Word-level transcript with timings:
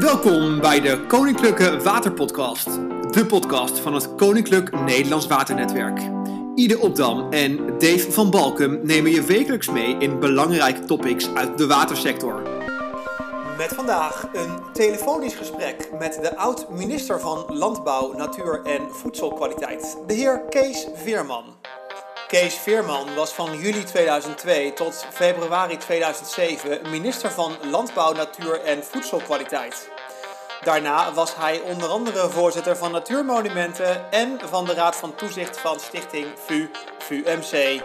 Welkom 0.00 0.60
bij 0.60 0.80
de 0.80 1.06
Koninklijke 1.06 1.82
Waterpodcast, 1.82 2.64
de 3.10 3.26
podcast 3.28 3.78
van 3.78 3.94
het 3.94 4.14
Koninklijk 4.14 4.80
Nederlands 4.80 5.26
Waternetwerk. 5.26 6.00
Ide 6.54 6.78
Opdam 6.78 7.32
en 7.32 7.56
Dave 7.78 8.12
van 8.12 8.30
Balkum 8.30 8.80
nemen 8.82 9.10
je 9.10 9.22
wekelijks 9.22 9.70
mee 9.70 9.96
in 9.98 10.20
belangrijke 10.20 10.84
topics 10.84 11.34
uit 11.34 11.58
de 11.58 11.66
watersector. 11.66 12.42
Met 13.58 13.74
vandaag 13.74 14.28
een 14.32 14.58
telefonisch 14.72 15.34
gesprek 15.34 15.90
met 15.98 16.18
de 16.22 16.36
oud-minister 16.36 17.20
van 17.20 17.44
Landbouw, 17.48 18.12
Natuur 18.12 18.62
en 18.64 18.82
Voedselkwaliteit, 18.90 19.98
de 20.06 20.14
heer 20.14 20.40
Kees 20.48 20.86
Veerman. 20.94 21.53
Kees 22.34 22.54
Veerman 22.54 23.14
was 23.14 23.32
van 23.32 23.58
juli 23.58 23.84
2002 23.84 24.72
tot 24.72 25.06
februari 25.12 25.76
2007 25.76 26.90
minister 26.90 27.30
van 27.30 27.56
Landbouw, 27.70 28.12
Natuur 28.12 28.60
en 28.60 28.84
Voedselkwaliteit. 28.84 29.88
Daarna 30.64 31.12
was 31.12 31.36
hij 31.36 31.60
onder 31.60 31.88
andere 31.88 32.30
voorzitter 32.30 32.76
van 32.76 32.92
Natuurmonumenten 32.92 34.12
en 34.12 34.38
van 34.44 34.64
de 34.64 34.74
Raad 34.74 34.96
van 34.96 35.14
Toezicht 35.14 35.58
van 35.58 35.80
Stichting 35.80 36.26
VU 36.46 36.68
VUMC. 36.98 37.82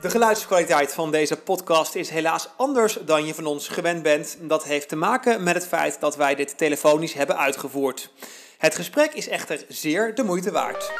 De 0.00 0.10
geluidskwaliteit 0.10 0.92
van 0.92 1.10
deze 1.10 1.36
podcast 1.36 1.94
is 1.94 2.10
helaas 2.10 2.48
anders 2.56 2.98
dan 3.00 3.26
je 3.26 3.34
van 3.34 3.46
ons 3.46 3.68
gewend 3.68 4.02
bent. 4.02 4.36
Dat 4.40 4.64
heeft 4.64 4.88
te 4.88 4.96
maken 4.96 5.42
met 5.42 5.54
het 5.54 5.66
feit 5.66 6.00
dat 6.00 6.16
wij 6.16 6.34
dit 6.34 6.58
telefonisch 6.58 7.14
hebben 7.14 7.38
uitgevoerd. 7.38 8.10
Het 8.58 8.74
gesprek 8.74 9.12
is 9.12 9.28
echter 9.28 9.64
zeer 9.68 10.14
de 10.14 10.22
moeite 10.22 10.50
waard. 10.50 10.90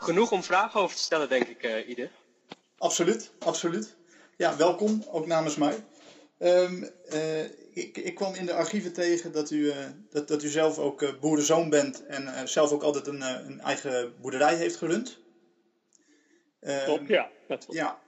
Genoeg 0.00 0.32
om 0.32 0.42
vragen 0.42 0.80
over 0.80 0.96
te 0.96 1.02
stellen, 1.02 1.28
denk 1.28 1.46
ik, 1.46 1.64
uh, 1.64 1.88
Ide. 1.88 2.10
Absoluut, 2.78 3.32
absoluut. 3.38 3.96
Ja, 4.36 4.56
welkom, 4.56 5.04
ook 5.10 5.26
namens 5.26 5.56
mij. 5.56 5.84
Um, 6.38 6.90
uh, 7.12 7.44
ik, 7.74 7.96
ik, 7.96 8.14
kwam 8.14 8.34
in 8.34 8.46
de 8.46 8.52
archieven 8.52 8.92
tegen 8.92 9.32
dat 9.32 9.50
u, 9.50 9.58
uh, 9.58 9.76
dat, 10.10 10.28
dat 10.28 10.42
u 10.42 10.48
zelf 10.48 10.78
ook 10.78 11.02
uh, 11.02 11.18
boerenzoon 11.20 11.70
bent 11.70 12.06
en 12.06 12.48
zelf 12.48 12.72
ook 12.72 12.82
altijd 12.82 13.06
een, 13.06 13.20
een, 13.20 13.60
eigen 13.60 14.14
boerderij 14.20 14.56
heeft 14.56 14.76
gerund. 14.76 15.18
Um, 16.60 16.84
Klopt, 16.84 17.08
ja. 17.08 17.30
ja. 17.68 17.98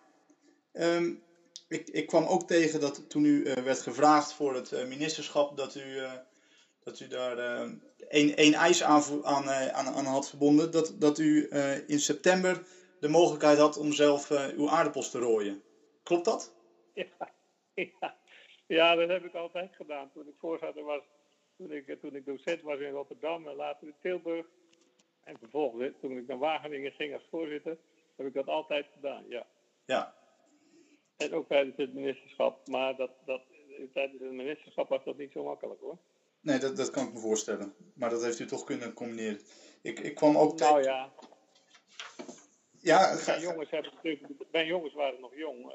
Um, 0.72 1.22
ik, 1.68 1.88
ik 1.88 2.06
kwam 2.06 2.26
ook 2.26 2.46
tegen 2.46 2.80
dat 2.80 3.10
toen 3.10 3.24
u 3.24 3.42
werd 3.64 3.80
gevraagd 3.80 4.32
voor 4.32 4.54
het 4.54 4.88
ministerschap, 4.88 5.56
dat 5.56 5.74
u, 5.74 6.00
dat 6.84 7.00
u 7.00 7.08
daar 7.08 7.68
één, 8.08 8.36
één 8.36 8.54
eis 8.54 8.82
aan, 8.82 9.24
aan, 9.24 9.48
aan, 9.50 9.86
aan 9.86 10.04
had 10.04 10.28
verbonden. 10.28 10.70
Dat, 10.70 10.94
dat 10.98 11.18
u 11.18 11.48
in 11.86 12.00
september 12.00 12.62
de 13.00 13.08
mogelijkheid 13.08 13.58
had 13.58 13.76
om 13.76 13.92
zelf 13.92 14.30
uw 14.30 14.68
aardappels 14.68 15.10
te 15.10 15.18
rooien. 15.18 15.62
Klopt 16.02 16.24
dat? 16.24 16.54
Ja, 16.94 17.04
ja. 18.00 18.18
Ja, 18.66 18.94
dat 18.94 19.08
heb 19.08 19.24
ik 19.24 19.34
altijd 19.34 19.74
gedaan. 19.74 20.10
Toen 20.12 20.28
ik 20.28 20.34
voorzitter 20.38 20.84
was, 20.84 21.02
toen 21.56 21.72
ik, 21.72 22.00
toen 22.00 22.14
ik 22.14 22.24
docent 22.24 22.62
was 22.62 22.78
in 22.78 22.90
Rotterdam 22.90 23.48
en 23.48 23.54
later 23.54 23.86
in 23.86 23.94
Tilburg. 24.00 24.46
En 25.24 25.38
vervolgens, 25.38 25.92
toen 26.00 26.16
ik 26.16 26.26
naar 26.26 26.38
Wageningen 26.38 26.92
ging 26.92 27.14
als 27.14 27.26
voorzitter, 27.30 27.78
heb 28.16 28.26
ik 28.26 28.34
dat 28.34 28.46
altijd 28.46 28.86
gedaan, 28.92 29.24
ja. 29.28 29.46
Ja. 29.84 30.14
En 31.16 31.32
ook 31.32 31.48
tijdens 31.48 31.76
het 31.76 31.94
ministerschap. 31.94 32.68
Maar 32.68 32.96
dat, 32.96 33.10
dat, 33.24 33.42
tijdens 33.92 34.22
het 34.22 34.32
ministerschap 34.32 34.88
was 34.88 35.04
dat 35.04 35.16
niet 35.16 35.32
zo 35.32 35.44
makkelijk 35.44 35.80
hoor. 35.80 35.98
Nee, 36.40 36.58
dat, 36.58 36.76
dat 36.76 36.90
kan 36.90 37.06
ik 37.06 37.12
me 37.12 37.18
voorstellen. 37.18 37.74
Maar 37.94 38.10
dat 38.10 38.22
heeft 38.22 38.38
u 38.38 38.46
toch 38.46 38.64
kunnen 38.64 38.92
combineren. 38.92 39.40
Ik, 39.82 39.98
ik 39.98 40.14
kwam 40.14 40.36
ook... 40.36 40.58
Nou 40.58 40.82
ja. 40.82 41.12
Ja, 42.78 42.98
ga... 42.98 43.30
mijn, 43.30 43.42
jongens 43.42 43.70
hebben 43.70 43.92
mijn 44.50 44.66
jongens 44.66 44.94
waren 44.94 45.20
nog 45.20 45.36
jong. 45.36 45.64
Uh, 45.64 45.72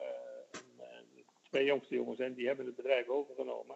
twee 1.49 1.65
jongste 1.65 1.95
jongens 1.95 2.19
en 2.19 2.33
die 2.33 2.47
hebben 2.47 2.65
het 2.65 2.75
bedrijf 2.75 3.07
overgenomen. 3.07 3.75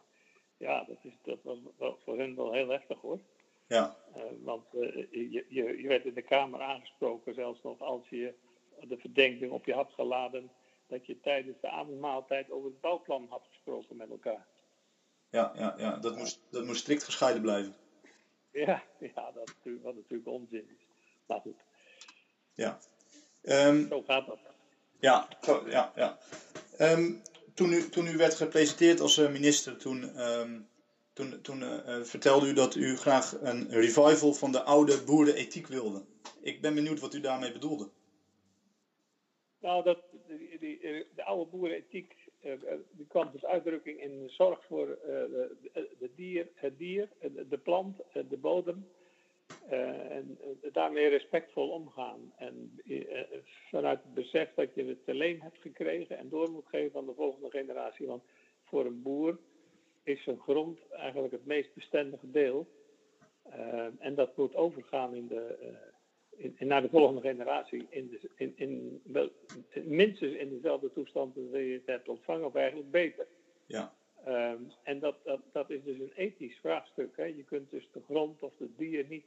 Ja, 0.57 0.83
dat, 0.83 0.97
is, 1.01 1.13
dat 1.23 1.39
was 1.43 1.57
wel, 1.77 1.99
voor 2.03 2.17
hen 2.17 2.35
wel 2.35 2.53
heel 2.53 2.69
heftig 2.69 3.01
hoor. 3.01 3.19
Ja. 3.67 3.97
Uh, 4.15 4.23
want 4.43 4.65
uh, 4.73 4.95
je, 5.11 5.45
je, 5.49 5.81
je 5.81 5.87
werd 5.87 6.05
in 6.05 6.13
de 6.13 6.21
Kamer 6.21 6.61
aangesproken, 6.61 7.33
zelfs 7.33 7.61
nog 7.63 7.81
als 7.81 8.09
je 8.09 8.33
de 8.81 8.97
verdenking 8.97 9.51
op 9.51 9.65
je 9.65 9.73
had 9.73 9.91
geladen 9.91 10.51
dat 10.87 11.05
je 11.05 11.19
tijdens 11.19 11.57
de 11.61 11.69
avondmaaltijd 11.69 12.51
over 12.51 12.69
het 12.69 12.81
bouwplan 12.81 13.27
had 13.29 13.45
gesproken 13.47 13.97
met 13.97 14.09
elkaar. 14.09 14.47
Ja, 15.31 15.51
ja, 15.55 15.75
ja. 15.77 15.97
Dat, 15.97 16.17
moest, 16.17 16.39
dat 16.49 16.65
moest 16.65 16.79
strikt 16.79 17.03
gescheiden 17.03 17.41
blijven. 17.41 17.75
Ja, 18.51 18.83
ja 18.99 19.31
dat 19.31 19.45
natuurlijk, 19.45 19.83
wat 19.83 19.95
natuurlijk 19.95 20.29
onzin 20.29 20.69
is. 20.69 20.87
Maar 21.25 21.39
goed. 21.39 21.57
Ja. 22.53 22.79
Um, 23.41 23.87
zo 23.87 24.01
gaat 24.01 24.27
dat. 24.27 24.39
Ja, 24.99 25.27
zo, 25.41 25.69
ja, 25.69 25.91
ja. 25.95 26.17
Um, 26.79 27.21
toen 27.53 27.73
u, 27.73 27.89
toen 27.89 28.07
u 28.07 28.17
werd 28.17 28.33
gepresenteerd 28.33 28.99
als 28.99 29.17
eh, 29.17 29.31
minister, 29.31 29.77
toen, 29.77 30.29
um, 30.29 30.67
toen, 31.13 31.41
toen 31.41 31.61
uh, 31.61 32.03
vertelde 32.03 32.47
u 32.47 32.53
dat 32.53 32.75
u 32.75 32.97
graag 32.97 33.41
een 33.41 33.69
revival 33.69 34.33
van 34.33 34.51
de 34.51 34.63
oude 34.63 35.03
boerenethiek 35.03 35.67
wilde. 35.67 36.05
Ik 36.41 36.61
ben 36.61 36.75
benieuwd 36.75 36.99
wat 36.99 37.13
u 37.13 37.19
daarmee 37.19 37.51
bedoelde. 37.51 37.89
Nou, 39.61 39.83
dat, 39.83 39.99
die, 40.27 40.59
die, 40.59 40.79
de 41.15 41.23
oude 41.23 41.51
boerenethiek 41.51 42.15
uh, 42.43 42.53
die 42.91 43.07
kwam 43.07 43.31
tot 43.31 43.45
uitdrukking 43.45 44.01
in 44.01 44.29
zorg 44.29 44.65
voor 44.65 44.85
de, 44.87 45.55
de, 45.99 46.09
dier, 46.15 46.47
het 46.55 46.77
dier, 46.77 47.09
de 47.49 47.57
plant, 47.57 47.97
de 48.29 48.37
bodem. 48.37 48.87
En 50.09 50.37
daarmee 50.71 51.07
respectvol 51.07 51.69
omgaan. 51.69 52.33
En 52.37 52.79
vanuit 53.69 54.03
het 54.03 54.13
besef 54.13 54.53
dat 54.55 54.73
je 54.73 54.85
het 54.85 54.97
alleen 55.07 55.41
hebt 55.41 55.57
gekregen 55.57 56.17
en 56.17 56.29
door 56.29 56.51
moet 56.51 56.67
geven 56.67 56.99
aan 56.99 57.05
de 57.05 57.13
volgende 57.13 57.49
generatie. 57.49 58.07
Want 58.07 58.23
voor 58.63 58.85
een 58.85 59.01
boer 59.01 59.39
is 60.03 60.23
zijn 60.23 60.39
grond 60.39 60.79
eigenlijk 60.89 61.33
het 61.33 61.45
meest 61.45 61.73
bestendige 61.73 62.31
deel. 62.31 62.67
en 63.99 64.15
dat 64.15 64.37
moet 64.37 64.55
overgaan 64.55 65.15
in 65.15 65.27
de, 65.27 65.57
in, 66.39 66.55
in, 66.57 66.67
naar 66.67 66.81
de 66.81 66.89
volgende 66.89 67.21
generatie 67.21 67.87
in, 67.89 68.09
de, 68.09 68.29
in, 68.35 68.53
in, 68.55 69.01
wel, 69.03 69.29
minstens 69.83 70.33
in 70.33 70.49
dezelfde 70.49 70.91
toestand 70.91 71.37
als 71.37 71.45
je 71.51 71.73
het 71.73 71.85
hebt 71.85 72.09
ontvangen, 72.09 72.45
of 72.45 72.55
eigenlijk 72.55 72.91
beter. 72.91 73.27
Ja. 73.65 73.93
Um, 74.27 74.71
en 74.83 74.99
dat, 74.99 75.15
dat, 75.23 75.39
dat 75.51 75.69
is 75.69 75.83
dus 75.83 75.99
een 75.99 76.11
ethisch 76.15 76.57
vraagstuk. 76.59 77.17
Hè. 77.17 77.23
Je 77.23 77.43
kunt 77.43 77.71
dus 77.71 77.89
de 77.91 78.01
grond 78.01 78.43
of 78.43 78.53
het 78.57 78.77
dier 78.77 79.05
niet 79.09 79.25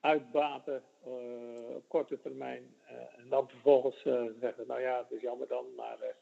uitbaten 0.00 0.82
uh, 1.06 1.74
op 1.74 1.88
korte 1.88 2.20
termijn. 2.20 2.74
Uh, 2.82 2.90
en 3.18 3.28
dan 3.28 3.48
vervolgens 3.48 4.04
uh, 4.04 4.24
zeggen, 4.40 4.66
nou 4.66 4.80
ja, 4.80 4.98
het 4.98 5.10
is 5.10 5.20
jammer 5.20 5.48
dan, 5.48 5.64
maar 5.76 6.14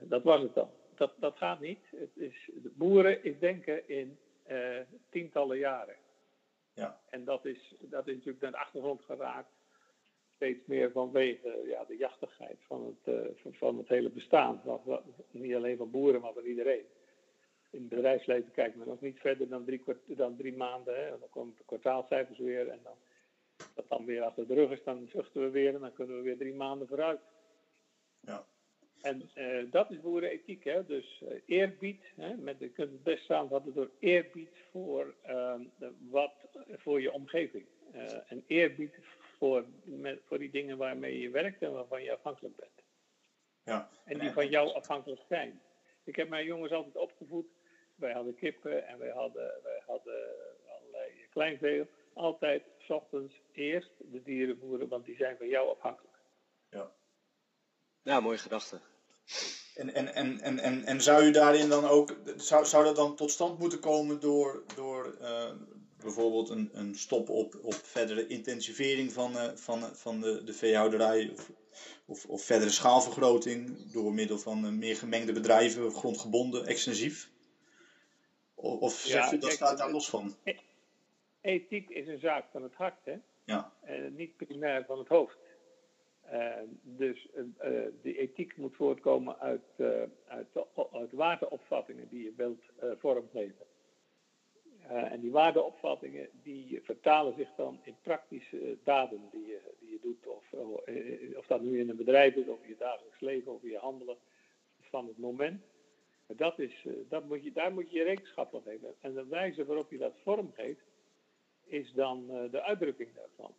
dat 0.00 0.22
was 0.22 0.40
het 0.42 0.54
dan. 0.54 0.70
Dat, 0.94 1.12
dat 1.18 1.36
gaat 1.36 1.60
niet. 1.60 1.80
Het 1.90 2.10
is, 2.14 2.50
de 2.62 2.72
boeren 2.74 3.24
is 3.24 3.38
denken 3.38 3.88
in 3.88 4.18
tientallen 5.10 5.58
jaren. 5.58 5.96
Ja. 6.76 7.00
En 7.10 7.24
dat 7.24 7.44
is, 7.44 7.74
dat 7.80 8.06
is 8.06 8.14
natuurlijk 8.14 8.40
naar 8.40 8.50
de 8.50 8.58
achtergrond 8.58 9.02
geraakt. 9.02 9.50
Steeds 10.34 10.66
meer 10.66 10.92
vanwege 10.92 11.62
ja, 11.66 11.84
de 11.84 11.96
jachtigheid 11.96 12.58
van 12.66 12.98
het, 13.02 13.36
van 13.56 13.78
het 13.78 13.88
hele 13.88 14.10
bestaan. 14.10 14.62
Niet 15.30 15.54
alleen 15.54 15.76
van 15.76 15.90
boeren, 15.90 16.20
maar 16.20 16.32
van 16.32 16.44
iedereen 16.44 16.84
in 17.70 17.80
het 17.80 17.88
bedrijfsleven 17.88 18.52
kijkt 18.52 18.76
men 18.76 18.88
nog 18.88 19.00
niet 19.00 19.18
verder 19.18 19.48
dan 19.48 19.64
drie, 19.64 19.82
dan 20.06 20.36
drie 20.36 20.56
maanden. 20.56 21.04
Hè. 21.04 21.18
Dan 21.18 21.28
komen 21.30 21.54
de 21.56 21.64
kwartaalcijfers 21.64 22.38
weer 22.38 22.68
en 22.68 22.80
dan, 22.82 22.96
dat 23.74 23.88
dan 23.88 24.04
weer 24.04 24.22
achter 24.22 24.46
de 24.46 24.54
rug 24.54 24.70
is, 24.70 24.84
dan 24.84 25.08
zuchten 25.12 25.42
we 25.42 25.50
weer 25.50 25.74
en 25.74 25.80
dan 25.80 25.92
kunnen 25.92 26.16
we 26.16 26.22
weer 26.22 26.38
drie 26.38 26.54
maanden 26.54 26.88
vooruit. 26.88 27.20
Ja. 28.20 28.46
En 29.02 29.30
uh, 29.34 29.70
dat 29.70 29.90
is 29.90 30.00
boerenethiek, 30.00 30.64
hè? 30.64 30.86
dus 30.86 31.22
uh, 31.22 31.40
eerbied, 31.46 32.04
hè? 32.16 32.36
Met, 32.36 32.58
je 32.58 32.68
kunt 32.68 32.90
het 32.90 33.02
best 33.02 33.24
samenvatten 33.24 33.74
door 33.74 33.90
eerbied 33.98 34.56
voor, 34.70 35.14
uh, 35.26 35.54
wat, 36.10 36.45
voor 36.86 37.00
je 37.00 37.12
omgeving. 37.12 37.66
Uh, 37.94 38.32
en 38.32 38.44
eerbied 38.46 38.94
voor, 39.38 39.64
met, 39.84 40.20
voor 40.24 40.38
die 40.38 40.50
dingen 40.50 40.76
waarmee 40.76 41.18
je 41.18 41.30
werkt 41.30 41.62
en 41.62 41.72
waarvan 41.72 42.02
je 42.02 42.12
afhankelijk 42.12 42.56
bent. 42.56 42.82
Ja. 43.62 43.90
En 44.04 44.18
die 44.18 44.30
van 44.30 44.48
jou 44.48 44.72
afhankelijk 44.74 45.22
zijn. 45.28 45.60
Ik 46.04 46.16
heb 46.16 46.28
mijn 46.28 46.44
jongens 46.44 46.72
altijd 46.72 46.96
opgevoed 46.96 47.46
wij 47.96 48.12
hadden 48.12 48.34
kippen 48.34 48.86
en 48.86 48.98
wij 48.98 49.10
hadden, 49.10 49.52
wij 49.62 49.82
hadden 49.86 50.34
allerlei 50.66 51.26
kleinvee. 51.30 51.86
Altijd 52.12 52.62
s 52.78 52.90
ochtends 52.90 53.40
eerst 53.52 53.90
de 53.98 54.22
dieren 54.22 54.58
voeren, 54.58 54.88
want 54.88 55.04
die 55.04 55.16
zijn 55.16 55.36
van 55.36 55.48
jou 55.48 55.68
afhankelijk. 55.68 56.16
Ja. 56.70 56.92
Ja, 58.02 58.20
mooie 58.20 58.38
gedachte. 58.38 58.80
En, 59.74 59.94
en, 59.94 60.14
en, 60.14 60.40
en, 60.40 60.58
en, 60.58 60.84
en 60.84 61.00
zou 61.02 61.24
u 61.24 61.30
daarin 61.30 61.68
dan 61.68 61.84
ook, 61.84 62.16
zou, 62.36 62.64
zou 62.64 62.84
dat 62.84 62.96
dan 62.96 63.16
tot 63.16 63.30
stand 63.30 63.58
moeten 63.58 63.80
komen 63.80 64.20
door, 64.20 64.64
door 64.74 65.16
uh, 65.20 65.52
bijvoorbeeld 66.06 66.48
een, 66.48 66.70
een 66.72 66.94
stop 66.94 67.28
op, 67.28 67.58
op 67.62 67.74
verdere 67.74 68.26
intensivering 68.26 69.12
van, 69.12 69.32
uh, 69.32 69.48
van, 69.54 69.80
van 69.80 70.20
de, 70.20 70.44
de 70.44 70.52
veehouderij 70.52 71.30
of, 71.32 71.50
of, 72.06 72.26
of 72.26 72.42
verdere 72.42 72.70
schaalvergroting 72.70 73.90
door 73.92 74.12
middel 74.12 74.38
van 74.38 74.64
uh, 74.64 74.70
meer 74.70 74.96
gemengde 74.96 75.32
bedrijven, 75.32 75.90
grondgebonden, 75.90 76.66
extensief? 76.66 77.30
Of 78.54 79.06
ja, 79.06 79.32
u 79.32 79.38
dat 79.38 79.52
staat 79.52 79.78
daar 79.78 79.90
los 79.90 80.08
van? 80.10 80.34
E- 80.44 80.56
ethiek 81.40 81.88
is 81.88 82.06
een 82.06 82.18
zaak 82.18 82.44
van 82.50 82.62
het 82.62 82.74
hart, 82.74 83.04
hè? 83.04 83.16
Ja. 83.44 83.72
En 83.82 84.14
niet 84.14 84.36
primair 84.36 84.84
van 84.84 84.98
het 84.98 85.08
hoofd. 85.08 85.36
Uh, 86.32 86.54
dus 86.82 87.28
uh, 87.34 87.44
de 88.02 88.18
ethiek 88.18 88.56
moet 88.56 88.76
voortkomen 88.76 89.38
uit, 89.38 89.64
uh, 89.76 90.02
uit 90.26 90.46
de 91.10 91.16
waardeopvattingen 91.16 92.08
die 92.08 92.22
je 92.22 92.32
wilt 92.36 92.62
vormgeven. 92.98 93.66
En 94.88 95.20
die 95.20 95.30
waardeopvattingen 95.30 96.28
die 96.42 96.80
vertalen 96.82 97.34
zich 97.34 97.48
dan 97.56 97.80
in 97.82 97.96
praktische 98.02 98.78
daden 98.84 99.28
die 99.30 99.46
je, 99.46 99.60
die 99.78 99.90
je 99.90 99.98
doet. 100.02 100.26
Of, 100.26 100.52
of 101.36 101.46
dat 101.46 101.60
nu 101.60 101.80
in 101.80 101.88
een 101.88 101.96
bedrijf 101.96 102.34
is, 102.34 102.48
of 102.48 102.62
in 102.62 102.68
je 102.68 102.76
dagelijks 102.78 103.20
leven, 103.20 103.52
of 103.52 103.62
in 103.62 103.70
je 103.70 103.78
handelen 103.78 104.16
van 104.80 105.06
het 105.06 105.18
moment. 105.18 105.62
Dat 106.26 106.58
is, 106.58 106.86
dat 107.08 107.24
moet 107.24 107.44
je, 107.44 107.52
daar 107.52 107.72
moet 107.72 107.90
je 107.90 108.02
rekenschap 108.02 108.50
van 108.50 108.62
geven. 108.62 108.94
En 109.00 109.14
de 109.14 109.26
wijze 109.26 109.64
waarop 109.64 109.90
je 109.90 109.98
dat 109.98 110.14
vormgeeft, 110.22 110.84
is 111.64 111.92
dan 111.92 112.26
de 112.50 112.62
uitdrukking 112.62 113.14
daarvan. 113.14 113.54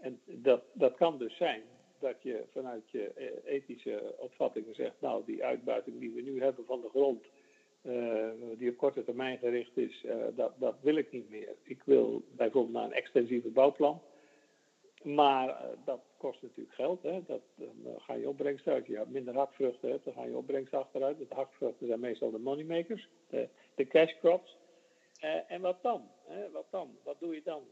En 0.00 0.20
dat, 0.24 0.62
dat 0.72 0.94
kan 0.94 1.18
dus 1.18 1.36
zijn 1.36 1.62
dat 2.02 2.22
je 2.22 2.44
vanuit 2.50 2.90
je 2.90 3.12
eh, 3.12 3.54
ethische 3.54 4.14
opvattingen 4.18 4.74
zegt, 4.74 5.00
nou 5.00 5.24
die 5.24 5.44
uitbuiting 5.44 5.98
die 5.98 6.12
we 6.12 6.20
nu 6.20 6.42
hebben 6.42 6.64
van 6.64 6.80
de 6.80 6.88
grond, 6.88 7.24
uh, 7.82 8.28
die 8.58 8.70
op 8.70 8.76
korte 8.76 9.04
termijn 9.04 9.38
gericht 9.38 9.76
is, 9.76 10.02
uh, 10.04 10.14
dat, 10.34 10.52
dat 10.58 10.76
wil 10.80 10.96
ik 10.96 11.12
niet 11.12 11.30
meer. 11.30 11.54
Ik 11.62 11.82
wil 11.84 12.22
bijvoorbeeld 12.36 12.74
naar 12.74 12.84
een 12.84 12.92
extensieve 12.92 13.48
bouwplan. 13.48 14.02
Maar 15.02 15.48
uh, 15.48 15.68
dat 15.84 16.00
kost 16.16 16.42
natuurlijk 16.42 16.74
geld. 16.74 17.02
Hè? 17.02 17.22
Dat, 17.26 17.40
dan 17.54 18.00
ga 18.00 18.14
je 18.14 18.28
opbrengst 18.28 18.66
uit. 18.66 18.86
Je 18.86 18.96
hebt 18.96 19.10
minder 19.10 19.34
hakvruchten 19.34 19.90
hebt, 19.90 20.04
dan 20.04 20.14
ga 20.14 20.24
je 20.24 20.36
opbrengst 20.36 20.74
achteruit. 20.74 21.18
De 21.18 21.26
hakvruchten 21.28 21.86
zijn 21.86 22.00
meestal 22.00 22.30
de 22.30 22.38
moneymakers, 22.38 23.08
de, 23.28 23.48
de 23.74 23.86
cash 23.86 24.18
crops. 24.18 24.56
en 25.48 25.60
wat 25.60 25.82
dan? 25.82 26.10
Hè? 26.24 26.50
Wat 26.50 26.66
dan? 26.70 26.96
Wat 27.04 27.20
doe 27.20 27.34
je 27.34 27.42
dan? 27.44 27.62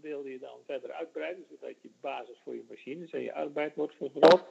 wil 0.00 0.26
je 0.26 0.38
dan 0.38 0.58
verder 0.66 0.92
uitbreiden, 0.92 1.44
zodat 1.50 1.82
je 1.82 1.90
basis 2.00 2.40
voor 2.44 2.54
je 2.54 2.64
machines 2.68 3.10
en 3.10 3.22
je 3.22 3.32
arbeid 3.32 3.74
wordt 3.74 3.94
vergroot, 3.94 4.44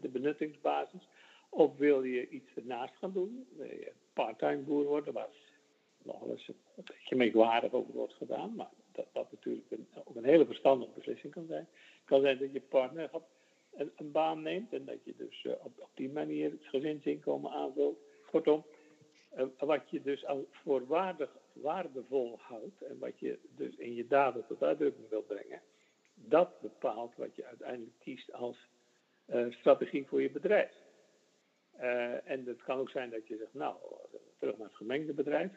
de 0.00 0.08
benuttingsbasis. 0.12 1.08
Of 1.50 1.76
wil 1.76 2.02
je 2.02 2.28
iets 2.28 2.54
ernaast 2.54 2.96
gaan 2.96 3.12
doen, 3.12 3.46
wil 3.56 3.92
parttime 4.12 4.56
boer 4.62 4.84
worden, 4.84 5.12
waar 5.12 5.28
nog 6.02 6.20
wel 6.20 6.30
eens 6.30 6.48
een 6.48 6.84
beetje 6.84 7.16
merkwaardig 7.16 7.72
over 7.72 7.92
wordt 7.92 8.14
gedaan, 8.14 8.54
maar 8.54 8.70
dat, 8.92 9.06
dat 9.12 9.32
natuurlijk 9.32 9.70
een, 9.70 9.86
ook 10.04 10.16
een 10.16 10.24
hele 10.24 10.46
verstandige 10.46 10.92
beslissing 10.94 11.32
kan 11.32 11.46
zijn. 11.46 11.68
Het 11.72 12.04
kan 12.04 12.20
zijn 12.20 12.38
dat 12.38 12.52
je 12.52 12.60
partner 12.60 13.10
een, 13.72 13.92
een 13.96 14.10
baan 14.10 14.42
neemt 14.42 14.72
en 14.72 14.84
dat 14.84 15.04
je 15.04 15.14
dus 15.16 15.44
uh, 15.44 15.52
op, 15.62 15.90
die 15.94 16.10
manier 16.10 16.50
het 16.50 16.64
gezinsinkomen 16.64 17.50
aanvult. 17.50 17.98
Kortom, 18.30 18.64
uh, 19.36 19.44
wat 19.58 19.90
je 19.90 20.02
dus 20.02 20.26
als 20.26 20.44
voorwaardig 20.50 21.36
waardevol 21.52 22.38
houdt 22.40 22.82
en 22.82 22.98
wat 22.98 23.18
je 23.18 23.38
dus 23.56 23.76
in 23.76 23.94
je 23.94 24.06
daden 24.06 24.46
tot 24.46 24.62
uitdrukking 24.62 25.08
wilt 25.08 25.26
brengen, 25.26 25.60
dat 26.14 26.60
bepaalt 26.60 27.16
wat 27.16 27.36
je 27.36 27.44
uiteindelijk 27.44 27.98
kiest 27.98 28.32
als 28.32 28.68
uh, 29.26 29.52
strategie 29.52 30.06
voor 30.06 30.22
je 30.22 30.30
bedrijf. 30.30 30.72
Uh, 31.80 32.30
en 32.30 32.46
het 32.46 32.62
kan 32.62 32.78
ook 32.78 32.90
zijn 32.90 33.10
dat 33.10 33.26
je 33.26 33.36
zegt, 33.36 33.54
nou, 33.54 33.76
terug 34.38 34.56
naar 34.56 34.66
het 34.66 34.76
gemengde 34.76 35.12
bedrijf. 35.12 35.50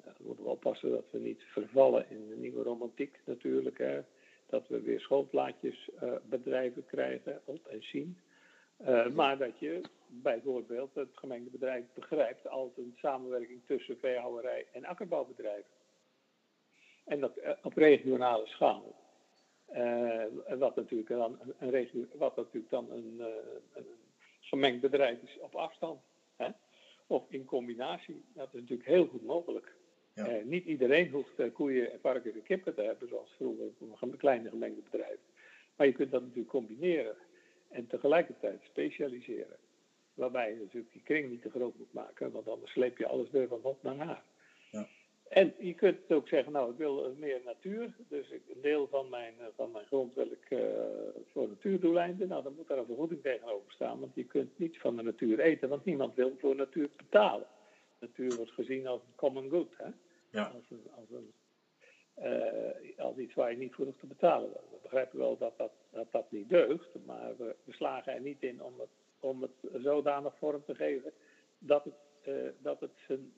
Uh, 0.00 0.06
we 0.06 0.24
moeten 0.24 0.44
we 0.44 0.50
oppassen 0.50 0.90
dat 0.90 1.10
we 1.10 1.18
niet 1.18 1.42
vervallen 1.42 2.10
in 2.10 2.28
de 2.28 2.36
nieuwe 2.36 2.62
romantiek 2.62 3.20
natuurlijk. 3.24 3.78
Hè. 3.78 4.00
Dat 4.46 4.68
we 4.68 4.80
weer 4.80 5.00
schoolplaatjesbedrijven 5.00 6.86
krijgen 6.86 7.40
op 7.44 7.66
en 7.66 7.82
zien. 7.82 8.18
maar 9.14 9.38
dat 9.38 9.58
je 9.58 9.80
bijvoorbeeld 10.06 10.94
het 10.94 11.08
gemengde 11.12 11.50
bedrijf 11.50 11.84
begrijpt 11.94 12.48
als 12.48 12.76
een 12.76 12.94
samenwerking 12.96 13.60
tussen 13.66 13.98
veehouderij 13.98 14.66
en 14.72 14.84
akkerbouwbedrijven. 14.84 15.70
En 17.04 17.20
dat 17.20 17.36
eh, 17.36 17.52
op 17.62 17.76
regionale 17.76 18.46
schaal. 18.46 18.98
Wat, 20.58 20.76
natuurlijk 20.76 21.08
dan 21.08 21.38
een, 21.58 21.70
regio, 21.70 22.06
wat 22.14 22.36
natuurlijk 22.36 22.70
dan 22.70 22.90
een, 22.90 23.22
een, 23.72 23.86
gemengd 24.50 24.80
bedrijf 24.80 25.22
is 25.22 25.38
op 25.40 25.54
afstand. 25.54 26.00
Hè? 26.36 26.48
Of 27.06 27.24
in 27.28 27.44
combinatie. 27.44 28.24
Dat 28.34 28.54
is 28.54 28.60
natuurlijk 28.60 28.88
heel 28.88 29.06
goed 29.06 29.22
mogelijk. 29.22 29.74
Ja. 30.14 30.36
Uh, 30.36 30.44
niet 30.44 30.64
iedereen 30.64 31.10
hoeft 31.10 31.52
koeien, 31.52 31.98
varkens 32.00 32.34
en 32.34 32.42
kippen 32.42 32.74
te 32.74 32.82
hebben, 32.82 33.08
zoals 33.08 33.30
vroeger 33.36 33.66
een 34.00 34.16
kleine 34.16 34.48
gemengde 34.48 34.82
bedrijf. 34.90 35.18
Maar 35.76 35.86
je 35.86 35.92
kunt 35.92 36.10
dat 36.10 36.22
natuurlijk 36.22 36.48
combineren 36.48 37.16
en 37.68 37.86
tegelijkertijd 37.86 38.62
specialiseren. 38.62 39.56
Waarbij 40.14 40.52
je 40.52 40.60
natuurlijk 40.60 40.92
die 40.92 41.02
kring 41.02 41.30
niet 41.30 41.42
te 41.42 41.50
groot 41.50 41.78
moet 41.78 41.92
maken, 41.92 42.32
want 42.32 42.48
anders 42.48 42.72
sleep 42.72 42.98
je 42.98 43.06
alles 43.06 43.30
weer 43.30 43.48
van 43.48 43.62
op 43.62 43.82
naar 43.82 43.96
haar. 43.96 44.24
En 45.30 45.54
je 45.58 45.74
kunt 45.74 46.12
ook 46.12 46.28
zeggen, 46.28 46.52
nou, 46.52 46.70
ik 46.70 46.76
wil 46.76 47.14
meer 47.18 47.40
natuur. 47.44 47.94
Dus 48.08 48.30
een 48.30 48.60
deel 48.60 48.88
van 48.88 49.08
mijn, 49.08 49.34
eh, 49.38 49.46
van 49.56 49.70
mijn 49.70 49.86
grond 49.86 50.14
wil 50.14 50.30
ik 50.30 50.50
uh, 50.50 50.60
voor 51.32 51.48
natuurdoeleinden. 51.48 52.28
Nou, 52.28 52.42
dan 52.42 52.54
moet 52.54 52.68
daar 52.68 52.78
een 52.78 52.86
vergoeding 52.86 53.22
tegenover 53.22 53.72
staan. 53.72 54.00
Want 54.00 54.14
je 54.14 54.24
kunt 54.24 54.58
niet 54.58 54.78
van 54.78 54.96
de 54.96 55.02
natuur 55.02 55.40
eten, 55.40 55.68
want 55.68 55.84
niemand 55.84 56.14
wil 56.14 56.36
voor 56.38 56.56
natuur 56.56 56.88
betalen. 56.96 57.46
Natuur 57.98 58.36
wordt 58.36 58.50
gezien 58.50 58.86
als 58.86 59.00
een 59.00 59.14
common 59.14 59.48
good. 59.50 59.72
Hè? 59.76 59.90
Ja. 60.30 60.44
Als, 60.44 60.70
een, 60.70 60.86
als, 60.94 61.10
een, 61.10 61.32
uh, 62.18 62.98
als 63.04 63.16
iets 63.16 63.34
waar 63.34 63.50
je 63.50 63.56
niet 63.56 63.74
voor 63.74 63.84
hoeft 63.84 64.00
te 64.00 64.06
betalen. 64.06 64.50
We 64.50 64.78
begrijpen 64.82 65.18
wel 65.18 65.38
dat 65.38 65.58
dat, 65.58 65.72
dat, 65.90 66.12
dat 66.12 66.30
niet 66.30 66.48
deugt. 66.48 66.88
Maar 67.06 67.36
we, 67.36 67.56
we 67.64 67.72
slagen 67.72 68.12
er 68.12 68.20
niet 68.20 68.42
in 68.42 68.62
om 68.62 68.74
het 68.78 68.90
om 69.20 69.42
het 69.42 69.82
zodanig 69.82 70.36
vorm 70.38 70.64
te 70.64 70.74
geven 70.74 71.12
dat 71.58 71.84
het, 71.84 71.94
uh, 72.28 72.50
dat 72.58 72.80
het, 72.80 72.90
zijn, 73.06 73.32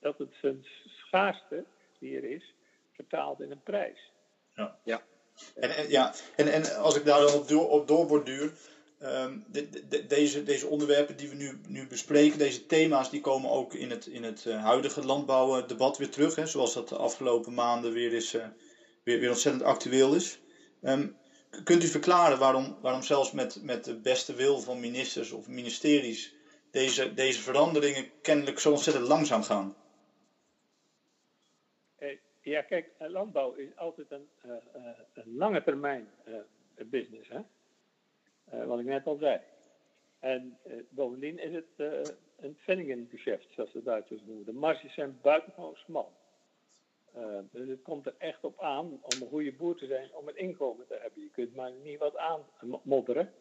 dat 0.00 0.18
het 0.18 0.34
zijn 0.40 0.66
schaarste 0.86 1.64
die 1.98 2.16
er 2.16 2.24
is, 2.24 2.54
vertaalt 2.92 3.40
in 3.40 3.50
een 3.50 3.62
prijs. 3.62 4.12
Ja, 4.54 4.78
ja. 4.84 5.02
En, 5.54 5.76
en, 5.76 5.90
ja. 5.90 6.14
en, 6.36 6.52
en 6.52 6.76
als 6.76 6.96
ik 6.96 7.04
daar 7.04 7.20
dan 7.20 7.34
op, 7.34 7.48
door, 7.48 7.68
op 7.68 7.88
doorborduur, 7.88 8.52
um, 9.02 9.44
de, 9.48 9.86
de, 9.88 10.06
deze, 10.06 10.42
deze 10.42 10.66
onderwerpen 10.66 11.16
die 11.16 11.28
we 11.28 11.34
nu, 11.34 11.60
nu 11.68 11.86
bespreken, 11.86 12.38
deze 12.38 12.66
thema's, 12.66 13.10
die 13.10 13.20
komen 13.20 13.50
ook 13.50 13.74
in 13.74 13.90
het, 13.90 14.06
in 14.06 14.22
het 14.22 14.44
uh, 14.44 14.64
huidige 14.64 15.04
landbouwdebat 15.04 15.98
weer 15.98 16.10
terug. 16.10 16.34
Hè, 16.34 16.46
zoals 16.46 16.74
dat 16.74 16.88
de 16.88 16.96
afgelopen 16.96 17.54
maanden 17.54 17.92
weer, 17.92 18.12
is, 18.12 18.32
weer, 19.02 19.20
weer 19.20 19.30
ontzettend 19.30 19.64
actueel 19.64 20.14
is. 20.14 20.38
Um, 20.82 21.16
Kunt 21.64 21.82
u 21.82 21.86
verklaren 21.86 22.38
waarom, 22.38 22.76
waarom 22.80 23.02
zelfs 23.02 23.32
met, 23.32 23.62
met 23.62 23.84
de 23.84 23.94
beste 23.94 24.34
wil 24.34 24.58
van 24.58 24.80
ministers 24.80 25.30
of 25.30 25.48
ministeries 25.48 26.34
deze, 26.74 27.14
deze 27.14 27.42
veranderingen 27.42 28.10
kennelijk 28.22 28.58
zo 28.58 28.70
ontzettend 28.70 29.06
langzaam 29.06 29.42
gaan? 29.42 29.76
Eh, 31.96 32.18
ja, 32.40 32.62
kijk, 32.62 32.90
landbouw 32.98 33.52
is 33.52 33.76
altijd 33.76 34.10
een, 34.10 34.28
uh, 34.46 34.52
een 35.12 35.36
lange 35.36 35.62
termijn 35.62 36.08
business, 36.76 37.28
hè? 37.28 37.40
wat 38.66 38.78
ik 38.78 38.84
net 38.84 39.06
al 39.06 39.16
zei. 39.16 39.40
En 40.18 40.58
bovendien 40.88 41.38
is 41.38 41.54
het 41.54 42.02
een 42.36 42.54
Pfennigengeschäft, 42.54 43.52
zoals 43.54 43.72
de 43.72 43.82
Duitsers 43.82 44.22
noemen. 44.24 44.44
De 44.44 44.52
marges 44.52 44.94
zijn 44.94 45.18
buitengewoon 45.22 45.76
smal. 45.76 46.12
Dus 47.50 47.68
het 47.68 47.82
komt 47.82 48.06
er 48.06 48.14
echt 48.18 48.44
op 48.44 48.60
aan 48.60 48.86
om 48.86 49.22
een 49.22 49.28
goede 49.28 49.52
boer 49.52 49.76
te 49.76 49.86
zijn, 49.86 50.14
om 50.14 50.28
een 50.28 50.36
inkomen 50.36 50.86
te 50.86 50.98
hebben. 51.00 51.22
Je 51.22 51.30
kunt 51.30 51.54
maar 51.54 51.72
niet 51.72 51.98
wat 51.98 52.16
aanmodderen, 52.16 53.32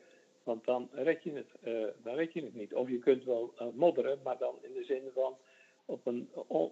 want 0.43 0.65
dan 0.65 0.89
red 0.91 1.23
je 1.23 1.31
het, 1.31 1.51
uh, 1.63 1.87
dan 2.03 2.15
red 2.15 2.33
je 2.33 2.43
het 2.43 2.53
niet. 2.53 2.73
Of 2.73 2.89
je 2.89 2.99
kunt 2.99 3.23
wel 3.23 3.53
uh, 3.59 3.67
modderen, 3.73 4.19
maar 4.23 4.37
dan 4.37 4.55
in 4.61 4.73
de 4.73 4.83
zin 4.83 5.01
van 5.13 5.37
op 5.85 6.05
een, 6.05 6.29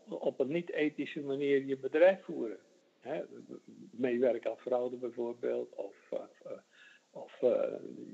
op 0.10 0.40
een 0.40 0.52
niet-ethische 0.52 1.22
manier 1.22 1.66
je 1.66 1.78
bedrijf 1.78 2.24
voeren. 2.24 2.60
Hè? 3.00 3.22
Meewerken 3.92 4.52
aan 4.52 4.58
fraude 4.58 4.96
bijvoorbeeld, 4.96 5.76
of, 5.76 5.96
of 7.12 7.40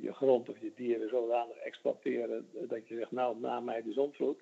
je 0.01 0.13
grond 0.13 0.49
of 0.49 0.59
je 0.59 0.71
dieren 0.75 1.09
zodanig 1.09 1.55
exploiteren 1.55 2.49
dat 2.67 2.87
je 2.87 2.95
zegt, 2.95 3.11
nou, 3.11 3.39
na 3.39 3.59
mij 3.59 3.83
de 3.83 3.93
zonvloed. 3.93 4.41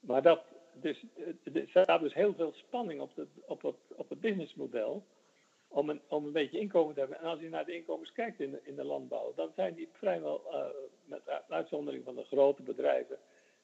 Maar 0.00 0.22
dat, 0.22 0.42
dus 0.72 1.04
er 1.52 1.68
staat 1.68 2.00
dus 2.00 2.14
heel 2.14 2.34
veel 2.34 2.52
spanning 2.52 3.00
op, 3.00 3.10
op, 3.46 3.74
op 3.96 4.08
het 4.08 4.20
businessmodel 4.20 5.04
om 5.72 5.90
een, 5.90 6.00
om 6.08 6.24
een 6.24 6.32
beetje 6.32 6.58
inkomen 6.58 6.94
te 6.94 7.00
hebben. 7.00 7.18
En 7.18 7.24
als 7.24 7.40
je 7.40 7.48
naar 7.48 7.64
de 7.64 7.76
inkomens 7.76 8.12
kijkt 8.12 8.40
in 8.40 8.50
de, 8.50 8.60
in 8.62 8.76
de 8.76 8.84
landbouw, 8.84 9.32
dan 9.34 9.52
zijn 9.54 9.74
die 9.74 9.88
vrijwel, 9.92 10.42
uh, 10.52 10.66
met 11.04 11.22
uitzondering 11.48 12.04
van 12.04 12.14
de 12.14 12.24
grote 12.24 12.62
bedrijven 12.62 13.18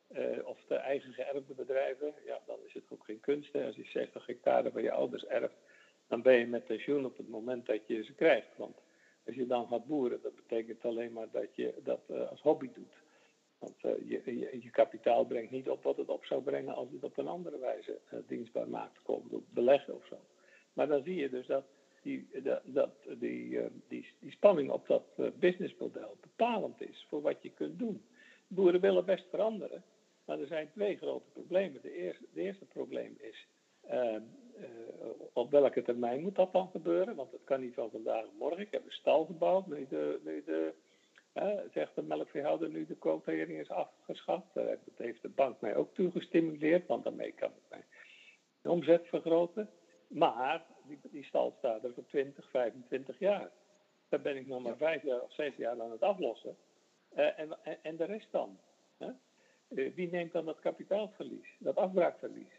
uh, 0.08 0.46
of 0.46 0.58
de 0.68 0.74
eigen 0.74 1.12
geërfde 1.12 1.54
bedrijven, 1.54 2.14
ja, 2.24 2.40
dan 2.46 2.58
is 2.66 2.74
het 2.74 2.84
ook 2.88 3.04
geen 3.04 3.20
kunst. 3.20 3.52
Hè. 3.52 3.66
Als 3.66 3.76
je 3.76 3.84
60 3.84 4.26
hectare 4.26 4.70
van 4.70 4.82
je 4.82 4.92
ouders 4.92 5.24
erft, 5.24 5.56
dan 6.06 6.22
ben 6.22 6.34
je 6.38 6.46
met 6.46 6.66
pensioen 6.66 7.04
op 7.04 7.16
het 7.16 7.28
moment 7.28 7.66
dat 7.66 7.86
je 7.86 8.04
ze 8.04 8.14
krijgt. 8.14 8.56
Want 8.56 8.76
als 9.26 9.34
je 9.34 9.46
dan 9.46 9.66
gaat 9.66 9.86
boeren, 9.86 10.22
dat 10.22 10.34
betekent 10.34 10.84
alleen 10.84 11.12
maar 11.12 11.30
dat 11.30 11.56
je 11.56 11.74
dat 11.82 12.00
uh, 12.08 12.30
als 12.30 12.40
hobby 12.40 12.70
doet. 12.72 12.94
Want 13.58 13.80
je, 13.80 14.22
je, 14.60 14.70
kapitaal 14.70 15.24
brengt 15.24 15.50
niet 15.50 15.70
op 15.70 15.82
wat 15.82 15.96
het 15.96 16.08
op 16.08 16.24
zou 16.24 16.42
brengen 16.42 16.74
als 16.74 16.88
het 16.92 17.04
op 17.04 17.18
een 17.18 17.28
andere 17.28 17.58
wijze 17.58 18.00
dienstbaar 18.26 18.68
maakt, 18.68 19.00
door 19.04 19.42
beleggen 19.48 19.94
of 19.94 20.06
zo. 20.06 20.16
Maar 20.72 20.86
dan 20.86 21.02
zie 21.02 21.14
je 21.14 21.30
dus 21.30 21.46
dat 21.46 21.64
die, 22.06 22.42
dat, 22.42 22.62
dat 22.64 22.90
die, 23.18 23.48
uh, 23.48 23.66
die, 23.88 24.06
spanning 24.28 24.70
op 24.70 24.86
dat 24.86 25.38
businessmodel 25.38 26.16
bepalend 26.20 26.80
is 26.80 27.06
voor 27.08 27.22
wat 27.22 27.42
je 27.42 27.50
kunt 27.50 27.78
doen. 27.78 28.04
Boeren 28.46 28.80
willen 28.80 29.04
best 29.04 29.26
veranderen, 29.30 29.84
maar 30.24 30.40
er 30.40 30.46
zijn 30.46 30.70
twee 30.72 30.96
grote 30.96 31.30
problemen. 31.32 31.82
De 31.82 31.92
eerste, 31.92 32.24
eerste 32.34 32.64
probleem 32.64 33.16
is 33.18 33.46
ehm, 33.80 34.22
op 35.32 35.50
welke 35.50 35.82
termijn 35.82 36.22
moet 36.22 36.34
dat 36.34 36.52
dan 36.52 36.68
gebeuren? 36.68 37.14
Want 37.14 37.32
het 37.32 37.44
kan 37.44 37.60
niet 37.60 37.74
van 37.74 37.90
vandaag 37.90 38.24
morgen. 38.38 38.60
Ik 38.60 38.70
heb 38.70 38.84
een 38.84 38.92
stal 38.92 39.24
gebouwd 39.24 39.66
nu 39.66 39.86
de, 39.88 40.20
nu 40.24 40.42
de 40.44 40.74
zegt 41.72 41.94
de 41.94 42.02
melkveehouder 42.02 42.68
nu 42.68 42.86
de 42.86 42.96
quotering 42.96 43.58
is 43.58 43.68
afgeschaft. 43.68 44.54
dat 44.54 44.78
heeft 44.96 45.22
de 45.22 45.28
bank 45.28 45.60
mij 45.60 45.76
ook 45.76 45.94
toegestimuleerd, 45.94 46.86
want 46.86 47.04
daarmee 47.04 47.32
kan 47.32 47.50
ik 47.50 47.62
mijn 47.68 47.84
omzet 48.62 49.06
vergroten. 49.06 49.70
Maar 50.08 50.64
die, 50.86 50.98
die 51.10 51.24
stal 51.24 51.54
staat 51.58 51.84
er 51.84 51.92
voor 51.94 52.06
20, 52.06 52.50
25 52.50 53.18
jaar. 53.18 53.50
Daar 54.08 54.20
ben 54.20 54.36
ik 54.36 54.46
nog 54.46 54.62
maar 54.62 54.76
vijf 54.76 55.02
jaar 55.02 55.20
of 55.20 55.32
zes 55.32 55.56
jaar 55.56 55.80
aan 55.80 55.90
het 55.90 56.02
aflossen. 56.02 56.56
Uh, 57.16 57.38
en, 57.38 57.58
en, 57.82 57.96
de 57.96 58.04
rest 58.04 58.28
dan? 58.30 58.58
Hè? 58.98 59.10
Uh, 59.68 59.94
wie 59.94 60.10
neemt 60.10 60.32
dan 60.32 60.44
dat 60.44 60.60
kapitaalverlies, 60.60 61.56
dat 61.58 61.76
afbraakverlies? 61.76 62.52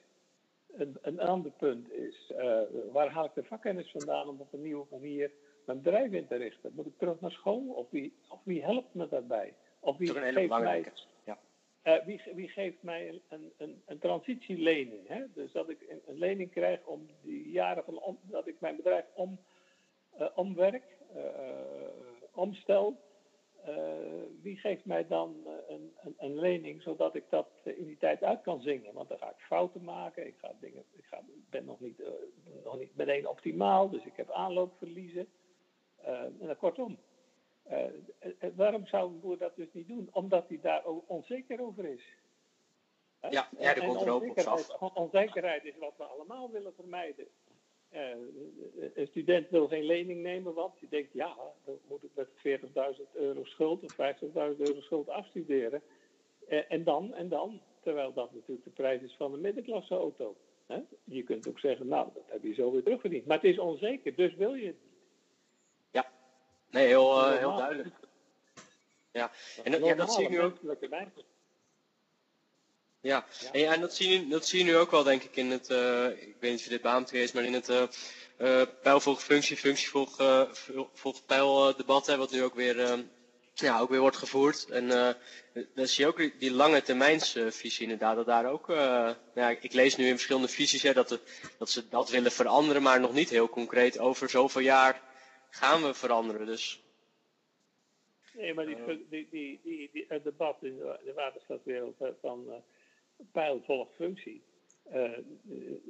Een, 0.72 0.98
een 1.02 1.20
ander 1.20 1.52
punt 1.52 1.92
is, 1.92 2.32
uh, 2.38 2.62
waar 2.92 3.10
haal 3.10 3.26
ik 3.26 3.34
de 3.34 3.44
vakkennis 3.44 3.92
vandaan 3.92 4.28
om 4.28 4.40
op 4.40 4.54
een 4.54 4.62
nieuwe 4.62 4.86
manier 4.92 5.32
mijn 5.66 5.82
bedrijf 5.82 6.12
in 6.12 6.28
te 6.28 6.36
richten? 6.36 6.72
Moet 6.76 6.86
ik 6.86 6.98
terug 6.98 7.20
naar 7.20 7.32
school? 7.32 7.74
Of 7.76 7.90
wie, 7.90 8.14
of 8.30 8.40
wie 8.44 8.64
helpt 8.64 8.94
me 8.94 9.08
daarbij? 9.08 9.54
Of 9.80 9.98
wie 9.98 10.14
geeft 10.14 10.50
mij, 10.50 10.92
ja. 11.92 12.06
wie, 12.06 12.22
wie, 12.36 12.48
geeft 12.48 12.84
mij 12.84 13.22
een, 13.30 13.52
een, 13.58 13.82
een 13.86 14.00
transitielening? 14.00 15.08
Hè? 15.08 15.24
Dus 15.34 15.52
dat 15.52 15.70
ik 15.70 16.02
een, 16.06 16.18
lening 16.18 16.52
krijg 16.52 16.86
om 16.86 17.08
die 17.22 17.52
jaren 17.52 17.84
van 17.84 18.00
om, 18.00 18.20
dat 18.22 18.48
ik 18.48 18.60
mijn 18.60 18.76
bedrijf 18.76 19.06
om, 19.14 19.40
omwerk 20.36 20.98
eh, 21.14 22.32
omstel, 22.32 23.02
eh, 23.64 23.76
wie 24.42 24.58
geeft 24.58 24.86
mij 24.86 25.08
dan 25.08 25.36
eh, 25.46 25.76
een, 25.76 25.94
een, 26.02 26.16
een, 26.18 26.40
lening 26.40 26.82
zodat 26.82 27.16
ik 27.16 27.24
dat 27.30 27.50
in 27.64 27.86
die 27.86 27.98
tijd 27.98 28.24
uit 28.24 28.42
kan 28.42 28.62
zingen? 28.62 28.94
Want 28.94 29.10
dan 29.10 29.18
ga 29.18 29.30
ik 29.30 29.46
fouten 29.46 29.84
maken, 29.84 30.28
ik, 30.28 30.36
ga 30.38 30.54
dingen, 30.60 30.84
ik 30.98 31.06
ga, 31.06 31.22
ben 31.50 31.66
nog 31.66 31.80
niet, 31.80 32.02
nog 32.64 32.80
niet 32.80 32.96
meteen 32.96 33.28
optimaal, 33.28 33.90
dus 33.90 34.06
ik 34.06 34.16
heb 34.16 34.32
aanloopverliezen. 34.32 35.28
en 36.40 36.58
kortom, 36.58 36.98
waarom 38.56 38.86
zou 38.86 39.12
een 39.12 39.20
boer 39.20 39.38
dat 39.38 39.56
dus 39.56 39.68
niet 39.72 39.88
doen? 39.88 40.10
Omdat 40.12 40.48
hij 40.48 40.60
daar 40.62 40.86
onzeker 40.86 41.62
over 41.62 41.86
is. 41.86 42.04
Ja, 43.30 43.50
ja, 43.60 43.74
komt 43.74 44.02
er 44.02 44.10
ook 44.10 44.30
op 44.30 44.38
af. 44.38 44.82
Onzekerheid 44.94 45.66
is 45.66 45.78
wat 45.80 45.94
we 45.98 46.04
allemaal 46.04 46.52
willen 46.52 46.74
vermijden. 46.74 47.28
Uh, 47.94 48.02
een 48.94 49.08
student 49.08 49.50
wil 49.50 49.68
geen 49.68 49.84
lening 49.84 50.22
nemen, 50.22 50.54
want 50.54 50.80
die 50.80 50.90
denkt, 50.90 51.14
ja, 51.14 51.36
dan 51.66 51.78
moet 51.88 52.04
ik 52.04 52.10
met 52.16 52.28
40.000 52.98 53.12
euro 53.14 53.44
schuld 53.44 53.84
of 53.84 53.94
50.000 53.94 54.28
euro 54.58 54.82
schuld 54.82 55.10
afstuderen. 55.10 55.82
Uh, 56.50 56.72
en 56.72 56.84
dan, 56.84 57.14
en 57.14 57.30
dan, 57.30 57.62
terwijl 57.82 58.14
dat 58.14 58.34
natuurlijk 58.34 58.64
de 58.64 58.70
prijs 58.70 59.02
is 59.02 59.16
van 59.18 59.34
een 59.34 59.42
middenklasse 59.42 59.96
auto. 59.96 60.36
Hè? 60.66 60.80
Je 61.04 61.24
kunt 61.24 61.48
ook 61.48 61.60
zeggen, 61.60 61.88
nou, 61.88 62.10
dat 62.14 62.24
heb 62.26 62.44
je 62.44 62.54
zo 62.54 62.72
weer 62.72 62.84
terugverdiend. 62.84 63.26
Maar 63.26 63.38
het 63.38 63.52
is 63.52 63.60
onzeker, 63.60 64.16
dus 64.16 64.36
wil 64.36 64.54
je 64.54 64.68
het 64.68 64.87
nee, 66.70 66.88
heel, 66.88 67.32
uh, 67.32 67.38
heel 67.38 67.56
duidelijk. 67.56 67.96
Ja, 69.12 69.32
en 69.64 69.72
dat, 69.72 69.86
ja, 69.86 69.96
dat 69.96 70.14
zie 70.14 70.24
je 70.24 70.30
nu 70.30 70.42
ook. 70.42 70.58
Ja, 73.02 73.26
en, 73.52 73.60
ja, 73.60 73.74
en 73.74 73.82
dat, 73.82 73.96
zie 73.96 74.10
je, 74.10 74.28
dat 74.28 74.46
zie 74.46 74.60
je 74.60 74.66
nu 74.66 74.78
ook 74.78 74.92
wel, 74.92 75.04
denk 75.04 75.24
ik, 75.24 75.36
in 75.36 75.52
het, 75.52 75.70
uh, 75.70 76.06
ik 76.06 76.36
weet 76.40 76.52
niet 76.52 76.60
of 76.60 76.64
je 76.64 76.70
dit 76.70 76.82
beaamd 76.82 77.14
is, 77.14 77.32
maar 77.32 77.44
in 77.44 77.54
het 77.54 77.70
uh, 77.70 77.84
uh, 78.40 78.62
pijlvolg 78.82 79.24
functie, 79.24 79.58
functievolg 79.58 80.16
volg 80.94 81.26
pijl 81.26 81.76
debat, 81.76 82.16
wat 82.16 82.32
nu 82.32 82.44
ook 82.44 82.56
weer, 82.56 83.06
ja, 83.54 83.80
ook 83.80 83.90
weer 83.90 84.00
wordt 84.00 84.18
gevoerd. 84.18 84.66
En 84.70 84.88
dan 85.76 85.88
zie 85.88 86.04
je 86.04 86.08
ook 86.08 86.40
die, 86.40 86.52
lange 86.52 86.82
termijnsvisie 86.82 87.84
inderdaad, 87.84 88.16
dat 88.16 88.26
daar 88.26 88.46
ook, 88.46 88.68
nou 88.68 89.16
ja, 89.36 89.50
ik 89.50 89.74
lees 89.74 89.96
nu 89.96 90.06
in 90.06 90.14
verschillende 90.14 90.48
visies 90.48 90.82
hè, 90.82 90.94
dat, 90.94 91.20
dat 91.58 91.70
ze 91.70 91.88
dat 91.90 92.10
willen 92.10 92.32
veranderen, 92.32 92.82
maar 92.82 93.00
nog 93.00 93.14
niet 93.14 93.30
heel 93.30 93.50
concreet 93.50 94.00
over 94.00 94.30
zoveel 94.30 94.62
jaar 94.62 95.02
gaan 95.50 95.82
we 95.82 95.94
veranderen. 95.94 96.46
Dus 96.46 96.86
Nee, 98.34 98.54
maar 98.54 98.66
die, 98.66 99.08
die, 99.10 99.28
die, 99.30 99.60
die, 99.64 100.06
het 100.08 100.24
debat 100.24 100.58
in 100.64 100.78
de 100.78 101.12
waterstadwereld 101.16 101.96
van 102.22 102.64
pijl 103.32 103.62
volgt 103.66 103.96
functie. 103.96 104.42
Uh, 104.94 105.18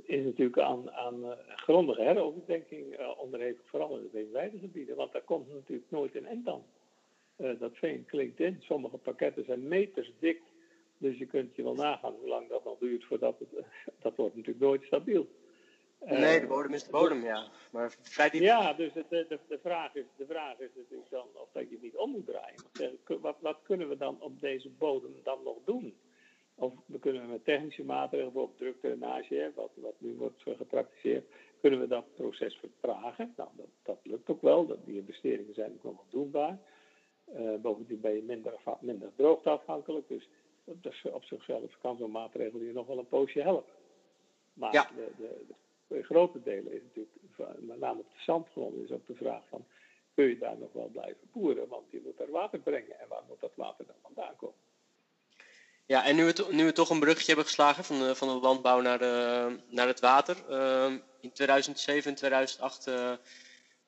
is 0.03 0.23
natuurlijk 0.23 0.59
aan, 0.59 0.91
aan 0.91 1.25
uh, 1.25 1.31
grondige 1.55 2.01
heroverdenking 2.01 2.99
uh, 2.99 3.19
onderhevig, 3.19 3.61
vooral 3.65 3.97
in 3.97 4.03
de 4.03 4.09
veenweidegebieden. 4.09 4.95
Want 4.95 5.11
daar 5.11 5.21
komt 5.21 5.53
natuurlijk 5.53 5.91
nooit 5.91 6.15
een 6.15 6.25
end 6.25 6.47
aan. 6.47 6.63
dat 7.59 7.77
veen 7.77 8.05
klinkt 8.05 8.39
in. 8.39 8.57
Sommige 8.59 8.97
pakketten 8.97 9.45
zijn 9.45 9.67
meters 9.67 10.11
dik. 10.19 10.41
Dus 10.97 11.17
je 11.17 11.25
kunt 11.25 11.55
je 11.55 11.63
wel 11.63 11.75
nagaan 11.75 12.13
hoe 12.19 12.29
lang 12.29 12.49
dat 12.49 12.63
nog 12.63 12.77
duurt 12.77 13.03
voordat 13.03 13.39
het... 13.39 13.65
dat 14.03 14.15
wordt 14.15 14.35
natuurlijk 14.35 14.65
nooit 14.65 14.83
stabiel. 14.83 15.27
Nee, 15.99 16.39
de 16.39 16.47
bodem 16.47 16.73
is 16.73 16.83
de 16.83 16.91
bodem, 16.91 17.23
ja. 17.23 17.47
Maar 17.71 17.95
vrij 18.01 18.29
diep. 18.29 18.41
Ja, 18.41 18.73
dus 18.73 18.93
de, 18.93 19.05
de, 19.09 19.39
de, 19.47 19.59
vraag 19.61 19.95
is, 19.95 20.05
de 20.15 20.25
vraag 20.25 20.59
is 20.59 20.69
natuurlijk 20.75 21.09
dan 21.09 21.27
of 21.33 21.49
dat 21.51 21.69
je 21.69 21.77
niet 21.81 21.95
om 21.95 22.11
moet 22.11 22.25
draaien. 22.25 22.61
Wat, 23.21 23.35
wat 23.39 23.57
kunnen 23.63 23.89
we 23.89 23.97
dan 23.97 24.21
op 24.21 24.39
deze 24.39 24.69
bodem 24.69 25.15
dan 25.23 25.43
nog 25.43 25.57
doen? 25.65 25.95
Of 26.55 26.73
we 26.85 26.99
kunnen 26.99 27.29
met 27.29 27.45
technische 27.45 27.83
maatregelen, 27.83 28.33
bijvoorbeeld 28.33 28.57
drukdrainage, 28.57 29.51
wat, 29.55 29.71
wat 29.75 29.95
nu 29.97 30.15
wordt 30.15 30.43
gepraktiseerd, 30.57 31.25
kunnen 31.61 31.79
we 31.79 31.87
dat 31.87 32.13
proces 32.15 32.55
vertragen. 32.55 33.33
Nou, 33.37 33.49
dat, 33.55 33.67
dat 33.83 33.99
lukt 34.03 34.29
ook 34.29 34.41
wel. 34.41 34.65
Dat, 34.65 34.85
die 34.85 34.97
investeringen 34.97 35.53
zijn 35.53 35.71
ook 35.71 35.83
nog 35.83 35.95
wel 35.95 36.05
doenbaar. 36.09 36.59
Uh, 37.35 37.55
bovendien 37.55 37.99
ben 37.99 38.15
je 38.15 38.23
minder, 38.23 38.53
minder 38.79 39.11
droogteafhankelijk. 39.15 40.07
Dus 40.07 40.29
dat 40.63 40.93
is 40.93 41.11
op 41.11 41.23
zichzelf 41.23 41.77
kan 41.81 41.97
zo'n 41.97 42.11
maatregel 42.11 42.59
je 42.59 42.73
nog 42.73 42.87
wel 42.87 42.97
een 42.97 43.07
poosje 43.07 43.41
helpen. 43.41 43.73
Maar 44.53 44.73
ja. 44.73 44.89
de, 44.95 45.11
de, 45.17 45.55
de, 45.87 46.03
grote 46.03 46.43
delen 46.43 46.73
is 46.73 46.81
natuurlijk, 46.83 47.59
met 47.59 47.79
name 47.79 47.99
op 47.99 48.09
de 48.09 48.23
zandgronden, 48.23 48.83
is 48.83 48.91
ook 48.91 49.07
de 49.07 49.15
vraag 49.15 49.41
van, 49.49 49.65
kun 50.13 50.25
je 50.25 50.37
daar 50.37 50.57
nog 50.57 50.73
wel 50.73 50.89
blijven 50.91 51.29
boeren? 51.31 51.67
Want 51.67 51.91
je 51.91 52.01
moet 52.03 52.19
er 52.19 52.31
water 52.31 52.59
brengen. 52.59 52.99
En 52.99 53.07
waar 53.07 53.23
moet 53.27 53.39
dat 53.39 53.55
water 53.55 53.85
dan 53.85 53.95
vandaan 54.01 54.35
komen? 54.35 54.55
Ja, 55.85 56.05
en 56.05 56.15
nu 56.15 56.25
we, 56.25 56.47
nu 56.51 56.71
toch 56.71 56.89
een 56.89 56.99
bruggetje 56.99 57.27
hebben 57.27 57.45
geslagen 57.45 57.83
van 57.83 57.99
de, 57.99 58.15
van 58.15 58.27
de 58.27 58.33
landbouw 58.33 58.81
naar, 58.81 58.99
de, 58.99 59.59
naar 59.69 59.87
het 59.87 59.99
water. 59.99 60.37
Uh, 60.49 60.93
in 61.21 61.31
2007 61.31 62.09
en 62.09 62.15
2008 62.17 62.87
uh, 62.87 63.11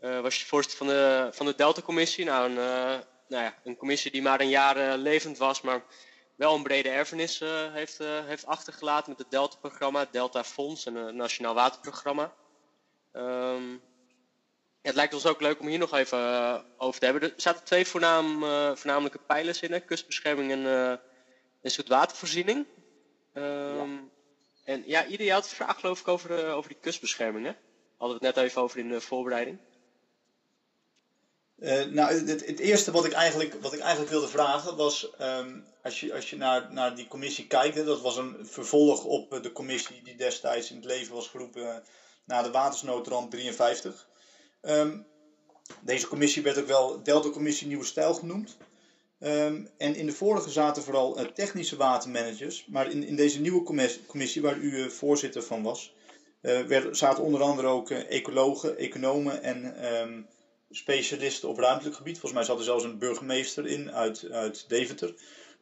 uh, 0.01 0.19
was 0.19 0.39
je 0.39 0.45
voorzitter 0.45 0.77
van 0.77 0.87
de, 0.87 1.29
van 1.31 1.45
de 1.45 1.55
Delta-commissie. 1.55 2.25
Nou, 2.25 2.49
een, 2.49 2.57
uh, 2.57 2.99
nou 3.27 3.43
ja, 3.43 3.55
een 3.63 3.77
commissie 3.77 4.11
die 4.11 4.21
maar 4.21 4.39
een 4.39 4.49
jaar 4.49 4.97
levend 4.97 5.37
was, 5.37 5.61
maar 5.61 5.83
wel 6.39 6.55
een 6.55 6.63
brede 6.63 6.89
erfenis 6.89 7.39
heeft, 7.71 7.97
heeft 7.97 8.45
achtergelaten 8.45 9.09
met 9.09 9.19
het 9.19 9.31
Delta-programma, 9.31 9.99
het 9.99 10.11
Delta-fonds 10.11 10.85
en 10.85 10.95
het 10.95 11.15
Nationaal 11.15 11.53
Waterprogramma. 11.53 12.33
Um, 13.13 13.71
ja, 14.81 14.87
het 14.87 14.95
lijkt 14.95 15.13
ons 15.13 15.25
ook 15.25 15.41
leuk 15.41 15.59
om 15.59 15.67
hier 15.67 15.79
nog 15.79 15.93
even 15.93 16.65
over 16.77 16.99
te 16.99 17.05
hebben. 17.05 17.23
Er 17.23 17.33
zaten 17.35 17.63
twee 17.63 17.85
voornaam, 17.85 18.39
voornamelijke 18.77 19.19
pijlers 19.19 19.61
in, 19.61 19.71
hè? 19.71 19.79
kustbescherming 19.79 20.51
en 20.51 20.65
een 21.61 21.71
soort 21.71 21.87
watervoorziening. 21.87 22.65
Um, 23.33 24.11
En 24.63 24.83
ja, 24.85 25.05
ieder 25.05 25.31
had 25.31 25.43
een 25.43 25.55
vraag 25.55 25.79
geloof 25.79 25.99
ik 25.99 26.07
over, 26.07 26.51
over 26.51 26.69
die 26.69 26.79
kustbescherming. 26.81 27.45
Hè? 27.45 27.53
Hadden 27.97 28.19
we 28.19 28.25
het 28.25 28.35
net 28.35 28.45
even 28.45 28.61
over 28.61 28.79
in 28.79 28.89
de 28.89 29.01
voorbereiding. 29.01 29.59
Uh, 31.61 31.83
nou, 31.83 32.13
het, 32.13 32.45
het, 32.45 32.59
eerste 32.59 32.91
wat 32.91 33.05
ik 33.05 33.11
eigenlijk, 33.11 33.53
wat 33.61 33.73
ik 33.73 33.79
eigenlijk 33.79 34.11
wilde 34.11 34.27
vragen 34.27 34.75
was, 34.75 35.09
um, 35.21 35.65
als 35.83 35.99
je, 35.99 36.13
als 36.13 36.29
je 36.29 36.37
naar, 36.37 36.73
naar 36.73 36.95
die 36.95 37.07
commissie 37.07 37.47
kijkt, 37.47 37.75
hè, 37.75 37.83
dat 37.83 38.01
was 38.01 38.17
een 38.17 38.37
vervolg 38.41 39.03
op 39.03 39.39
de 39.41 39.51
commissie 39.51 40.01
die 40.03 40.15
destijds 40.15 40.69
in 40.69 40.75
het 40.75 40.85
leven 40.85 41.13
was 41.15 41.27
geroepen 41.27 41.61
uh, 41.61 41.75
na 42.25 42.41
de 42.41 42.51
watersnoodramp 42.51 43.31
53. 43.31 44.07
Um, 44.61 45.05
deze 45.81 46.07
commissie 46.07 46.43
werd 46.43 46.57
ook 46.59 46.67
wel 46.67 47.03
Delta 47.03 47.29
Commissie 47.29 47.67
Nieuwe 47.67 47.85
Stijl 47.85 48.13
genoemd. 48.13 48.57
Um, 49.19 49.69
en 49.77 49.95
in 49.95 50.05
de 50.05 50.13
vorige 50.13 50.49
zaten 50.49 50.83
vooral 50.83 51.31
technische 51.33 51.75
watermanagers. 51.75 52.65
Maar 52.67 52.91
in, 52.91 53.03
in 53.03 53.15
deze 53.15 53.41
nieuwe 53.41 53.63
commissie, 54.07 54.41
waar 54.41 54.57
u 54.57 54.91
voorzitter 54.91 55.43
van 55.43 55.63
was, 55.63 55.93
werd, 56.41 56.97
zaten 56.97 57.23
onder 57.23 57.41
andere 57.41 57.67
ook 57.67 57.89
ecologen, 57.89 58.77
economen 58.77 59.43
en 59.43 59.75
specialisten 60.69 61.49
op 61.49 61.57
ruimtelijk 61.57 61.95
gebied. 61.95 62.19
Volgens 62.19 62.33
mij 62.33 62.43
zat 62.43 62.57
er 62.57 62.63
zelfs 62.63 62.83
een 62.83 62.99
burgemeester 62.99 63.67
in 63.67 63.91
uit, 63.91 64.31
uit 64.31 64.69
Deventer. 64.69 65.13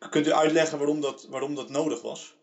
Kunt 0.10 0.28
u 0.28 0.32
uitleggen 0.32 0.78
waarom 0.78 1.02
dat, 1.02 1.28
waarom 1.30 1.56
dat 1.56 1.70
nodig 1.70 2.02
was? 2.02 2.36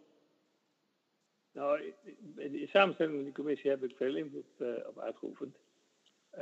Nou, 1.53 1.95
in 2.37 2.53
de 2.53 2.67
samenstelling 2.67 3.15
van 3.15 3.25
die 3.25 3.33
commissie 3.33 3.71
heb 3.71 3.85
ik 3.85 3.97
veel 3.97 4.17
invloed 4.17 4.45
op 4.87 4.99
uitgeoefend. 4.99 5.57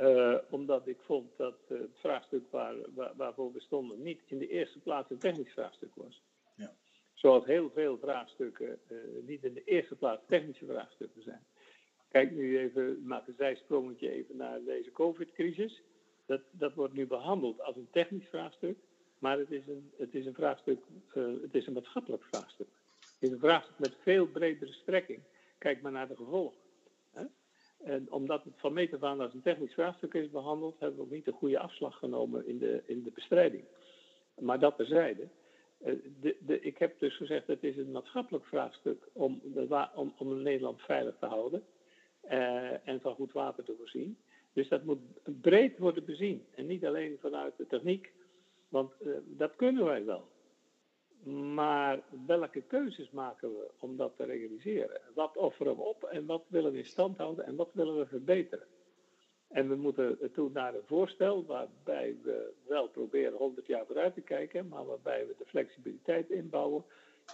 Uh, 0.01 0.37
omdat 0.49 0.87
ik 0.87 0.97
vond 1.01 1.37
dat 1.37 1.57
uh, 1.69 1.79
het 1.79 1.99
vraagstuk 1.99 2.51
waar, 2.51 2.75
waar, 2.93 3.15
waarvoor 3.15 3.53
we 3.53 3.61
stonden 3.61 4.01
niet 4.01 4.21
in 4.25 4.37
de 4.37 4.47
eerste 4.47 4.79
plaats 4.79 5.09
een 5.09 5.17
technisch 5.17 5.51
vraagstuk 5.51 5.95
was. 5.95 6.21
Ja. 6.55 6.75
Zoals 7.13 7.45
heel 7.45 7.71
veel 7.73 7.97
vraagstukken 7.97 8.79
niet 9.21 9.43
in 9.43 9.53
de 9.53 9.63
eerste 9.63 9.95
plaats 9.95 10.23
technische 10.27 10.65
vraagstukken 10.65 11.21
zijn. 11.21 11.45
Kijk 12.09 12.31
nu 12.31 12.59
even, 12.59 13.03
maak 13.05 13.27
een 13.27 13.35
zijsprongetje 13.37 14.11
even 14.11 14.37
naar 14.37 14.63
deze 14.63 14.91
COVID-crisis. 14.91 15.83
Dat, 16.25 16.41
dat 16.51 16.73
wordt 16.73 16.93
nu 16.93 17.07
behandeld 17.07 17.61
als 17.61 17.75
een 17.75 17.89
technisch 17.91 18.27
vraagstuk, 18.27 18.77
maar 19.19 19.37
het 19.37 19.51
is 19.51 19.67
een, 19.67 19.91
het 19.97 20.15
is 20.15 20.25
een 20.25 20.33
vraagstuk, 20.33 20.79
het 21.41 21.55
is 21.55 21.67
een 21.67 21.73
maatschappelijk 21.73 22.23
vraagstuk. 22.23 22.67
Het 22.99 23.21
is 23.21 23.31
een 23.31 23.39
vraagstuk 23.39 23.79
met 23.79 23.95
veel 24.01 24.27
bredere 24.27 24.71
strekking. 24.71 25.19
Kijk 25.57 25.81
maar 25.81 25.91
naar 25.91 26.07
de 26.07 26.15
gevolgen. 26.15 26.61
En 27.83 28.11
omdat 28.11 28.43
het 28.43 28.53
van 28.57 28.73
meet 28.73 28.93
af 28.93 29.03
aan 29.03 29.19
als 29.19 29.33
een 29.33 29.41
technisch 29.41 29.73
vraagstuk 29.73 30.13
is 30.13 30.29
behandeld, 30.29 30.79
hebben 30.79 30.97
we 30.97 31.03
ook 31.03 31.11
niet 31.11 31.25
de 31.25 31.31
goede 31.31 31.59
afslag 31.59 31.97
genomen 31.97 32.47
in 32.47 32.57
de, 32.57 32.83
in 32.85 33.03
de 33.03 33.11
bestrijding. 33.11 33.63
Maar 34.39 34.59
dat 34.59 34.75
terzijde. 34.75 35.27
Uh, 35.85 35.93
de, 36.21 36.37
de, 36.39 36.59
ik 36.59 36.77
heb 36.77 36.99
dus 36.99 37.17
gezegd, 37.17 37.47
het 37.47 37.63
is 37.63 37.77
een 37.77 37.91
maatschappelijk 37.91 38.45
vraagstuk 38.45 39.09
om, 39.13 39.41
om, 39.95 40.13
om 40.17 40.41
Nederland 40.41 40.81
veilig 40.81 41.15
te 41.19 41.25
houden 41.25 41.63
uh, 42.29 42.87
en 42.87 43.01
van 43.01 43.15
goed 43.15 43.31
water 43.31 43.63
te 43.63 43.75
voorzien. 43.77 44.17
Dus 44.53 44.67
dat 44.67 44.83
moet 44.83 44.99
breed 45.41 45.77
worden 45.77 46.05
bezien 46.05 46.45
en 46.55 46.65
niet 46.65 46.85
alleen 46.85 47.17
vanuit 47.19 47.57
de 47.57 47.67
techniek, 47.67 48.13
want 48.69 48.91
uh, 49.01 49.13
dat 49.25 49.55
kunnen 49.55 49.85
wij 49.85 50.05
wel. 50.05 50.31
Maar 51.53 52.03
welke 52.25 52.61
keuzes 52.61 53.11
maken 53.11 53.49
we 53.49 53.71
om 53.79 53.97
dat 53.97 54.13
te 54.17 54.23
realiseren? 54.23 55.01
Wat 55.15 55.37
offeren 55.37 55.75
we 55.75 55.81
op 55.81 56.03
en 56.03 56.25
wat 56.25 56.43
willen 56.47 56.71
we 56.71 56.77
in 56.77 56.85
stand 56.85 57.17
houden 57.17 57.45
en 57.45 57.55
wat 57.55 57.69
willen 57.73 57.97
we 57.97 58.05
verbeteren? 58.05 58.67
En 59.47 59.69
we 59.69 59.75
moeten 59.75 60.31
toe 60.33 60.49
naar 60.53 60.75
een 60.75 60.85
voorstel 60.85 61.45
waarbij 61.45 62.17
we 62.23 62.53
wel 62.67 62.87
proberen 62.87 63.37
100 63.37 63.67
jaar 63.67 63.85
vooruit 63.85 64.13
te 64.13 64.21
kijken, 64.21 64.67
maar 64.67 64.85
waarbij 64.85 65.27
we 65.27 65.35
de 65.37 65.45
flexibiliteit 65.45 66.29
inbouwen 66.29 66.83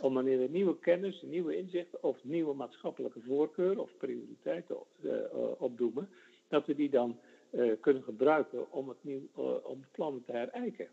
om 0.02 0.14
wanneer 0.14 0.42
er 0.42 0.50
nieuwe 0.50 0.80
kennis, 0.80 1.22
nieuwe 1.22 1.58
inzichten 1.58 2.04
of 2.04 2.24
nieuwe 2.24 2.54
maatschappelijke 2.54 3.22
voorkeuren 3.22 3.82
of 3.82 3.98
prioriteiten 3.98 4.78
uh, 5.02 5.12
opdoemen, 5.58 6.10
dat 6.50 6.66
we 6.66 6.76
die 6.76 6.90
dan 6.90 7.20
uh, 7.52 7.74
kunnen 7.80 8.04
gebruiken 8.04 8.72
om 8.72 8.90
het, 8.90 9.04
nieuw, 9.04 9.28
uh, 9.38 9.66
om 9.66 9.80
het 9.80 9.92
plan 9.92 10.24
te 10.26 10.32
herijken. 10.32 10.88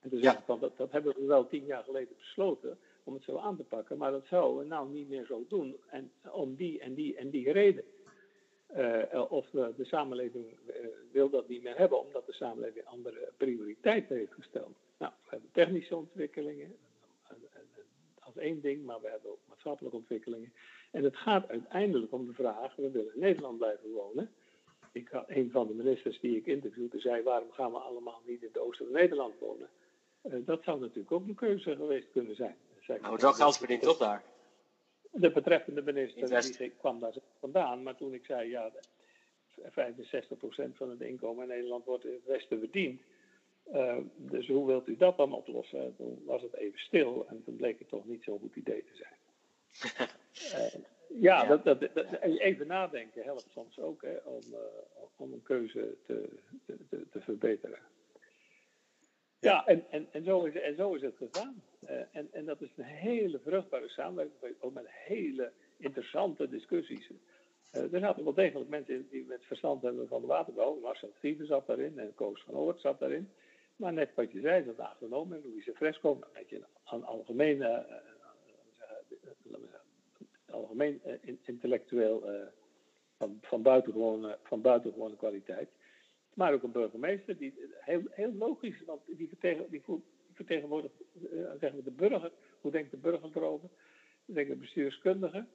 En 0.00 0.10
te 0.10 0.18
zeggen 0.18 0.42
van 0.44 0.60
dat, 0.60 0.76
dat 0.76 0.92
hebben 0.92 1.14
we 1.14 1.26
wel 1.26 1.46
tien 1.46 1.64
jaar 1.64 1.84
geleden 1.84 2.16
besloten 2.16 2.78
om 3.04 3.14
het 3.14 3.22
zo 3.22 3.36
aan 3.36 3.56
te 3.56 3.64
pakken, 3.64 3.98
maar 3.98 4.10
dat 4.10 4.26
zouden 4.26 4.58
we 4.58 4.64
nou 4.64 4.88
niet 4.88 5.08
meer 5.08 5.26
zo 5.26 5.44
doen 5.48 5.76
en 5.86 6.12
om 6.32 6.54
die 6.54 6.80
en 6.80 6.94
die 6.94 7.16
en 7.16 7.30
die 7.30 7.52
reden. 7.52 7.84
Uh, 8.76 9.24
of 9.28 9.50
de, 9.50 9.72
de 9.76 9.84
samenleving 9.84 10.46
wil 11.12 11.30
dat 11.30 11.48
niet 11.48 11.62
meer 11.62 11.76
hebben, 11.76 12.00
omdat 12.00 12.26
de 12.26 12.32
samenleving 12.32 12.84
andere 12.84 13.32
prioriteiten 13.36 14.16
heeft 14.16 14.32
gesteld. 14.32 14.76
Nou, 14.98 15.12
we 15.22 15.30
hebben 15.30 15.50
technische 15.52 15.96
ontwikkelingen 15.96 16.76
als 18.34 18.36
één 18.36 18.60
ding, 18.60 18.84
maar 18.84 19.00
we 19.00 19.08
hebben 19.08 19.30
ook 19.30 19.38
maatschappelijke 19.48 19.96
ontwikkelingen. 19.96 20.52
En 20.90 21.04
het 21.04 21.16
gaat 21.16 21.48
uiteindelijk 21.48 22.12
om 22.12 22.26
de 22.26 22.32
vraag: 22.32 22.76
we 22.76 22.90
willen 22.90 23.14
in 23.14 23.20
Nederland 23.20 23.58
blijven 23.58 23.90
wonen. 23.90 24.30
Ik 24.94 25.10
een 25.26 25.50
van 25.50 25.66
de 25.66 25.74
ministers 25.74 26.20
die 26.20 26.36
ik 26.36 26.46
interviewde 26.46 27.00
zei: 27.00 27.22
waarom 27.22 27.50
gaan 27.50 27.72
we 27.72 27.78
allemaal 27.78 28.20
niet 28.26 28.40
in 28.42 28.48
het 28.52 28.58
oosten 28.58 28.86
van 28.86 28.94
Nederland 28.94 29.38
wonen? 29.38 29.68
Uh, 30.22 30.46
dat 30.46 30.62
zou 30.62 30.80
natuurlijk 30.80 31.12
ook 31.12 31.26
een 31.26 31.34
keuze 31.34 31.76
geweest 31.76 32.10
kunnen 32.12 32.34
zijn. 32.34 32.56
Nou, 32.86 33.16
wel 33.20 33.32
geld 33.32 33.56
verdient 33.56 33.82
toch 33.82 33.98
daar? 33.98 34.24
De 35.10 35.30
betreffende 35.30 35.82
minister 35.82 36.58
die 36.58 36.70
kwam 36.70 37.00
daar 37.00 37.14
vandaan, 37.40 37.82
maar 37.82 37.96
toen 37.96 38.14
ik 38.14 38.24
zei: 38.24 38.50
ja, 38.50 38.72
65% 39.60 39.64
van 40.72 40.90
het 40.90 41.00
inkomen 41.00 41.42
in 41.42 41.48
Nederland 41.48 41.84
wordt 41.84 42.04
in 42.04 42.12
het 42.12 42.24
Westen 42.26 42.58
verdiend. 42.58 43.00
Uh, 43.72 43.96
dus 44.16 44.48
hoe 44.48 44.66
wilt 44.66 44.88
u 44.88 44.96
dat 44.96 45.16
dan 45.16 45.32
oplossen? 45.32 45.96
Toen 45.96 46.22
was 46.24 46.42
het 46.42 46.54
even 46.54 46.78
stil 46.78 47.26
en 47.28 47.42
toen 47.44 47.56
bleek 47.56 47.78
het 47.78 47.88
toch 47.88 48.04
niet 48.04 48.22
zo'n 48.22 48.38
goed 48.38 48.56
idee 48.56 48.84
te 48.84 48.96
zijn. 48.96 49.16
uh, 50.74 50.84
ja, 51.08 51.42
ja. 51.42 51.48
Dat, 51.48 51.64
dat, 51.64 51.94
dat, 51.94 52.06
even 52.20 52.66
nadenken 52.66 53.22
helpt 53.22 53.48
soms 53.50 53.78
ook 53.78 54.02
hè, 54.02 54.16
om, 54.24 54.42
uh, 54.50 54.58
om 55.16 55.32
een 55.32 55.42
keuze 55.42 55.96
te, 56.06 56.28
te, 56.66 57.08
te 57.10 57.20
verbeteren. 57.20 57.78
Ja, 59.40 59.66
en, 59.66 59.84
en, 59.90 60.06
en, 60.10 60.24
zo 60.24 60.44
is, 60.44 60.54
en 60.54 60.76
zo 60.76 60.94
is 60.94 61.02
het 61.02 61.16
gegaan. 61.16 61.62
en, 62.12 62.28
en 62.32 62.44
dat 62.44 62.60
is 62.60 62.72
een 62.76 62.84
hele 62.84 63.38
vruchtbare 63.38 63.88
samenwerking, 63.88 64.54
ook 64.60 64.74
met 64.74 64.86
hele 64.88 65.52
interessante 65.76 66.48
discussies. 66.48 67.10
er 67.70 68.00
zaten 68.00 68.24
wel 68.24 68.34
degelijk 68.34 68.70
mensen 68.70 69.08
die 69.10 69.24
met 69.24 69.44
verstand 69.44 69.82
hebben 69.82 70.08
van 70.08 70.20
de 70.20 70.26
waterbouw. 70.26 70.80
Marcel 70.80 71.12
Grieven 71.18 71.46
zat 71.46 71.66
daarin 71.66 71.98
en 71.98 72.14
Koos 72.14 72.42
van 72.42 72.54
Oort 72.54 72.80
zat 72.80 72.98
daarin. 72.98 73.28
Maar 73.76 73.92
net 73.92 74.14
wat 74.14 74.32
je 74.32 74.40
zei, 74.40 74.64
dat 74.64 74.78
agronoom 74.78 75.32
en 75.32 75.42
Louise 75.44 75.72
Fresco, 75.74 76.12
een 76.12 76.24
beetje 76.32 76.64
een 76.84 77.04
algemeen, 77.04 77.56
uh, 77.56 77.78
algemeen 80.54 81.00
uh, 81.06 81.36
intellectueel 81.42 82.34
uh, 82.34 82.40
van, 83.18 83.38
van, 83.42 83.62
buitengewone, 83.62 84.38
van 84.42 84.60
buitengewone 84.60 85.16
kwaliteit. 85.16 85.68
Maar 86.34 86.52
ook 86.52 86.62
een 86.62 86.72
burgemeester, 86.72 87.36
die 87.36 87.54
heel, 87.80 88.02
heel 88.10 88.32
logisch, 88.32 88.82
want 88.86 89.00
die, 89.06 89.28
vertegen, 89.28 89.70
die 89.70 89.82
vertegenwoordigt 90.32 90.94
zeggen 91.60 91.76
we 91.76 91.82
de 91.82 91.90
burger. 91.90 92.32
Hoe 92.60 92.70
denkt 92.70 92.90
de 92.90 92.96
burger 92.96 93.30
erover? 93.34 93.68
Hoe 94.24 94.34
denkt 94.34 94.50
de 94.50 94.56
bestuurskundige? 94.56 95.46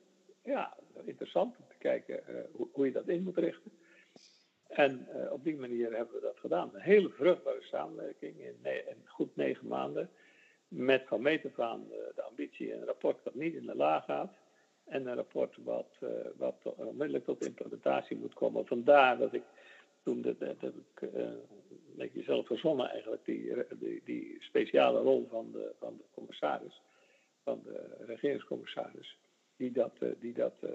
Ja, 0.44 0.78
interessant 1.06 1.58
om 1.58 1.66
te 1.70 1.78
kijken 1.78 2.24
hoe, 2.52 2.68
hoe 2.72 2.86
je 2.86 2.92
dat 2.92 3.08
in 3.08 3.24
moet 3.24 3.38
richten. 3.38 3.72
En 4.68 5.08
op 5.32 5.44
die 5.44 5.56
manier 5.56 5.96
hebben 5.96 6.16
we 6.16 6.22
dat 6.22 6.40
gedaan. 6.40 6.72
Een 6.74 6.82
hele 6.82 7.10
vruchtbare 7.10 7.62
samenwerking 7.62 8.40
in, 8.40 8.56
goed 9.06 9.36
negen 9.36 9.68
maanden. 9.68 10.10
Met 10.68 11.04
van 11.08 11.22
meet 11.22 11.46
af 11.46 11.60
aan 11.60 11.88
de 12.16 12.22
ambitie 12.22 12.74
een 12.74 12.86
rapport 12.86 13.24
dat 13.24 13.36
niet 13.36 13.54
in 13.54 13.66
de 13.66 13.76
laag 13.76 14.06
gaat. 14.06 14.34
En 14.90 15.08
een 15.08 15.16
rapport 15.16 15.56
wat, 15.64 15.90
uh, 16.04 16.10
wat 16.38 16.74
onmiddellijk 16.76 17.26
tot 17.26 17.46
implementatie 17.46 18.18
moet 18.18 18.34
komen. 18.34 18.66
Vandaar 18.66 19.18
dat 19.18 19.34
ik 19.34 19.44
toen, 20.04 20.22
dat, 20.22 20.40
dat 20.40 20.62
heb 20.62 20.74
ik 20.76 21.02
een 21.02 21.40
beetje 21.96 22.24
zelf 22.24 22.48
verzonnen 22.48 22.90
eigenlijk, 22.90 23.26
die, 23.26 23.54
die, 23.80 24.02
die, 24.06 24.38
speciale 24.40 25.00
rol 25.00 25.28
van 25.30 25.52
de, 25.52 25.72
van 25.80 25.98
de 25.98 26.04
commissaris, 26.14 26.82
van 27.44 27.62
de 27.64 28.06
regeringscommissaris 28.06 29.18
die, 29.60 29.72
dat, 29.72 29.92
eh, 30.00 30.10
die, 30.20 30.34
dat, 30.34 30.54
eh, 30.62 30.70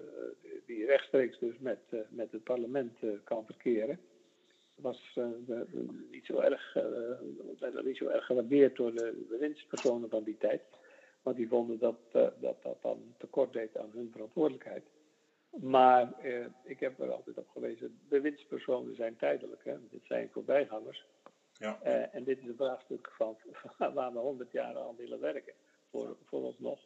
die 0.66 0.87
rechtstreeks 0.87 1.38
dus 1.38 1.59
met, 1.59 1.79
eh, 1.90 1.98
met 2.09 2.33
het 2.33 2.42
parlement 2.44 2.98
kan 3.24 3.44
verkeren. 3.44 3.98
Was 4.74 5.18
niet, 6.11 6.27
zo 6.27 6.38
erg, 6.38 6.77
niet 7.85 7.96
zo 7.96 8.07
erg 8.07 8.27
gewaardeerd 8.27 8.77
door 8.77 8.94
de 8.94 9.27
bewindspersonen 9.29 10.09
van 10.09 10.24
die 10.24 10.37
tijd. 10.38 10.62
Want 11.24 11.37
die 11.37 11.48
vonden 11.48 11.78
dat 11.78 11.96
dat, 12.12 12.62
dat 12.62 12.76
dan 12.82 13.14
tekort 13.18 13.52
deed 13.52 13.76
aan 13.76 13.90
hun 13.92 14.10
verantwoordelijkheid. 14.12 14.84
Maar 15.50 16.12
eh, 16.12 16.46
ik 16.64 16.80
heb 16.80 17.00
er 17.00 17.12
altijd 17.12 17.38
op 17.38 17.48
gewezen, 17.48 17.98
bewindspersonen 18.08 18.94
zijn 18.94 19.16
tijdelijk. 19.16 19.64
Hè? 19.64 19.76
Dit 19.90 20.04
zijn 20.04 20.30
voorbijgangers. 20.32 21.06
Ja. 21.52 21.80
Uh, 21.84 22.14
en 22.14 22.24
dit 22.24 22.38
is 22.38 22.46
een 22.46 22.56
vraagstuk 22.56 23.12
van, 23.16 23.37
van 23.52 23.94
waar 23.94 24.12
we 24.12 24.18
honderd 24.18 24.52
jaar 24.52 24.78
aan 24.78 24.96
willen 24.96 25.20
werken. 25.20 25.54
Voor, 25.90 26.16
voor 26.24 26.42
ons 26.42 26.58
nog. 26.58 26.80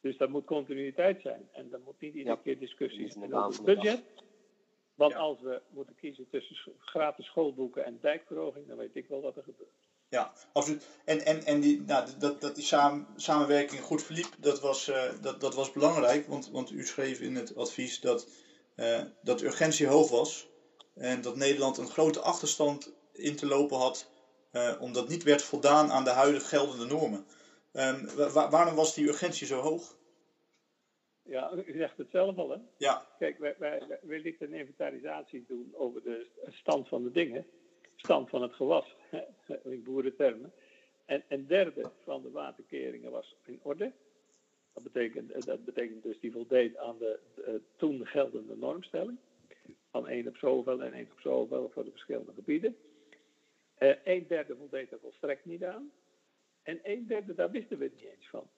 Dus 0.00 0.16
dat 0.16 0.28
moet 0.28 0.44
continuïteit 0.44 1.20
zijn. 1.20 1.48
En 1.52 1.70
dan 1.70 1.82
moet 1.82 2.00
niet 2.00 2.14
iedere 2.14 2.36
ja. 2.36 2.42
keer 2.42 2.58
discussies 2.58 3.12
zijn 3.12 3.34
over 3.34 3.54
het 3.54 3.64
budget. 3.64 4.04
Want 4.94 5.12
ja. 5.12 5.18
als 5.18 5.40
we 5.40 5.62
moeten 5.68 5.94
kiezen 5.94 6.28
tussen 6.28 6.74
gratis 6.78 7.26
schoolboeken 7.26 7.84
en 7.84 7.98
dijkverhoging, 8.00 8.66
dan 8.66 8.76
weet 8.76 8.96
ik 8.96 9.08
wel 9.08 9.20
wat 9.20 9.36
er 9.36 9.42
gebeurt. 9.42 9.90
Ja, 10.12 10.32
absoluut. 10.52 10.86
En, 11.04 11.24
en, 11.24 11.44
en 11.44 11.60
die, 11.60 11.82
nou, 11.82 12.08
dat, 12.18 12.40
dat 12.40 12.54
die 12.54 12.64
samen, 12.64 13.06
samenwerking 13.16 13.80
goed 13.80 14.02
verliep, 14.02 14.28
dat 14.38 14.60
was, 14.60 14.88
uh, 14.88 15.02
dat, 15.20 15.40
dat 15.40 15.54
was 15.54 15.72
belangrijk. 15.72 16.26
Want, 16.26 16.50
want 16.50 16.70
u 16.70 16.86
schreef 16.86 17.20
in 17.20 17.36
het 17.36 17.56
advies 17.56 18.00
dat, 18.00 18.28
uh, 18.76 19.02
dat 19.22 19.38
de 19.38 19.44
urgentie 19.44 19.86
hoog 19.86 20.10
was. 20.10 20.48
En 20.94 21.22
dat 21.22 21.36
Nederland 21.36 21.78
een 21.78 21.88
grote 21.88 22.20
achterstand 22.20 22.92
in 23.12 23.36
te 23.36 23.46
lopen 23.46 23.76
had, 23.76 24.10
uh, 24.52 24.80
omdat 24.80 25.08
niet 25.08 25.22
werd 25.22 25.42
voldaan 25.42 25.90
aan 25.90 26.04
de 26.04 26.10
huidige 26.10 26.46
geldende 26.46 26.86
normen. 26.86 27.26
Um, 27.72 28.08
wa 28.32 28.50
waarom 28.50 28.74
was 28.74 28.94
die 28.94 29.08
urgentie 29.08 29.46
zo 29.46 29.60
hoog? 29.60 29.96
Ja, 31.22 31.52
u 31.66 31.76
zegt 31.76 31.96
het 31.96 32.10
zelf 32.10 32.36
al, 32.36 32.50
hè? 32.50 32.58
Ja. 32.76 33.06
Kijk, 33.18 33.38
wij, 33.38 33.54
wij, 33.58 33.98
wij 34.02 34.20
lieten 34.20 34.46
een 34.46 34.58
inventarisatie 34.58 35.44
doen 35.48 35.74
over 35.74 36.02
de 36.02 36.26
stand 36.50 36.88
van 36.88 37.02
de 37.02 37.10
dingen. 37.10 37.46
Stand 38.02 38.28
van 38.28 38.42
het 38.42 38.54
gewas, 38.54 38.96
in 39.62 39.82
boerentermen. 39.82 40.52
En 41.04 41.24
een 41.28 41.46
derde 41.46 41.90
van 42.04 42.22
de 42.22 42.30
waterkeringen 42.30 43.10
was 43.10 43.36
in 43.44 43.60
orde. 43.62 43.92
Dat 44.72 44.82
betekent, 44.82 45.46
dat 45.46 45.64
betekent 45.64 46.02
dus 46.02 46.20
die 46.20 46.32
voldeed 46.32 46.76
aan 46.76 46.98
de, 46.98 47.18
de 47.34 47.60
toen 47.76 48.06
geldende 48.06 48.56
normstelling. 48.56 49.18
Van 49.90 50.08
één 50.08 50.28
op 50.28 50.36
zoveel 50.36 50.82
en 50.82 50.92
één 50.92 51.08
op 51.12 51.20
zoveel 51.20 51.70
voor 51.72 51.84
de 51.84 51.90
verschillende 51.90 52.32
gebieden. 52.32 52.76
Uh, 53.78 53.94
een 54.04 54.26
derde 54.26 54.56
voldeed 54.56 54.92
er 54.92 54.98
volstrekt 54.98 55.44
niet 55.44 55.64
aan. 55.64 55.92
En 56.62 56.80
een 56.82 57.06
derde, 57.06 57.34
daar 57.34 57.50
wisten 57.50 57.78
we 57.78 57.84
het 57.84 57.94
niet 57.94 58.04
eens 58.04 58.28
van. 58.28 58.48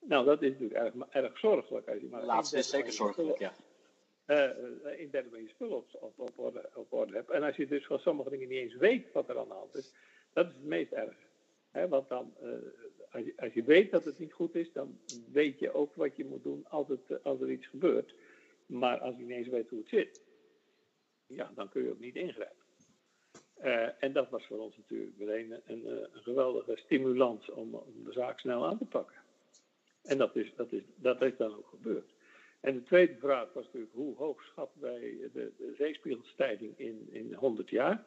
Nou, 0.00 0.24
dat 0.24 0.42
is 0.42 0.50
natuurlijk 0.50 0.80
erg, 0.80 0.94
erg 1.10 1.38
zorgelijk. 1.38 1.88
Als 1.88 2.00
je 2.00 2.08
maar 2.08 2.24
laatste 2.24 2.58
is 2.58 2.68
zeker 2.68 2.92
zorgelijk, 2.92 3.38
ja. 3.38 3.52
Uh, 4.26 4.50
een 4.98 5.10
derde 5.10 5.28
van 5.30 5.42
je 5.42 5.48
spullen 5.48 5.76
op, 5.76 5.88
op, 6.00 6.18
op, 6.18 6.38
orde, 6.38 6.70
op 6.74 7.12
hebt. 7.12 7.30
En 7.30 7.42
als 7.42 7.56
je 7.56 7.66
dus 7.66 7.86
van 7.86 7.98
sommige 7.98 8.30
dingen 8.30 8.48
niet 8.48 8.58
eens 8.58 8.76
weet 8.76 9.12
wat 9.12 9.28
er 9.28 9.38
aan 9.38 9.48
de 9.48 9.54
hand 9.54 9.74
is, 9.74 9.94
dat 10.32 10.46
is 10.46 10.52
het 10.52 10.64
meest 10.64 10.92
erg. 10.92 11.16
Want 11.88 12.08
dan, 12.08 12.34
uh, 12.42 13.22
als, 13.36 13.52
je, 13.52 13.62
weet 13.62 13.90
dat 13.90 14.04
het 14.04 14.18
niet 14.18 14.32
goed 14.32 14.54
is, 14.54 14.72
dan 14.72 14.98
weet 15.32 15.58
je 15.58 15.74
ook 15.74 15.94
wat 15.94 16.16
je 16.16 16.24
moet 16.24 16.42
doen 16.42 16.66
als, 16.68 16.88
het, 16.88 17.22
als 17.22 17.40
er 17.40 17.50
iets 17.50 17.66
gebeurt. 17.66 18.14
Maar 18.66 18.98
als 18.98 19.16
je 19.16 19.22
niet 19.22 19.36
eens 19.36 19.48
weet 19.48 19.68
hoe 19.68 19.78
het 19.78 19.88
zit, 19.88 20.22
ja, 21.26 21.52
dan 21.54 21.68
kun 21.68 21.82
je 21.82 21.90
ook 21.90 22.00
niet 22.00 22.16
ingrijpen. 22.16 22.62
En 23.98 24.12
dat 24.12 24.30
was 24.30 24.46
voor 24.46 24.58
ons 24.58 24.76
natuurlijk 24.76 25.18
meteen 25.18 25.52
een, 25.52 25.62
een, 25.66 26.02
een 26.14 26.22
geweldige 26.22 26.76
stimulans 26.76 27.50
om, 27.50 27.74
om, 27.74 28.04
de 28.04 28.12
zaak 28.12 28.38
snel 28.38 28.66
aan 28.66 28.78
te 28.78 28.84
pakken. 28.84 29.16
En 30.02 30.18
dat 30.18 30.36
is, 30.36 30.54
dat, 30.56 30.72
is, 30.72 30.82
dat 30.96 31.22
is 31.22 31.36
dan 31.36 31.56
ook 31.56 31.68
gebeurd. 31.68 32.13
En 32.64 32.74
de 32.74 32.82
tweede 32.82 33.16
vraag 33.18 33.52
was 33.52 33.64
natuurlijk 33.64 33.94
hoe 33.94 34.16
hoog 34.16 34.42
schatten 34.42 34.80
wij 34.80 35.00
de, 35.32 35.52
de 35.58 35.74
zeespiegelstijging 35.78 36.78
in, 36.78 37.08
in 37.12 37.34
100 37.34 37.70
jaar? 37.70 38.04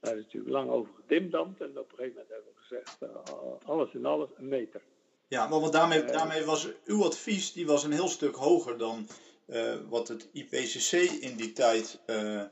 Daar 0.00 0.16
is 0.16 0.22
natuurlijk 0.22 0.52
lang 0.52 0.70
over 0.70 0.94
gedimdamd 0.94 1.60
en 1.60 1.78
op 1.78 1.90
een 1.90 1.96
gegeven 1.96 2.08
moment 2.08 2.28
hebben 2.28 2.52
we 2.54 2.60
gezegd, 2.60 3.02
uh, 3.02 3.68
alles 3.68 3.92
in 3.92 4.04
alles 4.04 4.28
een 4.36 4.48
meter. 4.48 4.82
Ja, 5.28 5.48
maar 5.48 5.60
want 5.60 5.72
daarmee, 5.72 6.04
daarmee 6.04 6.44
was 6.44 6.72
uw 6.84 7.04
advies 7.04 7.52
die 7.52 7.66
was 7.66 7.84
een 7.84 7.92
heel 7.92 8.08
stuk 8.08 8.34
hoger 8.34 8.78
dan 8.78 9.06
uh, 9.46 9.76
wat 9.88 10.08
het 10.08 10.28
IPCC 10.32 10.92
in 11.20 11.36
die 11.36 11.52
tijd 11.52 12.00
uh, 12.06 12.44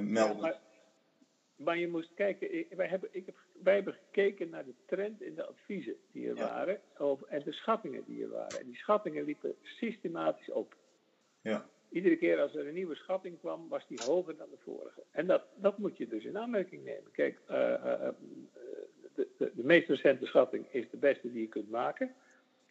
meldde. 0.00 0.40
maar, 0.40 0.60
maar, 1.56 1.78
je 1.78 1.88
moest 1.88 2.14
kijken, 2.14 2.66
wij, 2.76 2.88
hebben, 2.88 3.08
ik 3.12 3.26
heb, 3.26 3.36
wij 3.62 3.74
hebben 3.74 3.94
gekeken 3.94 4.50
naar 4.50 4.64
de 4.64 4.74
trend 4.86 5.22
in 5.22 5.34
de 5.34 5.46
adviezen 5.46 5.96
die 6.12 6.28
er 6.28 6.34
waren 6.34 6.80
de 7.48 7.54
schattingen 7.54 8.04
die 8.06 8.22
er 8.22 8.28
waren. 8.28 8.58
En 8.58 8.66
die 8.66 8.76
schattingen 8.76 9.24
liepen 9.24 9.54
systematisch 9.62 10.50
op. 10.50 10.76
Ja. 11.40 11.68
Iedere 11.90 12.16
keer 12.16 12.40
als 12.40 12.54
er 12.54 12.66
een 12.66 12.74
nieuwe 12.74 12.94
schatting 12.94 13.38
kwam, 13.38 13.68
was 13.68 13.86
die 13.86 14.00
hoger 14.04 14.36
dan 14.36 14.48
de 14.50 14.56
vorige. 14.64 15.02
En 15.10 15.26
dat, 15.26 15.42
dat 15.54 15.78
moet 15.78 15.96
je 15.96 16.08
dus 16.08 16.24
in 16.24 16.38
aanmerking 16.38 16.84
nemen. 16.84 17.10
Kijk, 17.12 17.38
uh, 17.50 17.56
de, 19.14 19.28
de, 19.38 19.52
de, 19.54 19.64
meest 19.64 19.88
recente 19.88 20.26
schatting 20.26 20.66
is 20.70 20.90
de 20.90 20.96
beste 20.96 21.32
die 21.32 21.40
je 21.40 21.48
kunt 21.48 21.70
maken. 21.70 22.14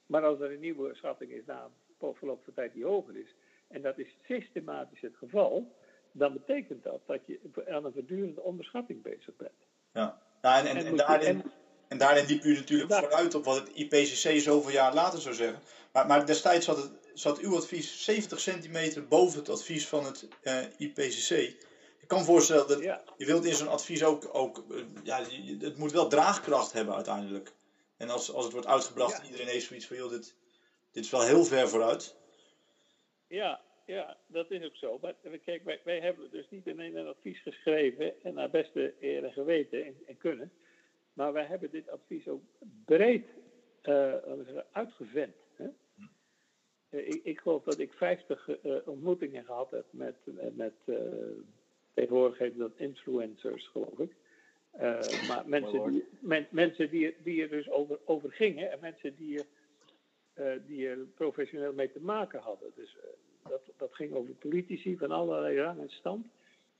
Maar 0.06 0.24
als 0.24 0.40
er 0.40 0.52
een 0.52 0.60
nieuwe 0.60 0.96
schatting 0.96 1.32
is 1.32 1.46
na 1.46 1.70
een 2.00 2.16
verloop 2.16 2.44
van 2.44 2.54
tijd 2.54 2.74
die 2.74 2.86
hoger 2.86 3.18
is, 3.18 3.36
en 3.68 3.82
dat 3.82 3.98
is 3.98 4.18
systematisch 4.24 5.02
het 5.02 5.16
geval, 5.18 5.76
dan 6.12 6.34
betekent 6.34 6.84
dat 6.84 7.02
dat 7.06 7.20
je 7.26 7.40
aan 7.70 7.86
een 7.86 7.94
voortdurende 7.94 8.42
onderschatting 8.42 9.02
bezig 9.02 9.36
bent. 9.36 9.66
Ja, 9.94 10.22
ja 10.42 10.60
en, 10.60 10.66
en, 10.66 10.86
en, 10.86 10.96
daarin, 10.96 11.44
en 11.88 11.97
daarin 11.97 12.26
liep 12.26 12.43
u 12.43 12.54
natuurlijk 12.54 12.93
vooruit 12.93 13.36
op 13.36 13.45
wat 13.45 13.60
het 13.60 13.69
IPCC 13.73 14.39
zoveel 14.39 14.71
jaar 14.71 14.93
later 14.93 15.21
zou 15.21 15.36
zeggen. 15.36 15.62
Maar, 15.93 16.08
maar 16.08 16.26
destijds 16.26 16.65
zat, 16.65 16.78
het, 16.78 16.91
zat 17.13 17.39
uw 17.39 17.56
advies 17.56 18.04
70 18.04 18.39
centimeter 18.39 19.08
boven 19.08 19.39
het 19.39 19.50
advies 19.50 19.88
van 19.88 20.06
het 20.06 20.28
uh, 20.43 20.63
IPCC. 20.78 21.32
Ik 22.00 22.08
kan 22.08 22.19
me 22.19 22.26
voorstellen 22.26 22.67
dat 22.67 22.80
je 23.17 23.26
wilt 23.26 23.45
in 23.45 23.56
zo'n 23.56 23.67
advies 23.67 24.04
ook, 24.04 24.30
ook 24.36 24.65
uh, 24.69 24.84
ja, 25.04 25.23
het 25.60 25.78
moet 25.78 25.91
wel 25.91 26.08
draagkracht 26.08 26.73
hebben 26.73 26.95
uiteindelijk. 26.95 27.54
En 27.97 28.10
als, 28.10 28.32
als 28.32 28.43
het 28.43 28.54
wordt 28.54 28.67
uitgebracht, 28.67 29.23
iedereen 29.26 29.47
heeft 29.47 29.65
zoiets 29.65 29.88
van, 29.88 29.97
joh, 29.97 30.10
dit, 30.10 30.36
dit 30.91 31.04
is 31.04 31.12
wel 31.12 31.26
heel 31.26 31.43
ver 31.43 31.69
vooruit. 31.69 32.15
Ja, 33.28 33.62
ja, 33.86 34.17
dat 34.28 34.52
is 34.52 34.63
ook 34.65 34.76
zo. 34.76 34.97
Maar 35.02 35.13
kijk, 35.45 35.63
wij, 35.63 35.80
wij 35.84 36.00
hebben 36.00 36.32
dus 36.32 36.50
niet 36.50 36.67
alleen 36.67 36.95
een 36.95 37.08
advies 37.08 37.41
geschreven 37.41 38.23
en 38.23 38.34
naar 38.34 38.50
beste 38.50 38.93
eer 39.00 39.23
en 39.23 39.34
geweten 39.34 39.86
en, 39.86 39.95
en 40.08 40.17
kunnen. 40.17 40.52
Maar 41.17 41.34
wij 41.34 41.45
hebben 41.45 41.71
dit 41.71 41.89
advies 41.89 42.27
ook 42.27 42.41
breed 42.86 43.25
uh, 43.84 44.13
uitgevent. 44.71 45.36
Hè? 45.56 45.67
Uh, 46.89 47.08
ik, 47.08 47.23
ik, 47.23 47.39
geloof 47.39 47.63
dat 47.63 47.80
ik 47.80 47.93
50 47.93 48.47
uh, 48.47 48.75
ontmoetingen 48.86 49.45
gehad 49.45 49.71
heb 49.71 49.86
met, 49.89 50.15
met 50.53 50.73
tegenwoordig 51.93 52.38
heet 52.38 52.58
dat 52.58 52.71
influencers, 52.75 53.67
geloof 53.67 53.99
ik. 53.99 54.15
maar 55.27 55.43
mensen, 55.45 55.91
die, 55.91 56.06
men, 56.19 56.47
mensen 56.49 56.89
die, 56.89 57.15
die 57.23 57.41
er 57.41 57.49
dus 57.49 57.69
over, 57.69 57.99
over 58.06 58.32
gingen 58.32 58.71
en 58.71 58.80
mensen 58.80 59.15
die, 59.15 59.41
die 60.67 60.88
er 60.88 60.97
professioneel 60.97 61.73
mee 61.73 61.91
te 61.91 62.01
maken 62.01 62.39
hadden. 62.39 62.71
Dus 62.75 62.97
dat, 63.47 63.62
dat 63.77 63.93
ging 63.93 64.13
over 64.13 64.34
politici 64.34 64.97
van 64.97 65.12
allerlei 65.12 65.60
rang 65.60 65.80
en 65.80 65.89
stand. 65.89 66.27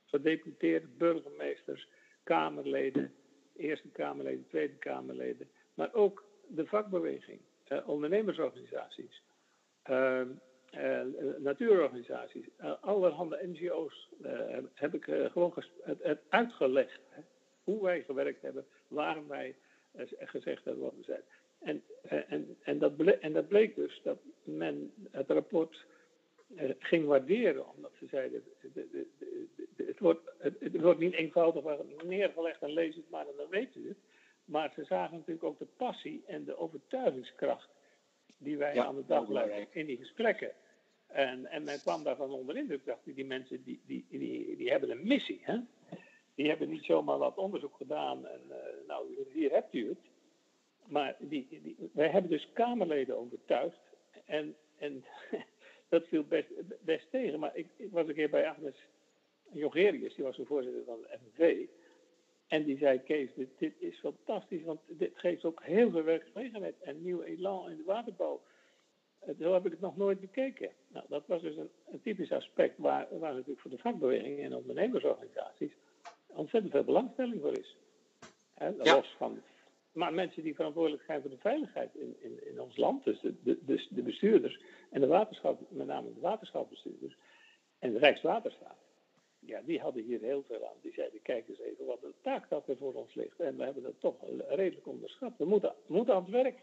Gedeputeerde 0.04 0.86
burgemeesters, 0.98 1.88
Kamerleden, 2.22 3.12
Eerste 3.58 3.88
Kamerleden, 3.88 4.46
Tweede 4.48 4.74
Kamerleden. 4.74 5.48
Maar 5.74 5.94
ook 5.94 6.24
de 6.46 6.66
vakbeweging, 6.66 7.40
eh, 7.64 7.88
ondernemersorganisaties, 7.88 9.22
uh, 9.90 10.20
uh, 10.74 11.00
natuurorganisaties, 11.38 12.46
uh, 12.60 12.72
allerhande 12.80 13.40
NGO's 13.42 14.08
heb, 14.22 14.70
heb, 14.74 14.94
ik 14.94 15.04
gewoon 15.04 15.52
het, 15.82 16.02
het, 16.02 16.20
uitgelegd. 16.28 17.00
Hè, 17.08 17.22
hoe 17.64 17.82
wij 17.82 18.02
gewerkt 18.02 18.42
hebben, 18.42 18.66
waarom 18.88 19.28
wij 19.28 19.56
gezegd 20.18 20.64
hebben 20.64 20.82
wat 20.82 20.94
we 20.96 21.02
zijn. 21.02 21.22
En, 21.58 21.82
en, 22.28 22.56
en, 22.62 22.78
dat 22.78 22.96
bleek, 22.96 23.20
en 23.20 23.32
dat 23.32 23.48
bleek 23.48 23.74
dus 23.74 24.00
dat 24.02 24.18
men 24.42 24.92
het 25.10 25.30
rapport 25.30 25.86
ging 26.78 27.06
waarderen, 27.06 27.74
omdat 27.74 27.92
ze 27.98 28.06
zeiden: 28.06 28.44
de, 28.60 28.70
de, 28.72 29.06
de, 29.18 29.84
het, 29.84 29.98
wordt, 29.98 30.27
het, 30.38 30.60
het, 30.60 30.80
wordt 30.80 31.00
niet 31.00 31.14
eenvoudig 31.14 31.64
neergelegd 32.04 32.62
en 32.62 32.70
lees 32.70 32.96
het 32.96 33.10
maar 33.10 33.26
en 33.26 33.36
dan 33.36 33.48
weet 33.48 33.74
u 33.74 33.88
het. 33.88 33.98
Maar 34.44 34.72
ze 34.74 34.84
zagen 34.84 35.16
natuurlijk 35.16 35.44
ook 35.44 35.58
de 35.58 35.68
passie 35.76 36.22
en 36.26 36.44
de 36.44 36.58
overtuigingskracht 36.58 37.68
die 38.38 38.56
wij 38.56 38.80
aan 38.80 38.94
de 38.94 39.06
dag 39.06 39.28
leggen 39.28 39.66
in 39.70 39.86
die 39.86 39.96
gesprekken. 39.96 40.52
En, 41.06 41.46
en 41.46 41.64
men 41.64 41.80
kwam 41.80 42.02
daarvan 42.02 42.30
onder 42.30 42.56
indruk, 42.56 42.84
dacht 42.84 43.06
ik, 43.06 43.14
die 43.14 43.26
mensen 43.26 43.64
die, 43.64 43.80
die, 43.86 44.06
die, 44.08 44.56
die 44.56 44.70
hebben 44.70 44.90
een 44.90 45.06
missie. 45.06 45.40
Hè? 45.42 45.58
Die 46.34 46.48
hebben 46.48 46.68
niet 46.68 46.84
zomaar 46.84 47.18
wat 47.18 47.36
onderzoek 47.36 47.76
gedaan 47.76 48.26
en 48.26 48.40
uh, 48.48 48.56
nou, 48.86 49.06
hier 49.32 49.50
hebt 49.50 49.74
u 49.74 49.88
het. 49.88 49.98
Maar 50.86 51.16
die, 51.18 51.46
die, 51.50 51.76
wij 51.92 52.08
hebben 52.08 52.30
dus 52.30 52.48
Kamerleden 52.52 53.18
overtuigd. 53.18 53.80
En, 54.24 54.56
en 54.78 55.04
dat 55.88 56.06
viel 56.06 56.24
best, 56.24 56.48
best 56.80 57.10
tegen. 57.10 57.38
Maar 57.38 57.56
ik, 57.56 57.66
ik, 57.76 57.90
was 57.90 58.08
een 58.08 58.14
keer 58.14 58.30
bij 58.30 58.48
Agnes 58.48 58.76
Jongerius, 59.52 60.14
die 60.14 60.24
was 60.24 60.36
de 60.36 60.44
voorzitter 60.44 60.84
van 60.84 61.00
de 61.00 61.18
FNV. 61.18 61.66
En 62.46 62.64
die 62.64 62.78
zei, 62.78 63.02
Kees, 63.02 63.34
dit, 63.34 63.48
dit, 63.58 63.74
is 63.78 63.98
fantastisch, 63.98 64.62
want 64.62 64.80
dit 64.86 65.12
geeft 65.14 65.44
ook 65.44 65.62
heel 65.62 65.90
veel 65.90 66.02
werkgelegenheid 66.02 66.74
en 66.80 67.02
nieuw 67.02 67.22
elan 67.22 67.70
in 67.70 67.76
de 67.76 67.84
waterbouw. 67.84 68.42
Eh, 69.18 69.34
zo 69.40 69.52
heb 69.52 69.66
ik 69.66 69.70
het 69.70 69.80
nog 69.80 69.96
nooit 69.96 70.20
bekeken. 70.20 70.70
Nou, 70.88 71.04
dat 71.08 71.26
was 71.26 71.42
dus 71.42 71.56
een, 71.56 71.70
een 71.86 72.00
typisch 72.00 72.32
aspect 72.32 72.78
waar, 72.78 73.18
waar 73.18 73.32
natuurlijk 73.32 73.60
voor 73.60 73.70
de 73.70 73.78
vakbeweging 73.78 74.40
en 74.40 74.54
ondernemersorganisaties 74.54 75.72
ontzettend 76.26 76.72
veel 76.72 76.84
belangstelling 76.84 77.40
voor 77.40 77.58
is. 77.58 77.76
He, 78.54 78.66
ja. 78.66 78.94
Los 78.94 79.14
van, 79.16 79.42
maar 79.92 80.14
mensen 80.14 80.42
die 80.42 80.54
verantwoordelijk 80.54 81.02
zijn 81.02 81.20
voor 81.20 81.30
de 81.30 81.38
veiligheid 81.38 81.94
in, 81.94 82.16
in, 82.18 82.46
in 82.46 82.60
ons 82.60 82.76
land, 82.76 83.04
dus 83.04 83.20
de, 83.20 83.34
de, 83.42 83.86
de 83.90 84.02
bestuurders 84.02 84.60
en 84.90 85.00
de 85.00 85.06
waterschap, 85.06 85.60
met 85.70 85.86
name 85.86 86.14
de 86.14 86.20
waterschapbestuurders 86.20 87.16
en 87.78 87.92
de 87.92 87.98
Rijkswaterstaat 87.98 88.87
ja, 89.48 89.60
die 89.64 89.80
hadden 89.80 90.04
hier 90.04 90.20
heel 90.20 90.44
veel 90.46 90.66
aan. 90.66 90.76
Die 90.82 90.92
zeiden, 90.92 91.22
kijk 91.22 91.48
eens 91.48 91.60
even 91.60 91.86
wat 91.86 92.02
een 92.02 92.14
taak 92.22 92.48
dat 92.48 92.68
er 92.68 92.76
voor 92.76 92.94
ons 92.94 93.14
ligt. 93.14 93.40
En 93.40 93.56
we 93.56 93.64
hebben 93.64 93.82
dat 93.82 94.00
toch 94.00 94.14
redelijk 94.48 94.86
onderschat. 94.86 95.32
We 95.38 95.44
moeten, 95.44 95.74
moeten 95.86 96.14
aan 96.14 96.22
het 96.22 96.30
werk. 96.30 96.58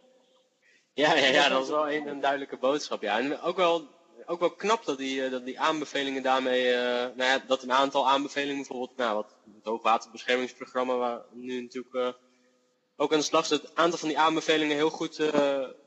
Ja, 0.94 1.16
ja, 1.16 1.26
ja 1.26 1.50
dat 1.50 1.64
is 1.64 1.70
wel 1.70 1.92
een, 1.92 2.08
een, 2.08 2.20
duidelijke 2.20 2.58
boodschap. 2.58 3.02
Ja. 3.02 3.20
En 3.20 3.40
ook 3.40 3.56
wel, 3.56 3.88
ook 4.26 4.40
wel 4.40 4.52
knap 4.52 4.86
dat 4.86 4.98
die, 4.98 5.24
eh, 5.24 5.32
dat 5.32 5.46
die 5.46 5.60
aanbevelingen 5.60 6.24
daarmee, 6.24 6.66
uh, 6.66 6.80
nou 7.16 7.24
ja, 7.24 7.40
dat 7.48 7.64
een 7.64 7.72
aantal 7.72 8.10
aanbevelingen, 8.10 8.56
bijvoorbeeld 8.56 8.98
nou, 8.98 9.16
wat, 9.16 9.36
het 9.56 9.66
hoogwaterbeschermingsprogramma, 9.66 10.96
waar 10.96 11.26
nu 11.32 11.62
natuurlijk 11.62 11.96
uh, 11.96 12.10
ook 12.96 13.12
aan 13.12 13.20
de 13.20 13.26
slag 13.26 13.44
is, 13.44 13.50
dat 13.50 13.62
het 13.62 13.76
aantal 13.76 14.00
van 14.00 14.08
die 14.08 14.20
aanbevelingen 14.20 14.76
heel 14.76 14.90
goed 14.90 15.16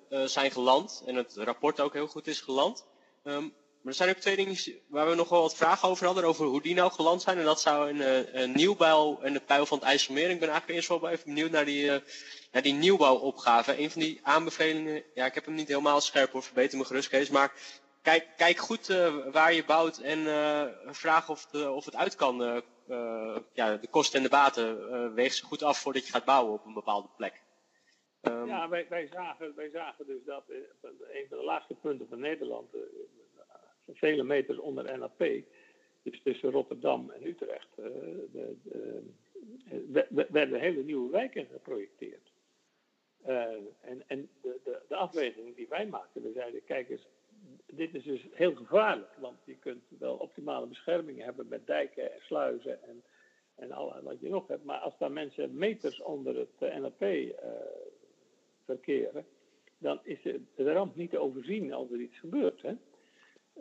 zijn 0.09 0.51
geland. 0.51 1.03
En 1.07 1.15
het 1.15 1.37
rapport 1.37 1.81
ook 1.81 1.93
heel 1.93 2.07
goed 2.07 2.27
is 2.27 2.41
geland. 2.41 2.87
Um, 3.25 3.55
er 3.88 3.94
zijn 3.94 4.09
ook 4.09 4.16
twee 4.16 4.37
dingen 4.37 4.57
waar 4.88 5.09
we 5.09 5.14
nog 5.14 5.29
wel 5.29 5.40
wat 5.40 5.57
vragen 5.57 5.88
over 5.88 6.07
hadden, 6.07 6.24
over 6.24 6.46
hoe 6.46 6.62
die 6.62 6.74
nou 6.74 6.90
geland 6.92 7.22
zijn. 7.22 7.38
En 7.38 7.44
dat 7.44 7.61
zou 7.61 7.90
een, 7.90 8.01
eh, 8.01 8.42
een 8.42 8.53
nieuwbouw 8.53 9.20
en 9.20 9.33
de 9.33 9.40
pijl 9.40 9.66
van 9.66 9.79
het 9.79 9.87
IJsselmeer. 9.87 10.31
Ik 10.31 10.40
ben 10.40 10.48
eigenlijk 10.48 10.79
eerst 10.79 10.88
wel 10.88 11.09
even 11.09 11.24
benieuwd 11.24 11.51
naar 11.51 11.64
die, 11.64 11.85
uh, 11.85 11.96
naar 12.53 12.62
die 12.62 12.74
nieuwbouwopgave. 12.74 13.81
Een 13.81 13.90
van 13.90 14.01
die 14.01 14.20
aanbevelingen, 14.22 15.03
ja, 15.14 15.27
ik 15.27 15.35
heb 15.35 15.44
hem 15.44 15.55
niet 15.55 15.68
helemaal 15.68 16.01
scherp 16.01 16.33
hoor, 16.33 16.42
verbeter 16.42 16.79
me 16.79 16.85
gerust 16.85 17.09
Kees. 17.09 17.31
Maar 17.31 17.53
kijk, 18.03 18.27
kijk 18.37 18.59
goed 18.59 18.88
uh, 18.88 19.14
waar 19.33 19.53
je 19.53 19.64
bouwt 19.64 19.98
en 19.98 20.18
vraag 20.87 21.29
of, 21.29 21.46
de, 21.46 21.70
of 21.70 21.85
het 21.85 21.96
uit 21.96 22.14
kan. 22.14 22.62
ja, 23.53 23.77
de 23.77 23.88
kosten 23.90 24.16
en 24.16 24.22
de 24.22 24.29
baten 24.29 25.14
weeg 25.14 25.33
ze 25.33 25.44
goed 25.44 25.62
af 25.62 25.79
voordat 25.79 26.07
je 26.07 26.12
gaat 26.12 26.24
bouwen 26.24 26.53
op 26.53 26.66
een 26.66 26.74
bepaalde 26.74 27.09
plek. 27.16 27.42
Um, 28.22 28.46
ja, 28.46 28.68
wij, 28.68 28.87
wij, 28.88 29.09
zagen, 29.12 29.55
wij 29.55 29.70
zagen 29.70 30.07
dus 30.07 30.24
dat 30.24 30.44
een 30.48 31.27
van 31.29 31.38
de 31.38 31.44
laagste 31.44 31.74
punten 31.74 32.09
van 32.09 32.20
Nederland 32.20 32.74
vele 33.92 34.22
meters 34.22 34.59
onder 34.59 34.98
NAP, 34.98 35.24
dus 36.03 36.22
tussen 36.22 36.51
Rotterdam 36.51 37.11
en 37.11 37.27
Utrecht, 37.27 37.68
de, 37.77 38.57
de, 38.68 40.27
werden 40.29 40.61
hele 40.61 40.83
nieuwe 40.83 41.11
wijken 41.11 41.46
geprojecteerd. 41.46 42.33
Uh, 43.27 43.44
en 43.81 44.03
en 44.07 44.29
de, 44.42 44.96
afweging 44.96 45.57
die 45.57 45.68
wij 45.68 45.87
maakten, 45.87 46.22
we 46.22 46.33
zeiden, 46.33 46.64
kijk 46.64 46.88
eens, 46.88 47.07
dit 47.66 47.94
is 47.94 48.05
dus 48.05 48.27
heel 48.33 48.55
gevaarlijk, 48.55 49.16
want 49.18 49.38
je 49.44 49.57
kunt 49.57 49.85
wel 49.98 50.16
optimale 50.16 50.66
bescherming 50.66 51.22
hebben 51.22 51.48
met 51.48 51.66
dijken 51.66 52.12
en 52.12 52.20
sluizen 52.20 52.83
en, 52.83 53.03
en 53.55 53.72
al 53.72 54.03
wat 54.03 54.20
je 54.20 54.29
nog 54.29 54.48
hebt, 54.48 54.64
maar 54.64 54.79
als 54.79 54.98
daar 54.98 55.12
mensen 55.12 55.59
meters 55.59 56.03
onder 56.03 56.37
het 56.37 56.81
NAP 56.81 57.05
verkeren, 58.64 59.27
dan 59.79 60.01
is 60.03 60.22
de 60.55 60.72
ramp 60.72 60.96
niet 60.96 61.11
te 61.11 61.18
overzien 61.18 61.72
als 61.72 61.90
er 61.90 62.01
iets 62.01 62.18
gebeurt. 62.18 62.62
Hè? 62.62 62.74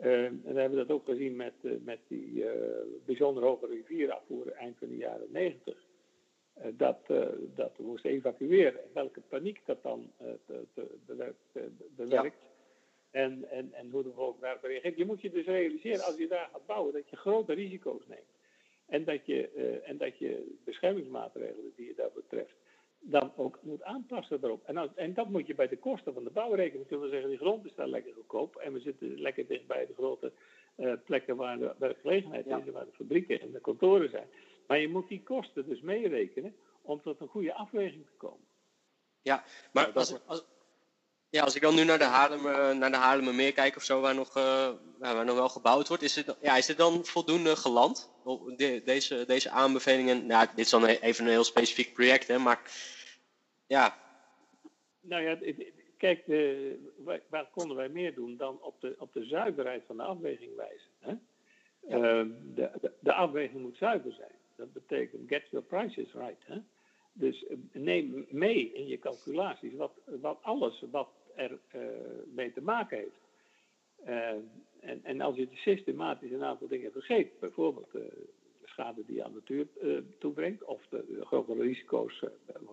Uh, 0.02 0.24
en 0.24 0.42
we 0.44 0.60
hebben 0.60 0.78
dat 0.78 0.90
ook 0.90 1.04
gezien 1.04 1.36
met, 1.36 1.54
uh, 1.62 1.72
met 1.80 1.98
die 2.08 2.32
uh, 2.32 2.50
bijzonder 3.04 3.42
hoge 3.42 3.66
rivierafvoer 3.66 4.52
eind 4.52 4.78
van 4.78 4.88
de 4.88 4.96
jaren 4.96 5.28
90. 5.30 5.86
dat, 6.76 6.98
dat 7.54 7.72
we 7.76 7.82
moesten 7.82 8.10
evacueren. 8.10 8.82
En 8.82 8.90
welke 8.92 9.20
paniek 9.20 9.60
dat 9.64 9.82
dan 9.82 10.12
bewerkt. 11.06 11.38
Ja. 12.08 12.32
En, 13.10 13.50
en, 13.50 13.72
en 13.72 13.90
hoe 13.90 14.02
de 14.02 14.12
volk 14.12 14.40
daarop 14.40 14.62
reageert. 14.62 14.96
Je 14.96 15.04
moet 15.04 15.20
je 15.20 15.30
dus 15.30 15.46
realiseren 15.46 16.04
als 16.04 16.16
je 16.16 16.28
daar 16.28 16.48
gaat 16.52 16.66
bouwen 16.66 16.92
dat 16.92 17.10
je 17.10 17.16
grote 17.16 17.52
risico's 17.52 18.06
neemt. 18.06 18.36
En 18.86 19.04
dat 19.04 19.26
je, 19.26 19.50
uh, 19.56 19.88
en 19.88 19.96
dat 19.96 20.18
je 20.18 20.56
beschermingsmaatregelen 20.64 21.72
die 21.76 21.86
je 21.86 21.94
daarvoor 21.94 22.26
treft, 22.28 22.54
dan 23.00 23.32
ook 23.36 23.58
moet 23.62 23.82
aanpassen 23.82 24.40
daarop. 24.40 24.64
En, 24.64 24.96
en 24.96 25.14
dat 25.14 25.28
moet 25.28 25.46
je 25.46 25.54
bij 25.54 25.68
de 25.68 25.78
kosten 25.78 26.14
van 26.14 26.24
de 26.24 26.30
bouw 26.30 26.54
rekenen. 26.54 26.82
We 26.82 26.88
kunnen 26.88 27.10
zeggen, 27.10 27.28
die 27.28 27.38
grond 27.38 27.64
is 27.64 27.74
daar 27.74 27.88
lekker 27.88 28.12
goedkoop 28.12 28.56
en 28.56 28.72
we 28.72 28.80
zitten 28.80 29.20
lekker 29.20 29.46
dichtbij 29.46 29.86
de 29.86 29.94
grote 29.94 30.32
uh, 30.76 30.92
plekken 31.04 31.36
waar 31.36 31.58
de 31.58 31.74
werkgelegenheid 31.78 32.44
ja. 32.44 32.58
is, 32.58 32.72
waar 32.72 32.84
de 32.84 32.92
fabrieken 32.92 33.40
en 33.40 33.52
de 33.52 33.60
kantoren 33.60 34.10
zijn. 34.10 34.28
Maar 34.66 34.78
je 34.78 34.88
moet 34.88 35.08
die 35.08 35.22
kosten 35.22 35.68
dus 35.68 35.80
meerekenen 35.80 36.54
om 36.82 37.02
tot 37.02 37.20
een 37.20 37.28
goede 37.28 37.54
afweging 37.54 38.06
te 38.06 38.16
komen. 38.16 38.46
Ja, 39.22 39.44
maar 39.72 39.84
nou, 39.84 39.94
als, 39.94 40.26
als, 40.26 40.44
ja, 41.30 41.42
als 41.42 41.54
ik 41.54 41.62
dan 41.62 41.74
nu 41.74 41.84
naar 41.84 41.98
de, 41.98 42.04
Haarlem, 42.04 42.42
naar 42.78 42.90
de 42.90 42.96
Haarlemmermeer 42.96 43.52
kijk 43.52 43.76
of 43.76 43.82
zo, 43.82 44.00
waar 44.00 44.14
nog, 44.14 44.36
uh, 44.36 44.70
waar 44.98 45.24
nog 45.24 45.36
wel 45.36 45.48
gebouwd 45.48 45.88
wordt, 45.88 46.02
is 46.02 46.16
het, 46.16 46.36
ja, 46.40 46.56
is 46.56 46.68
het 46.68 46.76
dan 46.76 47.04
voldoende 47.04 47.56
geland? 47.56 48.10
De, 48.56 48.82
deze, 48.84 49.24
deze 49.26 49.50
aanbevelingen, 49.50 50.26
nou, 50.26 50.46
dit 50.46 50.64
is 50.64 50.70
dan 50.70 50.84
even 50.84 51.24
een 51.24 51.30
heel 51.30 51.44
specifiek 51.44 51.94
project, 51.94 52.28
hè, 52.28 52.38
maar 52.38 52.60
ja. 53.66 53.98
Nou 55.00 55.22
ja, 55.22 55.38
kijk, 55.96 56.26
de, 56.26 56.78
waar, 57.28 57.48
konden 57.50 57.76
wij 57.76 57.88
meer 57.88 58.14
doen 58.14 58.36
dan 58.36 58.62
op 58.62 58.80
de, 58.80 58.94
op 58.98 59.12
de 59.12 59.24
zuiverheid 59.24 59.82
van 59.86 59.96
de 59.96 60.02
afweging 60.02 60.56
wijzen? 60.56 60.90
Hè? 60.98 61.14
Ja. 61.80 61.96
Uh, 61.96 62.30
de, 62.54 62.70
de, 62.80 62.92
de, 63.00 63.12
afweging 63.12 63.62
moet 63.62 63.76
zuiver 63.76 64.12
zijn. 64.12 64.32
Dat 64.56 64.72
betekent 64.72 65.28
get 65.28 65.42
your 65.50 65.66
prices 65.66 66.12
right. 66.12 66.46
Hè? 66.46 66.58
Dus 67.18 67.44
neem 67.72 68.26
mee 68.30 68.72
in 68.72 68.86
je 68.86 68.98
calculaties 68.98 69.74
wat, 69.74 69.92
wat 70.20 70.38
alles 70.42 70.84
wat 70.90 71.08
er 71.34 71.58
uh, 71.74 71.80
mee 72.34 72.52
te 72.52 72.62
maken 72.62 72.98
heeft. 72.98 73.20
Uh, 74.06 74.30
en, 74.80 75.00
en 75.02 75.20
als 75.20 75.36
je 75.36 75.48
systematisch 75.52 76.30
een 76.30 76.44
aantal 76.44 76.68
dingen 76.68 76.92
vergeet, 76.92 77.38
bijvoorbeeld 77.40 77.92
de 77.92 78.28
schade 78.64 79.02
die 79.06 79.14
je 79.14 79.24
aan 79.24 79.32
de 79.32 79.38
natuur 79.38 79.66
toebrengt, 80.18 80.64
of 80.64 80.86
de, 80.90 81.04
de 81.08 81.26
grote 81.26 81.54
risico's 81.54 82.24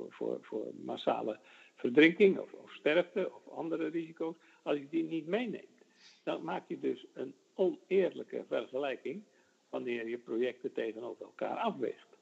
voor, 0.09 0.37
voor 0.41 0.71
massale 0.83 1.39
verdrinking 1.75 2.39
of, 2.39 2.53
of, 2.53 2.73
sterfte 2.73 3.31
of 3.33 3.53
andere 3.53 3.87
risico's, 3.87 4.35
als 4.63 4.77
je 4.77 4.89
die 4.89 5.03
niet 5.03 5.27
meeneemt, 5.27 5.83
dan 6.23 6.43
maak 6.43 6.67
je 6.67 6.79
dus 6.79 7.05
een 7.13 7.33
oneerlijke 7.53 8.43
vergelijking 8.47 9.23
wanneer 9.69 10.07
je 10.07 10.17
projecten 10.17 10.73
tegenover 10.73 11.25
elkaar 11.25 11.57
afweegt. 11.57 12.14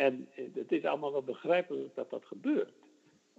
En 0.00 0.28
het 0.34 0.72
is 0.72 0.84
allemaal 0.84 1.12
wel 1.12 1.22
begrijpelijk 1.22 1.94
dat 1.94 2.10
dat 2.10 2.24
gebeurt. 2.24 2.72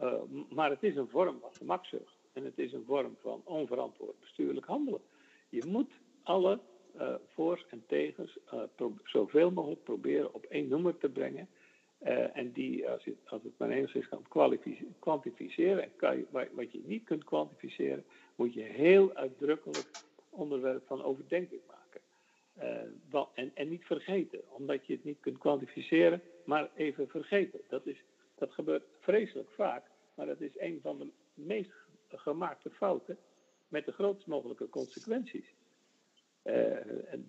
Uh, 0.02 0.14
maar 0.50 0.70
het 0.70 0.84
is 0.84 0.96
een 0.96 1.10
vorm 1.10 1.40
van 1.40 1.54
gemakzucht. 1.54 2.16
En 2.34 2.46
het 2.46 2.60
is 2.60 2.74
een 2.74 2.84
vorm 2.86 3.16
van 3.22 3.42
onverantwoord 3.44 4.20
bestuurlijk 4.20 4.66
handelen. 4.66 5.02
Je 5.50 5.66
moet 5.68 5.92
alle 6.24 6.60
uh, 6.96 7.16
voor's 7.34 7.66
en 7.70 7.84
tegens 7.88 8.38
zoveel 9.04 9.52
mogelijk 9.52 9.84
proberen 9.84 10.34
op 10.34 10.46
één 10.46 10.68
nummer 10.68 10.98
te 10.98 11.10
brengen. 11.10 11.48
en 12.34 12.52
die, 12.52 12.90
als, 12.90 13.04
je, 13.04 13.16
als 13.26 13.44
het 13.44 13.58
maar 13.58 13.70
enigszins 13.70 14.08
kan 14.08 14.26
kwantificeren, 15.00 15.84
en 15.84 15.92
kan 15.96 16.18
je, 16.18 16.26
wat 16.52 16.72
je 16.72 16.82
niet 16.86 17.04
kunt 17.04 17.24
kwantificeren, 17.24 18.04
moet 18.36 18.54
je 18.54 18.64
heel 18.64 19.14
uitdrukkelijk 19.14 19.90
onderwerp 20.30 20.88
van 20.88 21.04
overdenking 21.04 21.62
maken. 21.68 21.81
En, 23.34 23.52
en 23.54 23.70
niet 23.70 23.86
vergeten, 23.86 24.42
omdat 24.50 24.86
je 24.86 24.94
het 24.94 25.04
niet 25.04 25.20
kunt 25.20 25.38
kwantificeren, 25.38 26.22
maar 26.46 26.70
even 26.76 27.08
vergeten. 27.08 27.62
Dat, 27.68 27.86
is, 27.86 28.04
dat 28.36 28.52
gebeurt 28.52 28.84
vreselijk 29.00 29.50
vaak, 29.52 29.86
maar 30.16 30.26
dat 30.26 30.42
is 30.42 30.60
een 30.60 30.80
van 30.82 30.98
de 30.98 31.12
meest 31.34 31.72
gemaakte 32.10 32.70
fouten 32.70 33.18
met 33.68 33.86
de 33.86 33.92
grootst 33.92 34.28
mogelijke 34.28 34.70
consequenties. 34.70 35.54
Uh, 36.44 36.54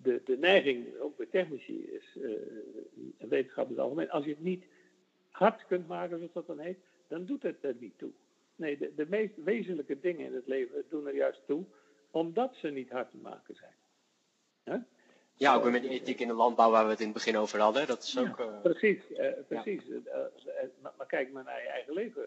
de, 0.01 0.21
de 0.25 0.37
neiging, 0.37 0.97
ook 0.99 1.17
bij 1.17 1.25
technici, 1.25 1.83
is, 1.83 2.15
uh, 2.15 2.37
wetenschap 3.17 3.71
is 3.71 3.77
algemeen, 3.77 4.09
als 4.09 4.25
je 4.25 4.29
het 4.29 4.43
niet 4.43 4.65
hard 5.29 5.65
kunt 5.67 5.87
maken, 5.87 6.17
zoals 6.17 6.33
dat 6.33 6.47
dan 6.47 6.59
heet, 6.59 6.79
dan 7.07 7.25
doet 7.25 7.43
het 7.43 7.63
er 7.63 7.75
niet 7.79 7.97
toe. 7.97 8.11
Nee, 8.55 8.77
de, 8.77 8.93
de 8.95 9.05
meest 9.09 9.43
wezenlijke 9.43 9.99
dingen 9.99 10.25
in 10.25 10.33
het 10.33 10.47
leven 10.47 10.83
doen 10.89 11.07
er 11.07 11.15
juist 11.15 11.41
toe, 11.45 11.65
omdat 12.11 12.55
ze 12.55 12.67
niet 12.67 12.89
hard 12.89 13.11
te 13.11 13.17
maken 13.17 13.55
zijn. 13.55 13.75
Huh? 14.63 14.83
Ja, 15.35 15.55
ook 15.55 15.69
met 15.69 15.81
die 15.81 15.91
ethiek 15.91 16.19
in 16.19 16.27
de 16.27 16.33
landbouw 16.33 16.71
waar 16.71 16.83
we 16.83 16.89
het 16.89 16.99
in 16.99 17.05
het 17.05 17.13
begin 17.13 17.37
over 17.37 17.59
hadden. 17.59 17.87
Dat 17.87 18.03
is 18.03 18.17
ook, 18.17 18.39
uh... 18.39 18.61
Precies, 18.61 18.99
uh, 19.09 19.27
precies. 19.47 19.81
Ja. 19.85 19.93
Uh, 19.93 20.69
maar, 20.81 20.93
maar, 20.97 21.07
kijk 21.07 21.31
maar 21.31 21.43
naar 21.43 21.61
je 21.61 21.67
eigen 21.67 21.93
leven. 21.93 22.21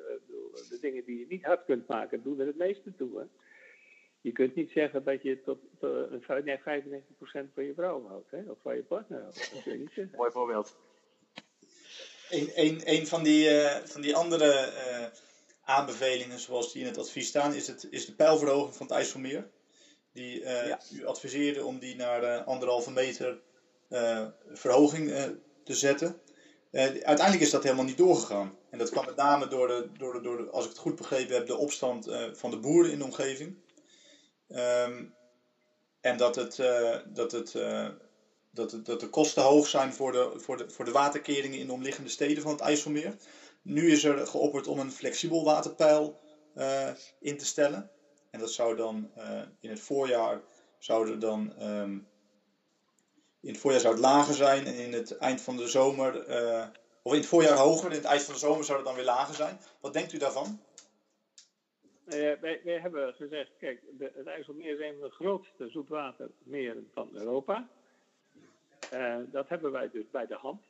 de 0.69 0.79
dingen 0.81 1.05
die 1.05 1.19
je 1.19 1.27
niet 1.29 1.45
hard 1.45 1.65
kunt 1.65 1.89
maken, 1.89 2.23
doen 2.23 2.41
er 2.41 2.47
het 2.47 2.57
meeste 2.57 2.95
toe. 2.97 3.19
Hè? 3.19 3.25
Je 4.21 4.33
kunt 4.33 4.55
niet 4.55 4.71
zeggen 4.71 5.05
dat 5.05 5.23
je 5.23 5.43
tot, 5.43 5.59
tot 5.81 6.45
nee, 6.45 6.59
95% 6.59 6.63
van 7.55 7.65
je 7.65 7.75
vrouw 7.75 8.07
houdt, 8.07 8.31
hè? 8.31 8.51
of 8.51 8.59
van 8.63 8.77
je 8.77 8.83
partner 8.83 9.21
houdt. 9.21 9.53
Dat 9.53 9.63
kun 9.63 9.73
je 9.73 9.79
niet 9.79 9.93
zeggen. 9.95 10.17
Mooi 10.17 10.31
voorbeeld. 10.31 10.77
Een, 12.31 12.51
een, 12.55 12.81
een 12.85 13.07
van, 13.07 13.23
die, 13.23 13.51
van 13.85 14.01
die 14.01 14.17
andere 14.17 14.71
aanbevelingen, 15.65 16.39
zoals 16.39 16.73
die 16.73 16.83
in 16.83 16.89
het 16.89 16.99
advies 16.99 17.29
staan, 17.29 17.55
is, 17.55 17.67
het, 17.67 17.87
is 17.91 18.07
de 18.07 18.15
pijlverhoging 18.15 18.77
van 18.77 18.87
het 18.87 18.95
IJsselmeer 18.95 19.51
die 20.17 20.41
uh, 20.41 20.67
ja. 20.67 20.81
u 20.93 21.07
adviseerde 21.07 21.65
om 21.65 21.79
die 21.79 21.97
naar 21.97 22.23
uh, 22.23 22.47
anderhalve 22.47 22.91
meter 22.91 23.39
uh, 23.89 24.27
verhoging 24.53 25.13
te 25.65 25.75
zetten. 25.75 26.21
uiteindelijk 26.73 27.41
is 27.41 27.51
dat 27.51 27.63
helemaal 27.63 27.85
niet 27.85 27.97
doorgegaan. 27.97 28.57
En 28.71 28.79
dat 28.79 28.91
kwam 28.91 29.05
met 29.05 29.17
name 29.17 29.49
door 29.49 29.69
de, 29.69 29.89
door 29.99 30.13
de, 30.13 30.21
door 30.21 30.37
de 30.37 30.51
als 30.51 30.65
ik 30.65 30.71
het 30.71 30.79
goed 30.79 30.97
begrepen 30.97 31.35
heb, 31.35 31.47
de 31.47 31.57
opstand 31.57 32.11
van 32.33 32.51
de 32.51 32.59
boeren 32.59 32.93
in 32.93 32.99
de 32.99 33.05
omgeving. 33.05 33.57
Um, 34.49 35.15
en 36.01 36.17
dat, 36.17 36.37
het, 36.37 36.57
dat, 37.07 37.33
het, 37.33 37.53
dat, 38.51 38.73
het, 38.73 38.87
dat 38.87 39.01
de 39.01 39.09
kosten 39.09 39.43
hoog 39.43 39.67
zijn 39.67 39.93
voor 39.93 40.13
de, 40.13 40.33
voor, 40.37 40.57
de, 40.57 40.71
voor 40.71 40.85
de 40.85 40.91
waterkeringen 40.91 41.59
in 41.59 41.67
de 41.67 41.73
omliggende 41.73 42.11
steden 42.11 42.43
van 42.43 42.53
het 42.53 42.61
IJsselmeer. 42.61 43.17
Nu 43.63 43.93
is 43.93 44.05
er 44.05 44.27
geopperd 44.27 44.67
om 44.67 44.79
een 44.79 44.93
flexibel 44.93 45.45
waterpeil 45.45 46.21
in 47.21 47.39
te 47.39 47.47
stellen. 47.47 47.91
En 48.37 48.43
dat 48.43 48.53
zou 48.53 48.77
dan 48.77 49.11
uh, 49.19 49.43
in 49.61 49.71
het 49.71 49.81
voorjaar 49.81 50.41
zouden 50.79 51.21
dan 51.21 51.63
um, 51.63 52.09
in 53.41 53.49
het 53.49 53.59
voorjaar 53.59 53.81
zou 53.81 53.95
het 53.95 54.03
lager 54.03 54.35
zijn 54.35 54.67
en 54.67 54.75
in 54.75 54.93
het 54.93 55.19
eind 55.19 55.41
van 55.41 55.57
de 55.57 55.69
zomer, 55.69 56.29
uh, 56.29 56.67
of 57.03 57.13
in 57.13 57.19
het 57.19 57.29
voorjaar 57.29 57.57
hoger, 57.57 57.91
in 57.91 57.97
het 57.97 58.05
eind 58.05 58.23
van 58.23 58.35
de 58.35 58.41
zomer 58.41 58.65
zou 58.65 58.79
het 58.79 58.87
dan 58.87 58.97
weer 58.97 59.05
lager 59.05 59.35
zijn. 59.35 59.59
Wat 59.81 59.93
denkt 59.93 60.13
u 60.13 60.19
daarvan? 60.19 60.61
Uh, 62.07 62.33
wij, 62.41 62.61
hebben 62.65 63.15
gezegd, 63.15 63.51
kijk, 63.59 63.83
de, 63.99 64.13
het 64.15 64.27
IJsselmeer 64.27 64.81
is 64.81 64.81
een 64.81 64.99
van 65.01 65.09
de 65.09 65.15
grootste 65.15 65.69
zoetwatermeren 65.69 66.91
van 66.95 67.11
Europa. 67.13 67.69
dat 69.31 69.49
hebben 69.49 69.73
wij 69.73 69.91
dus 69.91 70.11
bij 70.11 70.27
de 70.27 70.35
hand. 70.37 70.63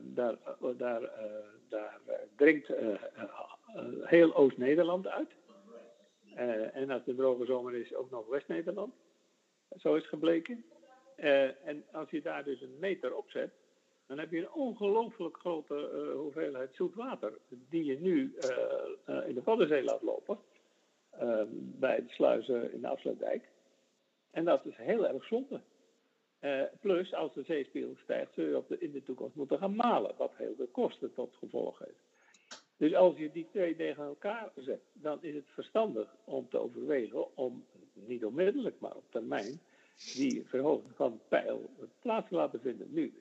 daar 0.00 0.36
daar, 0.76 1.10
daar 1.68 2.00
drinkt 2.36 2.72
heel 4.02 4.34
Oost-Nederland 4.34 5.06
uit. 5.06 5.30
Uh, 6.40 6.76
en 6.76 6.90
als 6.90 7.04
de 7.04 7.14
droge 7.14 7.44
zomer 7.44 7.74
is, 7.74 7.94
ook 7.94 8.10
nog 8.10 8.26
West-Nederland. 8.26 8.94
Zo 9.76 9.94
is 9.94 10.08
gebleken. 10.08 10.64
Uh, 11.16 11.66
en 11.66 11.84
als 11.92 12.10
je 12.10 12.22
daar 12.22 12.44
dus 12.44 12.60
een 12.60 12.78
meter 12.78 13.14
op 13.16 13.30
zet, 13.30 13.50
dan 14.06 14.18
heb 14.18 14.30
je 14.30 14.38
een 14.38 14.52
ongelooflijk 14.52 15.36
grote 15.36 15.90
uh, 15.94 16.16
hoeveelheid 16.16 16.74
zoet 16.74 16.94
water. 16.94 17.38
Die 17.48 17.84
je 17.84 18.00
nu 18.00 18.34
in 19.26 19.34
de 19.34 19.42
Waddenzee 19.44 19.82
laat 19.82 20.02
lopen. 20.02 20.38
bij 21.78 21.96
de 21.96 22.08
sluizen 22.08 22.72
in 22.72 22.80
de 22.80 22.88
Afsluitdijk. 22.88 23.48
En 24.30 24.44
dat 24.44 24.64
is 24.66 24.76
heel 24.76 25.08
erg 25.08 25.24
zonde. 25.24 25.60
plus, 26.80 27.14
als 27.14 27.34
de 27.34 27.42
zeespiegel 27.42 27.94
stijgt, 28.02 28.34
zul 28.34 28.44
je 28.44 28.56
op 28.56 28.68
de, 28.68 28.78
in 28.78 28.92
de 28.92 29.02
toekomst 29.02 29.34
moeten 29.34 29.58
gaan 29.58 29.74
malen. 29.74 30.14
Wat 30.16 30.32
heel 30.36 30.54
veel 30.56 30.68
kosten 30.72 31.14
tot 31.14 31.34
gevolg 31.36 31.78
heeft. 31.78 32.09
Dus 32.80 32.94
als 32.94 33.16
je 33.16 33.30
die 33.30 33.46
twee 33.50 33.76
tegen 33.76 34.04
elkaar 34.04 34.50
zet, 34.56 34.80
dan 34.92 35.18
is 35.22 35.34
het 35.34 35.48
verstandig 35.48 36.16
om 36.24 36.48
te 36.48 36.58
overwegen 36.58 37.36
om, 37.36 37.64
niet 37.92 38.24
onmiddellijk, 38.24 38.80
maar 38.80 38.94
op 38.94 39.04
termijn, 39.10 39.60
die 40.14 40.42
verhoging 40.46 40.92
van 40.94 41.20
pijl 41.28 41.70
plaats 42.00 42.28
te 42.28 42.34
laten 42.34 42.60
vinden. 42.60 42.86
Nu, 42.90 43.14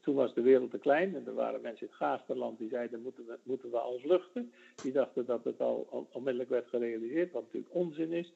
toen 0.00 0.14
was 0.14 0.34
de 0.34 0.40
wereld 0.40 0.70
te 0.70 0.78
klein 0.78 1.14
en 1.14 1.26
er 1.26 1.34
waren 1.34 1.60
mensen 1.60 1.86
in 1.86 1.92
het 1.92 1.96
Gaasterland 1.96 2.58
die 2.58 2.68
zeiden, 2.68 3.02
moeten 3.02 3.26
we, 3.26 3.38
moeten 3.42 3.70
we 3.70 3.78
alles 3.78 4.04
luchten. 4.04 4.52
Die 4.82 4.92
dachten 4.92 5.26
dat 5.26 5.44
het 5.44 5.60
al 5.60 6.06
onmiddellijk 6.12 6.50
werd 6.50 6.68
gerealiseerd, 6.68 7.32
wat 7.32 7.42
natuurlijk 7.42 7.74
onzin 7.74 8.12
is. 8.12 8.32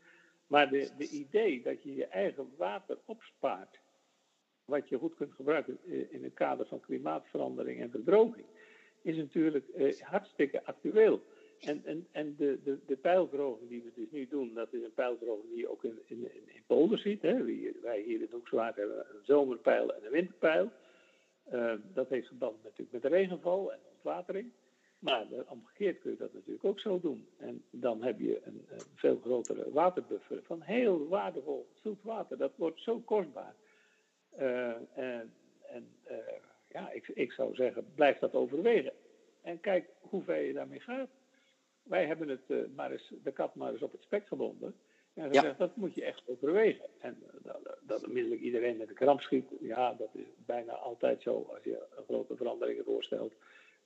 Maar 0.47 0.71
de, 0.71 0.91
de 0.99 1.09
idee 1.09 1.63
dat 1.63 1.83
je 1.83 1.95
je 1.95 2.07
eigen 2.07 2.51
water 2.57 2.99
opspaart, 3.05 3.81
wat 4.65 4.89
je 4.89 4.99
goed 4.99 5.15
kunt 5.15 5.33
gebruiken 5.33 5.79
in 6.11 6.25
het 6.25 6.35
kader 6.35 6.67
van 6.67 6.81
klimaatverandering 6.81 7.81
en 7.81 7.91
verdroging, 7.91 8.47
is 9.03 9.17
natuurlijk 9.17 9.69
eh, 9.69 10.01
hartstikke 10.01 10.65
actueel. 10.65 11.23
En, 11.61 11.83
en, 11.85 12.07
en 12.13 12.35
de, 12.37 12.59
de, 12.65 12.79
de 12.87 12.97
pijlverhoging 12.97 13.69
die 13.69 13.83
we 13.83 13.91
dus 13.95 14.11
nu 14.11 14.29
doen, 14.29 14.55
dat 14.55 14.73
is 14.73 14.83
een 14.83 14.95
pijlverhoging 14.95 15.49
die 15.49 15.59
je 15.59 15.71
ook 15.71 15.85
in, 15.85 15.99
in, 16.07 16.29
in 16.33 16.63
Polder 16.67 16.99
ziet. 16.99 17.23
Hè. 17.23 17.45
Wij 17.83 18.01
hier 18.01 18.21
in 18.21 18.29
Hoekswaard 18.31 18.77
hebben 18.77 18.99
een 18.99 19.25
zomerpijl 19.25 19.95
en 19.95 20.05
een 20.05 20.11
winterpijl. 20.11 20.71
Uh, 21.53 21.75
dat 21.95 22.09
heeft 22.09 22.27
verband 22.27 22.63
natuurlijk 22.63 22.93
met 22.93 23.03
de 23.03 23.09
regenval 23.09 23.73
en 23.73 23.79
ontwatering. 23.95 24.53
Maar 24.99 25.27
omgekeerd 25.49 26.01
kun 26.01 26.11
je 26.11 26.17
dat 26.17 26.33
natuurlijk 26.33 26.65
ook 26.65 26.81
zo 26.81 27.01
doen. 27.01 27.27
En 27.39 27.65
dan 27.71 28.03
heb 28.03 28.19
je 28.21 28.41
een, 28.45 28.65
een 28.69 28.81
veel 28.95 29.21
grotere 29.25 29.71
waterbuffer 29.71 30.43
van 30.43 30.61
heel 30.61 31.09
waardevol 31.09 31.67
zoet 31.83 32.03
water. 32.03 32.39
Dat 32.39 32.53
wordt 32.57 32.81
zo 32.81 33.01
kostbaar. 33.01 33.55
Uh, 34.39 34.99
en 34.99 35.33
en 35.73 35.89
ja, 36.69 36.91
ik, 36.91 37.09
ik 37.09 37.33
zou 37.33 37.55
zeggen, 37.55 37.87
blijf 37.95 38.19
dat 38.19 38.35
overwegen. 38.35 38.92
En 39.43 39.61
kijk 39.61 39.89
hoe 40.01 40.23
ver 40.23 40.41
je 40.41 40.53
daarmee 40.53 40.81
gaat. 40.81 41.09
Wij 41.83 42.07
hebben 42.07 42.29
het, 42.29 42.75
maar 42.75 42.91
eens, 42.91 43.13
de 43.23 43.33
kat 43.33 43.55
maar 43.55 43.73
eens 43.73 43.83
op 43.83 43.93
het 43.93 44.03
spek 44.03 44.27
gebonden. 44.27 44.75
En 45.15 45.27
gezegd, 45.29 45.47
ja. 45.47 45.55
dat 45.67 45.77
moet 45.77 45.95
je 45.95 46.05
echt 46.05 46.23
overwegen. 46.27 46.85
En 47.01 47.23
dat, 47.43 47.77
dat 47.81 48.05
onmiddellijk 48.05 48.41
iedereen 48.41 48.77
met 48.77 48.89
de 48.89 48.95
kramp 48.95 49.21
schiet, 49.21 49.45
ja, 49.61 49.95
dat 49.95 50.09
is 50.13 50.27
bijna 50.47 50.73
altijd 50.73 51.23
zo 51.23 51.49
als 51.55 51.65
je 51.65 51.87
een 51.97 52.05
grote 52.05 52.37
veranderingen 52.37 52.85
voorstelt. 52.85 53.33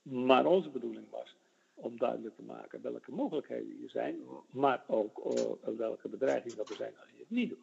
Maar 0.01 0.45
onze 0.45 0.69
bedoeling 0.69 1.05
was 1.09 1.35
om 1.73 1.97
duidelijk 1.97 2.35
te 2.35 2.41
maken 2.41 2.81
welke 2.81 3.11
mogelijkheden 3.11 3.79
er 3.83 3.89
zijn, 3.89 4.19
maar 4.51 4.83
ook 4.87 5.35
uh, 5.35 5.77
welke 5.77 6.07
bedreigingen 6.07 6.57
er 6.57 6.75
zijn 6.75 6.93
als 6.99 7.09
je 7.09 7.19
het 7.19 7.29
niet 7.29 7.49
doet. 7.49 7.59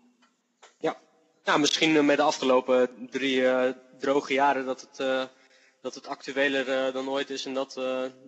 Ja, 0.78 1.00
nou, 1.44 1.60
misschien 1.60 2.06
met 2.06 2.16
de 2.16 2.22
afgelopen 2.22 3.08
drie 3.10 3.40
uh, 3.40 3.70
droge 3.98 4.32
jaren 4.32 4.64
dat 4.64 4.80
het, 4.80 4.98
dat 5.84 5.94
het 5.94 6.06
actueler 6.06 6.92
dan 6.92 7.08
ooit 7.08 7.30
is 7.30 7.46
en 7.46 7.54
dat, 7.54 7.74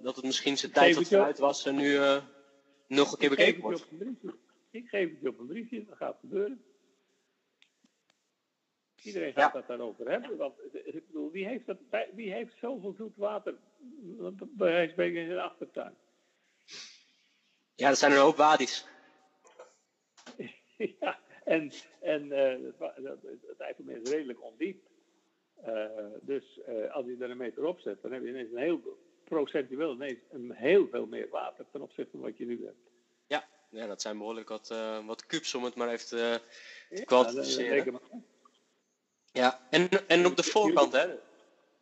dat 0.02 0.16
het 0.16 0.24
misschien 0.24 0.56
zijn 0.56 0.72
tijd 0.72 0.94
wat 0.94 1.08
vooruit 1.08 1.38
was 1.38 1.66
en 1.66 1.76
nu 1.76 1.98
nog 2.86 3.12
een 3.12 3.18
keer 3.18 3.28
bekeken 3.28 3.60
wordt. 3.60 3.86
Ik 4.70 4.88
geef 4.88 5.10
het 5.10 5.20
je 5.20 5.28
op 5.28 5.38
een 5.38 5.46
briefje, 5.46 5.84
dat 5.84 5.96
gaat 5.96 6.16
gebeuren. 6.20 6.64
Iedereen 9.02 9.32
gaat 9.32 9.52
ja. 9.52 9.58
het 9.58 9.68
daarover 9.68 10.10
hebben. 10.10 10.36
Want 10.36 10.54
ik 10.72 11.06
bedoel, 11.06 11.30
wie 11.30 11.46
heeft, 11.46 11.66
dat, 11.66 11.78
wie 12.14 12.32
heeft 12.32 12.56
zoveel 12.60 12.92
zoet 12.92 13.16
water 13.16 13.54
bij 14.56 14.94
in 14.96 15.26
zijn 15.26 15.38
achtertuin? 15.38 15.94
Ja, 17.74 17.88
dat 17.88 17.98
zijn 17.98 18.12
er 18.12 18.22
ook 18.22 18.36
wadis. 18.36 18.86
ja, 21.00 21.18
en, 21.44 21.72
en 22.00 22.26
uh, 22.26 22.80
IJsselmeer 23.58 24.00
is 24.00 24.10
redelijk 24.10 24.42
ondiep. 24.42 24.84
Uh, 25.66 25.84
dus 26.20 26.58
uh, 26.68 26.94
als 26.94 27.06
je 27.06 27.16
er 27.20 27.30
een 27.30 27.36
meter 27.36 27.64
op 27.64 27.80
zet, 27.80 28.02
dan 28.02 28.12
heb 28.12 28.22
je 28.22 28.28
ineens 28.28 28.50
een 28.50 28.62
heel 28.62 28.98
procentueel 29.24 29.92
ineens 29.92 30.18
een 30.30 30.52
heel 30.52 30.88
veel 30.90 31.06
meer 31.06 31.28
water 31.28 31.64
ten 31.72 31.82
opzichte 31.82 32.10
van 32.10 32.20
wat 32.20 32.38
je 32.38 32.46
nu 32.46 32.64
hebt. 32.64 32.90
Ja, 33.26 33.48
ja 33.70 33.86
dat 33.86 34.02
zijn 34.02 34.18
behoorlijk 34.18 34.48
wat, 34.48 34.74
wat 35.06 35.26
kubes 35.26 35.54
om 35.54 35.64
het 35.64 35.74
maar 35.74 35.88
even 35.88 36.06
te, 36.06 36.40
kwantificeren. 37.04 38.00
Ja, 39.32 39.66
en, 39.70 39.88
en 40.08 40.26
op 40.26 40.36
de 40.36 40.42
voorkant, 40.42 40.92
hè? 40.92 41.06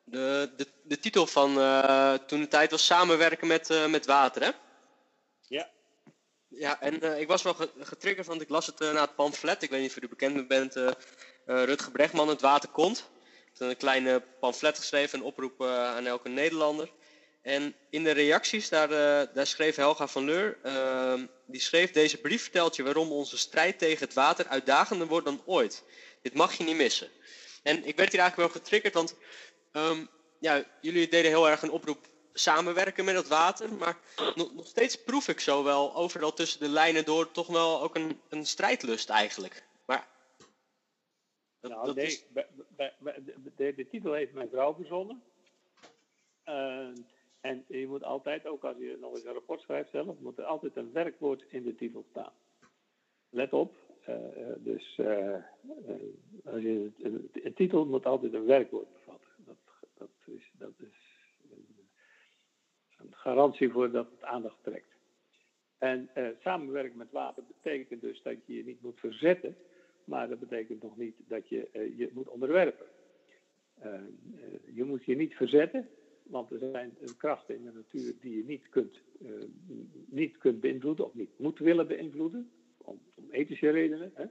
De, 0.04 0.52
de, 0.56 0.66
de 0.82 0.98
titel 0.98 1.26
van 1.26 1.58
uh, 1.58 2.14
toen 2.14 2.40
de 2.40 2.48
tijd 2.48 2.70
was 2.70 2.86
samenwerken 2.86 3.46
met, 3.46 3.70
uh, 3.70 3.86
met 3.86 4.06
water, 4.06 4.42
hè? 4.42 4.50
Ja. 5.48 5.70
Ja, 6.48 6.80
en 6.80 7.04
uh, 7.04 7.20
ik 7.20 7.28
was 7.28 7.42
wel 7.42 7.54
getriggerd, 7.78 8.26
want 8.26 8.40
ik 8.40 8.48
las 8.48 8.66
het 8.66 8.78
na 8.78 9.00
het 9.00 9.14
pamflet. 9.14 9.62
Ik 9.62 9.70
weet 9.70 9.80
niet 9.80 9.90
of 9.90 10.02
u 10.02 10.08
bekend 10.08 10.48
bent. 10.48 10.74
Rutger 11.44 11.92
Brechtman, 11.92 12.28
Het 12.28 12.40
Water 12.40 12.68
Komt. 12.68 13.10
Een 13.58 13.76
kleine 13.76 14.22
pamflet 14.40 14.78
geschreven, 14.78 15.18
een 15.18 15.24
oproep 15.24 15.62
aan 15.62 16.06
elke 16.06 16.28
Nederlander. 16.28 16.90
En 17.42 17.74
in 17.90 18.04
de 18.04 18.10
reacties, 18.10 18.68
daar, 18.68 18.88
daar 19.32 19.46
schreef 19.46 19.76
Helga 19.76 20.06
van 20.06 20.24
Leur, 20.24 20.58
ehm, 20.62 21.26
die 21.46 21.60
schreef... 21.60 21.90
Deze 21.90 22.20
brief 22.20 22.42
vertelt 22.42 22.76
je 22.76 22.82
waarom 22.82 23.12
onze 23.12 23.38
strijd 23.38 23.78
tegen 23.78 24.04
het 24.04 24.14
water 24.14 24.46
uitdagender 24.46 25.06
wordt 25.06 25.26
dan 25.26 25.42
ooit. 25.44 25.84
Dit 26.22 26.34
mag 26.34 26.54
je 26.54 26.64
niet 26.64 26.76
missen. 26.76 27.08
En 27.62 27.84
ik 27.84 27.96
werd 27.96 28.12
hier 28.12 28.20
eigenlijk 28.20 28.52
wel 28.52 28.62
getriggerd, 28.62 28.94
want 28.94 29.16
um, 29.72 30.08
ja, 30.40 30.64
jullie 30.80 31.08
deden 31.08 31.30
heel 31.30 31.48
erg 31.48 31.62
een 31.62 31.70
oproep 31.70 32.06
samenwerken 32.32 33.04
met 33.04 33.14
het 33.14 33.28
water. 33.28 33.72
Maar 33.72 33.98
nog, 34.34 34.54
nog, 34.54 34.66
steeds 34.66 35.02
proef 35.02 35.28
ik 35.28 35.40
zo 35.40 35.64
wel 35.64 35.94
overal 35.94 36.32
tussen 36.32 36.60
de 36.60 36.68
lijnen 36.68 37.04
door 37.04 37.30
toch 37.30 37.46
wel 37.46 37.82
ook 37.82 37.94
een, 37.94 38.20
een 38.28 38.46
strijdlust 38.46 39.08
eigenlijk. 39.08 39.64
Maar, 39.86 40.08
dat, 41.60 41.70
nou, 41.70 41.86
dat 41.86 41.94
nee, 41.94 42.06
is... 42.06 42.24
de, 42.76 43.74
de, 43.76 43.88
titel 43.88 44.12
heeft 44.12 44.32
mijn 44.32 44.48
vrouw 44.48 44.74
verzonnen. 44.74 45.22
Uh, 46.48 46.88
en 47.40 47.64
je 47.68 47.86
moet 47.86 48.02
altijd, 48.02 48.46
ook 48.46 48.64
als 48.64 48.76
je 48.76 48.96
nog 49.00 49.14
eens 49.14 49.24
een 49.24 49.32
rapport 49.32 49.60
schrijft 49.60 49.90
zelf, 49.90 50.18
moet 50.18 50.38
er 50.38 50.44
altijd 50.44 50.76
een 50.76 50.92
werkwoord 50.92 51.44
in 51.48 51.62
de 51.62 51.74
titel 51.74 52.04
staan. 52.10 52.32
Let 53.30 53.52
op, 53.52 53.74
uh, 54.08 54.16
dus 54.58 54.98
uh, 54.98 55.36
als 56.44 56.62
je, 56.62 56.90
het, 57.32 57.56
titel 57.56 57.86
moet 57.86 58.06
altijd 58.06 58.34
een 58.34 58.46
werkwoord 58.46 58.92
bevatten. 58.92 59.28
Dat, 59.36 59.56
dat 59.94 60.08
is, 60.24 60.50
dat 60.58 60.72
is 60.78 61.18
een, 61.50 61.88
een 62.98 63.14
garantie 63.14 63.70
voor 63.70 63.90
dat 63.90 64.10
het 64.10 64.22
aandacht 64.22 64.62
trekt. 64.62 64.92
En 65.78 66.10
samenwerken 66.40 66.98
met 66.98 67.10
water 67.10 67.42
betekent 67.44 68.00
dus 68.00 68.22
dat 68.22 68.46
je 68.46 68.54
je 68.54 68.64
niet 68.64 68.82
moet 68.82 68.98
verzetten, 68.98 69.56
maar 70.04 70.28
dat 70.28 70.38
betekent 70.38 70.82
nog 70.82 70.96
niet 70.96 71.16
dat 71.28 71.48
je 71.48 71.68
je 71.96 72.10
moet 72.12 72.28
onderwerpen. 72.28 72.86
je 74.74 74.84
moet 74.84 75.04
je 75.04 75.16
niet 75.16 75.34
verzetten, 75.34 75.88
want 76.22 76.50
er 76.50 76.58
zijn 76.58 76.96
krachten 77.16 77.54
in 77.54 77.64
de 77.64 77.72
natuur 77.72 78.14
die 78.20 78.36
je 78.36 78.44
niet 78.44 78.68
kunt, 78.68 79.00
niet 80.06 80.38
kunt 80.38 80.60
beïnvloeden 80.60 81.04
of 81.04 81.14
niet 81.14 81.38
moet 81.38 81.58
willen 81.58 81.86
beïnvloeden 81.86 82.50
om, 82.76 83.00
om 83.14 83.30
ethische 83.30 83.70
redenen. 83.70 84.12
Hè. 84.14 84.24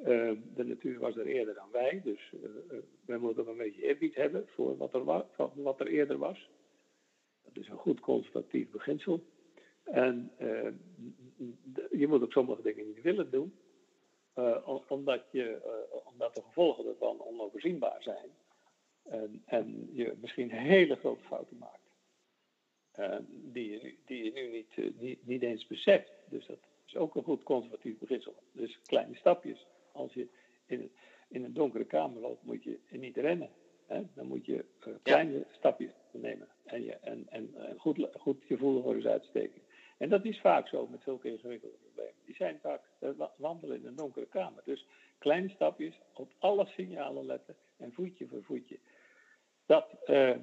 Uh, 0.00 0.32
de 0.54 0.64
natuur 0.64 0.98
was 0.98 1.16
er 1.16 1.26
eerder 1.26 1.54
dan 1.54 1.70
wij, 1.72 2.00
dus 2.04 2.32
uh, 2.32 2.78
wij 3.06 3.18
moeten 3.18 3.48
een 3.48 3.56
beetje 3.56 3.82
eerbied 3.82 4.14
hebben 4.14 4.44
voor 4.46 4.76
wat 4.76 4.94
er, 4.94 5.04
wa 5.04 5.26
wat 5.54 5.80
er 5.80 5.86
eerder 5.86 6.18
was. 6.18 6.50
Dat 7.42 7.56
is 7.56 7.68
een 7.68 7.76
goed 7.76 8.00
conservatief 8.00 8.70
beginsel. 8.70 9.24
En 9.82 10.32
je 11.90 12.06
moet 12.08 12.22
ook 12.22 12.32
sommige 12.32 12.62
dingen 12.62 12.86
niet 12.86 13.02
willen 13.02 13.30
doen, 13.30 13.54
omdat, 14.88 15.22
je, 15.30 15.60
omdat 16.04 16.34
de 16.34 16.42
gevolgen 16.42 16.86
ervan 16.86 17.22
onoverzienbaar 17.22 18.02
zijn. 18.02 18.30
En, 19.02 19.42
en 19.46 19.88
je 19.92 20.14
misschien 20.20 20.50
hele 20.50 20.96
grote 20.96 21.24
fouten 21.24 21.58
maakt. 21.58 21.88
die, 23.28 23.70
je, 23.70 23.94
die 24.06 24.24
je 24.24 24.32
nu 24.32 24.50
niet, 24.50 25.00
niet, 25.00 25.26
niet 25.26 25.42
eens 25.42 25.66
beseft. 25.66 26.12
Dus 26.28 26.46
dat, 26.46 26.58
is 26.90 26.96
ook 26.96 27.14
een 27.14 27.22
goed 27.22 27.42
conservatief 27.42 27.98
beginsel. 27.98 28.34
Dus 28.52 28.80
kleine 28.82 29.14
stapjes. 29.14 29.66
Als 29.92 30.14
je 30.14 30.28
in, 30.66 30.90
in 31.28 31.44
een 31.44 31.52
donkere 31.52 31.84
kamer 31.84 32.20
loopt, 32.20 32.42
moet 32.44 32.62
je 32.62 32.78
niet 32.90 33.16
rennen. 33.16 33.50
Hè? 33.86 34.02
Dan 34.14 34.26
moet 34.26 34.46
je 34.46 34.64
uh, 34.86 34.94
kleine 35.02 35.38
ja. 35.38 35.44
stapjes 35.50 35.92
nemen. 36.10 36.48
En, 36.64 36.84
je, 36.84 36.92
en, 36.92 37.26
en, 37.28 37.54
en 37.54 37.78
goed, 37.78 38.08
goed 38.18 38.42
je 38.48 38.56
voelen 38.56 38.94
eens 38.94 39.06
uitsteken. 39.06 39.62
En 40.00 40.08
dat 40.08 40.24
is 40.24 40.40
vaak 40.40 40.68
zo 40.68 40.86
met 40.86 41.02
zulke 41.02 41.28
ingewikkelde 41.28 41.76
problemen. 41.76 42.14
Die 42.24 42.34
zijn 42.34 42.58
vaak 42.62 42.80
uh, 43.00 43.10
wandelen 43.36 43.76
in 43.76 43.86
een 43.86 43.96
donkere 43.96 44.26
kamer. 44.26 44.62
Dus 44.64 44.86
kleine 45.18 45.48
stapjes, 45.48 45.94
op 46.14 46.32
alle 46.38 46.66
signalen 46.66 47.26
letten 47.26 47.56
en 47.76 47.92
voetje 47.92 48.26
voor 48.26 48.42
voetje. 48.42 48.78
Dat, 49.66 49.86
uh, 50.06 50.36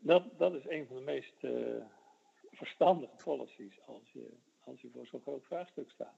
dat, 0.00 0.38
dat 0.38 0.54
is 0.54 0.66
een 0.68 0.86
van 0.86 0.96
de 0.96 1.02
meest 1.02 1.34
verstandige 2.50 3.16
policies 3.24 3.78
als 3.86 4.10
je 4.12 4.28
als 4.66 4.80
je 4.80 4.88
voor 4.92 5.06
zo'n 5.06 5.20
groot 5.20 5.44
vraagstuk 5.44 5.90
staat. 5.90 6.14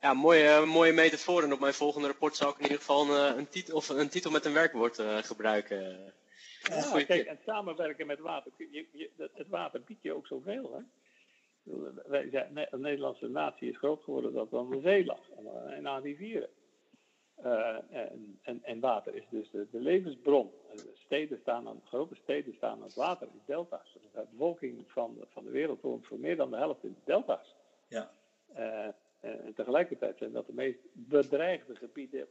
Ja, 0.00 0.14
mooie, 0.14 0.66
mooie 0.66 0.92
metafoor. 0.92 1.42
En 1.42 1.52
op 1.52 1.60
mijn 1.60 1.74
volgende 1.74 2.06
rapport 2.06 2.36
zou 2.36 2.50
ik 2.50 2.56
in 2.56 2.62
ieder 2.62 2.78
geval 2.78 3.10
een, 3.10 3.32
eh, 3.32 3.38
een, 3.38 3.48
titel, 3.48 3.76
of 3.76 3.88
een 3.88 4.08
titel 4.08 4.30
met 4.30 4.44
een 4.44 4.52
werkwoord 4.52 4.98
uh, 4.98 5.16
gebruiken. 5.16 6.14
Ja, 6.62 7.04
kijk, 7.04 7.26
en 7.26 7.38
samenwerken 7.44 8.06
met 8.06 8.18
water. 8.18 8.52
Je, 8.56 8.86
je, 8.92 9.10
het 9.16 9.48
water 9.48 9.82
biedt 9.82 10.02
je 10.02 10.12
ook 10.12 10.26
zoveel. 10.26 10.72
Hè? 10.72 10.80
Wij 12.06 12.28
zijn, 12.30 12.54
de 12.54 12.78
Nederlandse 12.78 13.28
natie 13.28 13.70
is 13.70 13.78
groot 13.78 14.02
geworden 14.02 14.32
dat 14.32 14.50
dan 14.50 14.70
de 14.70 14.80
zee 14.80 15.04
lag 15.04 15.30
en 15.68 15.88
aan 15.88 16.02
rivieren. 16.02 16.48
Uh, 17.44 17.76
en, 17.90 18.38
en, 18.42 18.60
en, 18.64 18.80
water 18.80 19.14
is 19.14 19.26
dus 19.30 19.50
de, 19.50 19.66
de 19.70 19.80
levensbron. 19.80 20.50
Steden 20.94 21.38
staan 21.40 21.68
aan, 21.68 21.80
grote 21.84 22.14
steden 22.14 22.54
staan 22.54 22.72
aan 22.72 22.82
het 22.82 22.94
water 22.94 23.26
in 23.26 23.40
delta's. 23.46 23.96
De 24.12 24.26
bevolking 24.30 24.84
van, 24.86 25.16
van 25.28 25.44
de 25.44 25.50
wereld 25.50 25.80
woont 25.80 26.06
voor 26.06 26.18
meer 26.18 26.36
dan 26.36 26.50
de 26.50 26.56
helft 26.56 26.84
in 26.84 26.92
de 26.92 27.04
delta's. 27.04 27.54
Ja. 27.88 28.10
Uh, 28.58 28.86
en 29.20 29.54
tegelijkertijd 29.54 30.18
zijn 30.18 30.32
dat 30.32 30.46
de 30.46 30.52
meest 30.52 30.78
bedreigde 30.92 31.74
gebieden 31.74 32.28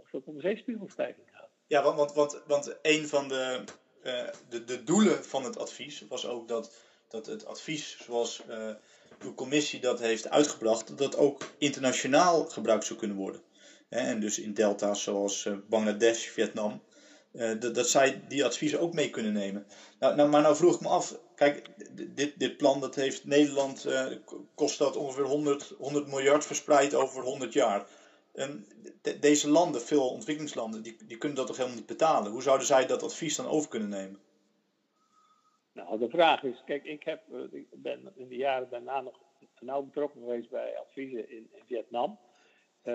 als 0.00 0.10
het 0.10 0.24
om 0.24 0.34
de 0.34 0.40
zeespiegelstijging 0.40 1.26
gaat. 1.30 1.48
Ja, 1.66 1.82
want, 1.82 1.96
want, 1.96 2.12
want, 2.12 2.42
want 2.46 2.78
een 2.82 3.06
van 3.06 3.28
de, 3.28 3.64
uh, 4.02 4.28
de, 4.48 4.64
de 4.64 4.82
doelen 4.84 5.24
van 5.24 5.44
het 5.44 5.58
advies 5.58 6.06
was 6.08 6.26
ook 6.26 6.48
dat, 6.48 6.89
dat 7.10 7.26
het 7.26 7.46
advies 7.46 7.98
zoals 8.04 8.42
uh, 8.48 8.70
uw 9.18 9.34
commissie 9.34 9.80
dat 9.80 10.00
heeft 10.00 10.30
uitgebracht, 10.30 10.98
dat 10.98 11.16
ook 11.16 11.42
internationaal 11.58 12.44
gebruikt 12.44 12.84
zou 12.84 12.98
kunnen 12.98 13.16
worden. 13.16 13.40
en 13.88 14.20
dus 14.20 14.38
in 14.38 14.54
delta's 14.54 15.02
zoals 15.02 15.48
Bangladesh, 15.68 16.26
Vietnam, 16.28 16.82
dat, 17.32 17.74
dat 17.74 17.88
zij 17.88 18.24
die 18.28 18.44
adviezen 18.44 18.80
ook 18.80 18.94
mee 18.94 19.10
kunnen 19.10 19.32
nemen. 19.32 19.66
Nou, 19.98 20.16
nou, 20.16 20.28
maar 20.28 20.42
nou 20.42 20.56
vroeg 20.56 20.74
ik 20.74 20.80
me 20.80 20.88
af, 20.88 21.18
kijk, 21.34 21.66
dit, 22.14 22.32
dit 22.38 22.56
plan 22.56 22.80
dat 22.80 22.94
heeft 22.94 23.24
Nederland, 23.24 23.86
kost 24.54 24.78
dat 24.78 24.96
ongeveer 24.96 25.24
100, 25.24 25.74
100 25.78 26.06
miljard 26.06 26.44
verspreid 26.44 26.94
over 26.94 27.22
100 27.22 27.52
jaar. 27.52 27.86
En 28.32 28.66
de, 29.02 29.18
deze 29.18 29.48
landen, 29.48 29.82
veel 29.82 30.08
ontwikkelingslanden, 30.08 30.82
die, 30.82 30.96
die 31.06 31.18
kunnen 31.18 31.38
dat 31.38 31.46
toch 31.46 31.56
helemaal 31.56 31.78
niet 31.78 31.86
betalen. 31.86 32.32
Hoe 32.32 32.42
zouden 32.42 32.66
zij 32.66 32.86
dat 32.86 33.02
advies 33.02 33.36
dan 33.36 33.48
over 33.48 33.68
kunnen 33.68 33.88
nemen? 33.88 34.18
Nou, 35.84 35.98
de 35.98 36.08
vraag 36.08 36.42
is, 36.42 36.62
kijk, 36.64 36.84
ik, 36.84 37.02
heb, 37.02 37.22
eh, 37.32 37.52
ik 37.52 37.66
ben 37.70 38.12
in 38.14 38.28
de 38.28 38.36
jaren 38.36 38.68
daarna 38.70 39.00
nog 39.00 39.20
nauw 39.60 39.82
betrokken 39.82 40.20
geweest 40.20 40.50
bij 40.50 40.78
adviezen 40.78 41.30
in, 41.30 41.50
Vietnam, 41.66 42.18
uh, 42.84 42.94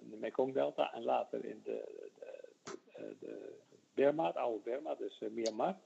de 0.00 0.16
Mekong 0.20 0.54
Delta 0.54 0.92
en 0.92 1.02
later 1.02 1.44
in 1.44 1.60
de, 1.64 2.10
de, 2.14 2.76
de, 2.94 3.16
de 3.20 3.58
Burma, 3.94 4.30
oude 4.30 4.60
Burma, 4.64 4.94
dus 4.94 5.22
Myanmar. 5.30 5.76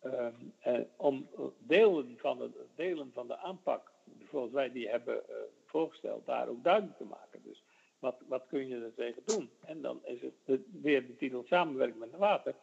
Ehm, 0.00 0.84
om 0.96 1.28
delen 1.58 2.18
van, 2.18 2.38
de, 2.38 2.50
delen 2.74 3.10
van 3.12 3.26
de 3.26 3.36
aanpak, 3.36 3.92
zoals 4.30 4.50
wij 4.50 4.72
die 4.72 4.88
hebben 4.88 5.22
voorgesteld, 5.64 6.26
daar 6.26 6.48
ook 6.48 6.64
duidelijk 6.64 6.96
te 6.96 7.04
maken. 7.04 7.42
Dus 7.42 7.64
wat, 7.98 8.16
wat 8.28 8.46
kun 8.48 8.68
je 8.68 8.76
er 8.76 8.94
tegen 8.94 9.22
doen? 9.26 9.50
En 9.60 9.80
dan 9.80 10.00
is 10.04 10.20
het 10.44 10.60
weer 10.82 11.06
de 11.06 11.16
titel 11.16 11.44
samenwerking 11.46 11.98
met 11.98 12.10
het 12.10 12.20
water. 12.20 12.54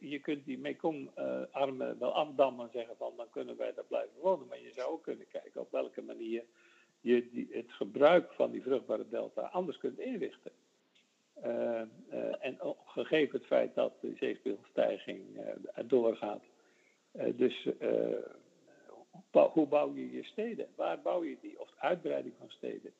Je, 0.00 0.18
kunt 0.18 0.44
die 0.44 0.58
Mekong-armen 0.58 1.98
wel 1.98 2.12
afdammen 2.12 2.64
en 2.64 2.72
zeggen 2.72 2.96
van 2.96 3.12
dan 3.16 3.30
kunnen 3.30 3.56
wij 3.56 3.74
daar 3.74 3.84
blijven 3.84 4.20
wonen. 4.20 4.46
Maar 4.46 4.60
je 4.60 4.72
zou 4.72 4.90
ook 4.90 5.02
kunnen 5.02 5.26
kijken 5.28 5.60
op 5.60 5.70
welke 5.70 6.02
manier 6.02 6.44
je 7.00 7.30
die, 7.30 7.48
het 7.50 7.72
gebruik 7.72 8.32
van 8.32 8.50
die 8.50 8.62
vruchtbare 8.62 9.08
delta 9.08 9.42
anders 9.42 9.78
kunt 9.78 9.98
inrichten. 9.98 10.52
Uh, 11.44 11.80
en 12.44 12.58
gegeven 12.84 13.38
het 13.38 13.46
feit 13.46 13.74
dat 13.74 14.00
de 14.00 14.12
zeespiegelstijging 14.16 15.20
uh, 15.36 15.84
doorgaat. 15.84 16.42
dus 17.34 17.68
hoe 19.30 19.66
bouw 19.66 19.94
je 19.94 20.10
je 20.10 20.24
steden? 20.24 20.68
Waar 20.74 21.00
bouw 21.00 21.24
je 21.24 21.36
die? 21.40 21.60
Of 21.60 21.68
uitbreiding 21.76 22.34
van 22.38 22.50
steden? 22.50 22.92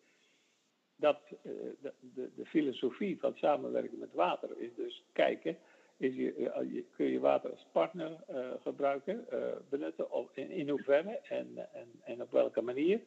Dat, 0.96 1.20
de, 1.42 1.92
de, 2.00 2.30
de, 2.36 2.46
filosofie 2.46 3.18
van 3.20 3.34
samenwerken 3.36 3.98
met 3.98 4.12
water 4.12 4.58
is 4.58 4.74
dus 4.76 5.04
kijken, 5.12 5.58
is 5.96 6.14
je, 6.14 6.84
kun 6.96 7.06
je 7.06 7.20
water 7.20 7.50
als 7.50 7.66
partner 7.72 8.24
gebruiken, 8.62 9.26
benutten, 9.68 10.10
of 10.12 10.36
in, 10.36 10.50
in 10.50 10.68
hoeverre 10.68 11.20
en, 11.28 11.68
en, 11.72 11.88
en 12.04 12.22
op 12.22 12.30
welke 12.30 12.60
manier. 12.60 13.00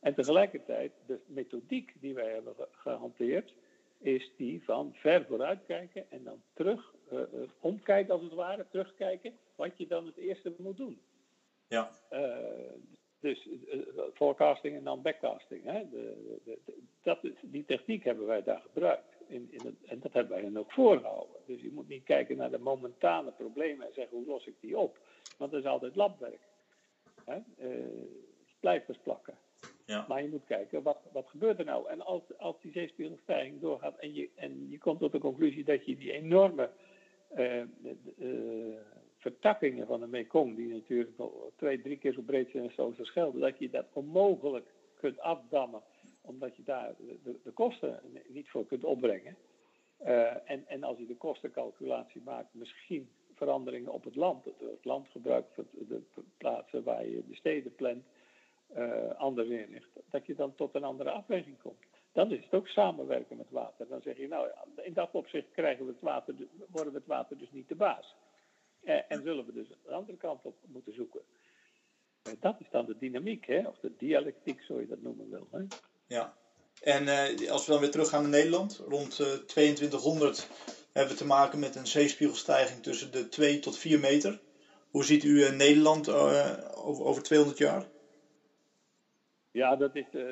En 0.00 0.14
tegelijkertijd, 0.14 0.92
de 1.06 1.18
methodiek 1.26 1.92
die 2.00 2.14
wij 2.14 2.32
hebben 2.32 2.54
gehanteerd, 2.70 3.54
is 3.98 4.32
die 4.36 4.64
van 4.64 4.94
ver 4.94 5.24
vooruitkijken 5.24 6.10
en 6.10 6.24
dan 6.24 6.42
terug, 6.54 6.94
uh, 7.12 7.20
omkijken 7.60 8.12
als 8.12 8.22
het 8.22 8.32
ware, 8.32 8.66
terugkijken 8.70 9.32
wat 9.54 9.78
je 9.78 9.86
dan 9.86 10.06
het 10.06 10.16
eerste 10.16 10.54
moet 10.58 10.76
doen. 10.76 11.00
Ja. 11.68 11.90
Dus 13.20 13.48
forecasting 14.14 14.76
en 14.76 14.84
dan 14.84 15.02
backcasting. 15.02 15.64
Hè? 15.64 15.88
De, 15.90 16.40
de, 16.44 16.58
de, 16.64 16.74
dat, 17.02 17.18
die 17.42 17.64
techniek 17.64 18.04
hebben 18.04 18.26
wij 18.26 18.42
daar 18.42 18.60
gebruikt. 18.60 19.15
In, 19.28 19.48
in 19.50 19.60
het, 19.64 19.74
en 19.84 20.00
dat 20.00 20.12
hebben 20.12 20.32
wij 20.32 20.42
dan 20.42 20.58
ook 20.58 20.72
voorgehouden. 20.72 21.36
Dus 21.46 21.60
je 21.60 21.72
moet 21.72 21.88
niet 21.88 22.04
kijken 22.04 22.36
naar 22.36 22.50
de 22.50 22.58
momentane 22.58 23.30
problemen 23.30 23.86
en 23.86 23.92
zeggen 23.94 24.16
hoe 24.16 24.26
los 24.26 24.46
ik 24.46 24.54
die 24.60 24.78
op. 24.78 24.98
Want 25.38 25.50
dat 25.50 25.60
is 25.60 25.66
altijd 25.66 25.96
labwerk. 25.96 26.40
Hè? 27.24 27.38
blijvers 28.60 28.98
plakken. 29.02 29.34
Ja. 29.84 30.04
Maar 30.08 30.22
je 30.22 30.28
moet 30.28 30.44
kijken, 30.44 30.82
wat, 30.82 30.98
wat 31.12 31.28
gebeurt 31.28 31.58
er 31.58 31.64
nou? 31.64 31.88
En 31.88 32.00
als, 32.00 32.22
als 32.38 32.56
die 32.60 32.72
zeespiegelstijging 32.72 33.60
doorgaat 33.60 33.98
en 33.98 34.14
je, 34.14 34.30
en 34.34 34.70
je 34.70 34.78
komt 34.78 34.98
tot 34.98 35.12
de 35.12 35.18
conclusie 35.18 35.64
dat 35.64 35.86
je 35.86 35.96
die 35.96 36.12
enorme 36.12 36.70
uh, 37.36 37.62
uh, 38.18 38.76
vertakkingen 39.18 39.86
van 39.86 40.00
de 40.00 40.06
Mekong, 40.06 40.56
die 40.56 40.68
natuurlijk 40.68 41.10
twee, 41.56 41.80
drie 41.80 41.96
keer 41.96 42.12
zo 42.12 42.22
breed 42.22 42.50
zijn 42.50 42.72
als 42.76 42.96
de 42.96 43.04
Schelde, 43.04 43.38
dat 43.38 43.58
je 43.58 43.70
dat 43.70 43.86
onmogelijk 43.92 44.74
kunt 44.94 45.20
afdammen, 45.20 45.82
omdat 46.26 46.56
je 46.56 46.62
daar 46.62 46.94
de, 47.22 47.36
de 47.42 47.50
kosten 47.50 48.00
niet 48.28 48.48
voor 48.48 48.66
kunt 48.66 48.84
opbrengen. 48.84 49.36
Uh, 50.04 50.50
en, 50.50 50.66
en 50.66 50.82
als 50.82 50.98
je 50.98 51.06
de 51.06 51.16
kostencalculatie 51.16 52.22
maakt, 52.24 52.54
misschien 52.54 53.08
veranderingen 53.34 53.92
op 53.92 54.04
het 54.04 54.16
land, 54.16 54.44
het 54.44 54.84
landgebruik, 54.84 55.46
de 55.88 56.02
plaatsen 56.36 56.82
waar 56.82 57.06
je 57.06 57.22
de 57.28 57.34
steden 57.34 57.74
plant, 57.74 58.04
uh, 58.76 59.14
anders 59.16 59.48
inricht, 59.48 59.88
dat 60.10 60.26
je 60.26 60.34
dan 60.34 60.54
tot 60.54 60.74
een 60.74 60.84
andere 60.84 61.10
afweging 61.10 61.58
komt. 61.62 61.78
Dan 62.12 62.32
is 62.32 62.44
het 62.44 62.54
ook 62.54 62.68
samenwerken 62.68 63.36
met 63.36 63.50
water. 63.50 63.88
Dan 63.88 64.00
zeg 64.00 64.16
je, 64.16 64.28
nou, 64.28 64.50
in 64.76 64.92
dat 64.92 65.10
opzicht 65.12 65.50
krijgen 65.52 65.86
we 65.86 65.92
het 65.92 66.00
water, 66.00 66.34
worden 66.70 66.92
we 66.92 66.98
het 66.98 67.08
water 67.08 67.38
dus 67.38 67.50
niet 67.50 67.68
de 67.68 67.74
baas. 67.74 68.14
Uh, 68.82 69.00
en 69.08 69.22
zullen 69.22 69.46
we 69.46 69.52
dus 69.52 69.68
de 69.68 69.92
andere 69.92 70.18
kant 70.18 70.44
op 70.44 70.56
moeten 70.66 70.94
zoeken. 70.94 71.20
Dat 72.40 72.60
is 72.60 72.66
dan 72.70 72.86
de 72.86 72.98
dynamiek, 72.98 73.46
hè? 73.46 73.68
of 73.68 73.78
de 73.78 73.92
dialectiek, 73.96 74.60
zo 74.62 74.80
je 74.80 74.86
dat 74.86 75.02
noemen 75.02 75.30
wil. 75.30 75.48
Hè? 75.50 75.64
Ja, 76.06 76.36
en 76.82 77.08
als 77.48 77.66
we 77.66 77.72
dan 77.72 77.80
weer 77.80 77.90
teruggaan 77.90 78.22
naar 78.22 78.30
Nederland, 78.30 78.82
rond 78.88 79.46
2200 79.46 80.48
hebben 80.92 81.14
we 81.14 81.20
te 81.20 81.26
maken 81.26 81.58
met 81.58 81.74
een 81.74 81.86
zeespiegelstijging 81.86 82.82
tussen 82.82 83.12
de 83.12 83.28
2 83.28 83.58
tot 83.58 83.78
4 83.78 84.00
meter. 84.00 84.40
Hoe 84.90 85.04
ziet 85.04 85.24
u 85.24 85.50
Nederland 85.50 86.08
over, 86.08 87.04
over 87.04 87.22
200 87.22 87.58
jaar? 87.58 87.86
Ja, 89.50 89.76
dat 89.76 89.96
is, 89.96 90.06
uh, 90.12 90.30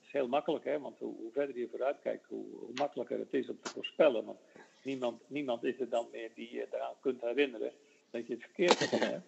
is, 0.00 0.12
heel 0.12 0.28
makkelijk, 0.28 0.64
hè? 0.64 0.78
want 0.78 0.98
hoe, 0.98 1.16
hoe, 1.16 1.32
verder 1.32 1.58
je 1.58 1.68
vooruit 1.70 1.96
kijkt, 2.02 2.26
hoe, 2.28 2.44
hoe, 2.58 2.70
makkelijker 2.74 3.18
het 3.18 3.32
is 3.32 3.48
om 3.48 3.58
te 3.62 3.70
voorspellen. 3.70 4.24
Want 4.24 4.38
niemand, 4.82 5.22
niemand 5.26 5.64
is 5.64 5.80
er 5.80 5.88
dan 5.88 6.08
meer 6.12 6.30
die 6.34 6.54
je 6.54 6.66
eraan 6.72 6.94
kunt 7.00 7.20
herinneren 7.20 7.72
dat 8.10 8.26
je 8.26 8.32
het 8.32 8.42
verkeerd 8.42 8.90
hebt. 8.90 9.24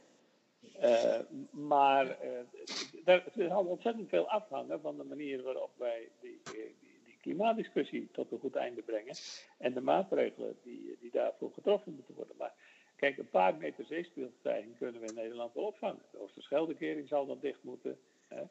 Uh, 0.82 1.18
maar 1.50 2.06
uh, 2.06 3.14
er 3.14 3.22
zal 3.34 3.64
ontzettend 3.64 4.08
veel 4.08 4.28
afhangen 4.28 4.80
van 4.80 4.96
de 4.96 5.04
manier 5.04 5.42
waarop 5.42 5.70
wij 5.76 6.08
die, 6.20 6.40
die, 6.44 6.74
die, 7.04 7.16
klimaatdiscussie 7.20 8.08
tot 8.12 8.32
een 8.32 8.38
goed 8.38 8.56
einde 8.56 8.82
brengen 8.82 9.14
en 9.58 9.74
de 9.74 9.80
maatregelen 9.80 10.56
die, 10.62 10.96
die 11.00 11.10
daarvoor 11.10 11.52
getroffen 11.52 11.94
moeten 11.94 12.14
worden. 12.14 12.36
Maar 12.38 12.54
kijk, 12.96 13.18
een 13.18 13.30
paar 13.30 13.56
meter 13.56 13.84
zeespiegelstijging 13.84 14.78
kunnen 14.78 15.00
we 15.00 15.06
in 15.06 15.14
Nederland 15.14 15.54
wel 15.54 15.64
opvangen. 15.64 16.02
De 16.10 16.18
Oosterscheldekering 16.18 17.08
zal 17.08 17.26
dan 17.26 17.38
dicht 17.40 17.62
moeten. 17.62 17.98
Hè? 18.28 18.42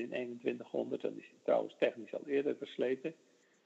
in 0.00 0.08
2100. 0.08 1.02
Dan 1.02 1.16
is 1.16 1.28
hij 1.28 1.38
trouwens 1.42 1.74
technisch 1.78 2.14
al 2.14 2.26
eerder 2.26 2.56
versleten. 2.56 3.14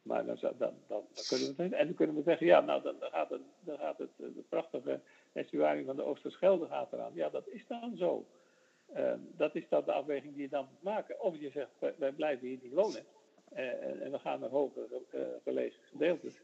Maar 0.03 0.27
dan, 0.27 0.39
kunnen 0.39 1.57
we 1.57 1.63
het, 1.63 1.73
en 1.73 1.87
dan 1.87 1.95
kunnen 1.95 2.17
we 2.17 2.23
zeggen, 2.23 2.47
ja, 2.47 2.61
nou, 2.61 2.83
dan, 2.83 2.97
gaat, 3.01 3.31
het, 3.31 3.41
dan 3.61 3.79
gaat 3.79 3.99
het, 3.99 4.11
de 4.17 4.45
prachtige 4.49 5.01
estuaring 5.33 5.87
van 5.87 5.97
de 5.97 6.03
Oosterschelde 6.03 6.67
gaat 6.67 6.93
eraan. 6.93 7.15
Ja, 7.15 7.29
dat 7.29 7.49
is 7.49 7.67
dan 7.67 7.97
zo. 7.97 8.27
Uh, 8.97 9.13
dat 9.19 9.55
is 9.55 9.69
dan 9.69 9.85
de 9.85 9.93
afweging 9.93 10.33
die 10.33 10.43
je 10.43 10.49
dan 10.49 10.67
moet 10.71 10.83
maken. 10.83 11.21
Of 11.21 11.39
je 11.39 11.51
zegt, 11.51 11.71
wij, 11.97 12.13
blijven 12.13 12.47
hier 12.47 12.59
niet 12.63 12.75
wonen. 12.75 13.05
Uh, 13.53 14.03
en 14.03 14.11
we 14.11 14.19
gaan 14.19 14.41
naar 14.41 14.49
hoger 14.49 14.89
uh, 15.11 15.23
gelegen 15.43 15.83
gedeeltes. 15.83 16.35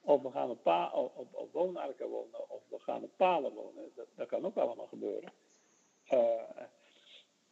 Of 0.00 0.22
we 0.22 0.30
gaan 0.30 0.50
op, 0.50 0.62
pa, 0.62 0.92
op, 0.92 1.28
op 1.32 1.52
woonarken 1.52 2.08
wonen. 2.08 2.50
Of 2.50 2.62
we 2.68 2.78
gaan 2.78 3.02
op 3.02 3.10
palen 3.16 3.52
wonen. 3.52 3.92
Dat, 3.94 4.06
dat 4.14 4.28
kan 4.28 4.44
ook 4.44 4.56
allemaal 4.56 4.86
gebeuren. 4.86 5.32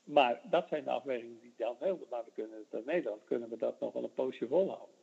Maar 0.05 0.41
dat 0.51 0.69
zijn 0.69 0.85
de 0.85 0.91
afwegingen 0.91 1.41
die 1.41 1.55
dan 1.57 1.77
helpen. 1.79 2.07
Maar 2.11 2.25
we 2.25 2.31
kunnen 2.35 2.59
het 2.59 2.81
in 2.81 2.87
Nederland 2.87 3.25
kunnen 3.25 3.49
we 3.49 3.57
dat 3.57 3.81
nog 3.81 3.93
wel 3.93 4.03
een 4.03 4.15
poosje 4.15 4.47
volhouden. 4.47 4.98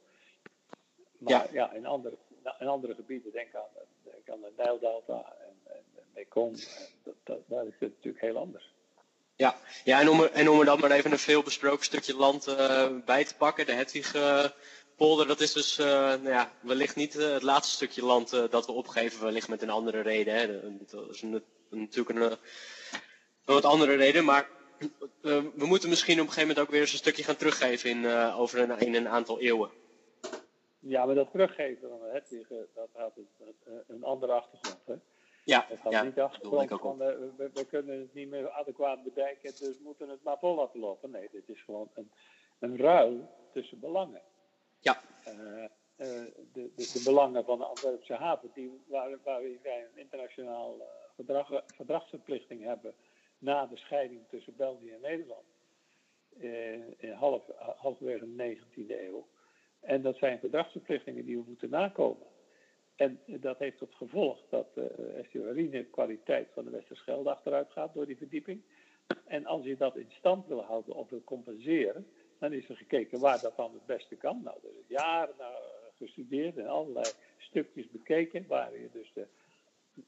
Maar 1.26 1.34
ja, 1.34 1.48
ja 1.52 1.74
in, 1.74 1.86
andere, 1.86 2.16
in 2.60 2.68
andere 2.68 2.96
gebieden, 2.96 3.32
denk 3.32 3.56
aan, 3.56 3.64
denk 4.04 4.30
aan 4.30 4.42
de 4.42 4.52
Nijldelta 4.64 5.36
en, 5.40 5.74
en 5.74 5.84
de 5.96 6.02
Mekong, 6.14 6.68
dat, 7.04 7.14
dat, 7.24 7.40
daar 7.46 7.66
is 7.66 7.74
het 7.80 7.90
natuurlijk 7.96 8.24
heel 8.24 8.38
anders. 8.38 8.74
Ja, 9.36 9.56
ja 9.84 10.02
en, 10.02 10.10
om 10.10 10.22
er, 10.22 10.32
en 10.32 10.50
om 10.50 10.60
er 10.60 10.66
dan 10.66 10.80
maar 10.80 10.92
even 10.92 11.12
een 11.12 11.20
veelbesproken 11.20 11.86
stukje 11.86 12.16
land 12.16 12.48
uh, 12.48 12.88
bij 13.06 13.26
te 13.26 13.36
pakken, 13.36 13.66
de 13.66 13.72
Hedwig-polder, 13.72 15.28
dat 15.28 15.42
is 15.42 15.54
dus 15.54 15.80
uh, 15.80 15.86
nou 15.86 16.30
ja, 16.30 16.52
wellicht 16.62 16.96
niet 16.96 17.14
het 17.14 17.42
laatste 17.42 17.76
stukje 17.76 18.06
land 18.06 18.30
dat 18.30 18.66
we 18.66 18.72
opgeven, 18.72 19.24
wellicht 19.24 19.48
met 19.48 19.62
een 19.62 19.70
andere 19.70 20.02
reden. 20.02 20.36
Hè. 20.36 20.62
Dat 20.86 21.10
is 21.10 21.22
een, 21.22 21.44
natuurlijk 21.70 22.20
een, 22.20 22.32
een 22.32 22.38
wat 23.46 23.66
andere 23.66 23.96
reden, 23.96 24.26
maar 24.26 24.50
we 25.22 25.66
moeten 25.66 25.90
misschien 25.90 26.20
op 26.20 26.28
een 26.28 26.34
gegeven 26.34 26.48
moment 26.48 26.66
ook 26.66 26.72
weer 26.72 26.82
eens 26.82 26.92
een 26.92 26.98
stukje 26.98 27.24
gaan 27.24 27.36
teruggeven 27.36 27.90
in, 27.90 28.08
over 28.34 28.60
een, 28.60 28.80
in 28.80 28.96
een 28.96 29.10
aantal 29.10 29.40
eeuwen. 29.40 29.70
Ja, 30.88 31.06
maar 31.06 31.16
dat 31.16 31.32
teruggeven 31.32 31.90
van 31.90 32.00
dat 32.74 32.90
had 32.92 33.18
een, 33.18 33.84
een 33.88 34.04
andere 34.04 34.32
achtergrond. 34.32 34.86
Hè? 34.86 34.96
Ja, 35.44 35.66
het 35.70 35.80
had 35.80 35.92
ja, 35.92 36.04
niet 36.04 36.16
de 36.16 36.22
achtergrond 36.22 36.70
van 36.70 36.98
we, 36.98 37.50
we, 37.54 37.66
kunnen 37.66 38.00
het 38.00 38.14
niet 38.14 38.30
meer 38.30 38.50
adequaat 38.50 39.04
bedijken, 39.04 39.54
dus 39.60 39.80
moeten 39.80 40.10
het 40.10 40.24
maar 40.24 40.38
vol 40.40 40.56
laten 40.56 40.80
lopen. 40.80 41.12
Nee, 41.12 41.30
dit 41.32 41.50
is 41.50 41.64
gewoon 41.64 41.90
een, 41.94 42.12
een 42.60 42.78
ruil 42.78 43.30
tussen 43.54 43.80
belangen. 43.80 44.22
Ja. 44.80 45.02
Uh, 45.28 45.66
de, 45.98 46.28
de, 46.54 46.72
de, 46.76 47.02
belangen 47.04 47.46
van 47.46 47.58
de 47.58 47.66
Antwerpse 47.66 48.14
haven, 48.14 48.52
die, 48.54 48.84
waar, 48.88 49.10
waar 49.24 49.42
wij 49.64 49.82
een 49.82 50.00
internationaal 50.00 50.78
verdrag, 51.16 51.64
verdragsverplichting 51.66 52.64
hebben 52.64 52.94
na 53.38 53.66
de 53.66 53.78
scheiding 53.78 54.22
tussen 54.30 54.56
België 54.56 54.92
en 54.92 55.02
Nederland. 55.02 55.46
Eh, 56.40 56.74
in 56.98 57.12
half, 57.12 57.44
halverwege 57.58 58.36
de 58.36 58.58
19e 58.58 58.90
eeuw. 58.90 59.28
En 59.86 60.02
dat 60.02 60.18
zijn 60.18 60.40
verdragsverplichtingen 60.40 61.26
die 61.26 61.38
we 61.38 61.44
moeten 61.48 61.70
nakomen. 61.70 62.28
En 62.96 63.20
dat 63.26 63.60
heeft 63.60 63.78
tot 63.78 63.96
gevolg 63.96 64.40
dat 64.50 64.74
de 64.74 65.88
kwaliteit 65.92 66.48
van 66.54 66.66
de 66.66 66.70
Westerschelde 66.72 67.30
achteruit 67.30 67.72
gaat 67.72 67.94
door 67.94 68.06
die 68.06 68.18
verdieping. 68.18 68.62
En 69.26 69.46
als 69.46 69.66
je 69.66 69.78
dat 69.78 69.98
in 69.98 70.12
stand 70.12 70.48
wil 70.48 70.62
houden 70.62 70.96
of 70.96 71.10
wil 71.10 71.24
compenseren, 71.24 72.08
dan 72.40 72.54
is 72.54 72.70
er 72.70 72.76
gekeken 72.76 73.20
waar 73.20 73.42
dat 73.42 73.58
dan 73.58 73.74
het 73.74 73.86
beste 73.86 74.16
kan. 74.16 74.42
Nou, 74.44 74.58
er 74.64 74.80
is 74.80 74.88
jaren 74.88 75.36
naar 75.38 75.62
gestudeerd 75.98 76.58
en 76.58 76.68
allerlei 76.68 77.06
stukjes 77.38 77.90
bekeken 77.90 78.46
waar 78.48 78.80
je 78.80 78.90
dus 78.92 79.12
de 79.14 79.28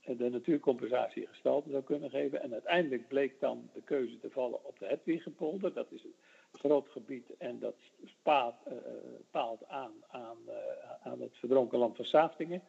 de 0.05 0.30
natuurcompensatie 0.30 1.28
gestalte 1.28 1.69
zou 1.69 1.84
kunnen 1.84 2.09
geven. 2.09 2.41
En 2.41 2.53
uiteindelijk 2.53 3.07
bleek 3.07 3.39
dan 3.39 3.69
de 3.73 3.82
keuze 3.82 4.19
te 4.19 4.30
vallen 4.30 4.65
op 4.65 4.80
de 4.80 4.86
Hedwigepolder. 4.86 5.73
Dat 5.73 5.91
is 5.91 6.03
een 6.03 6.15
groot 6.52 6.89
gebied 6.89 7.38
en 7.38 7.60
dat 7.60 7.76
spaalt, 8.06 8.56
uh, 8.68 8.74
paalt 9.32 9.68
aan, 9.68 9.93
aan, 10.08 10.38
uh, 10.48 10.54
aan 11.04 11.22
het 11.22 11.38
verdronken 11.38 11.80
land 11.80 11.95
van 11.95 12.06
Saftingen. 12.06 12.64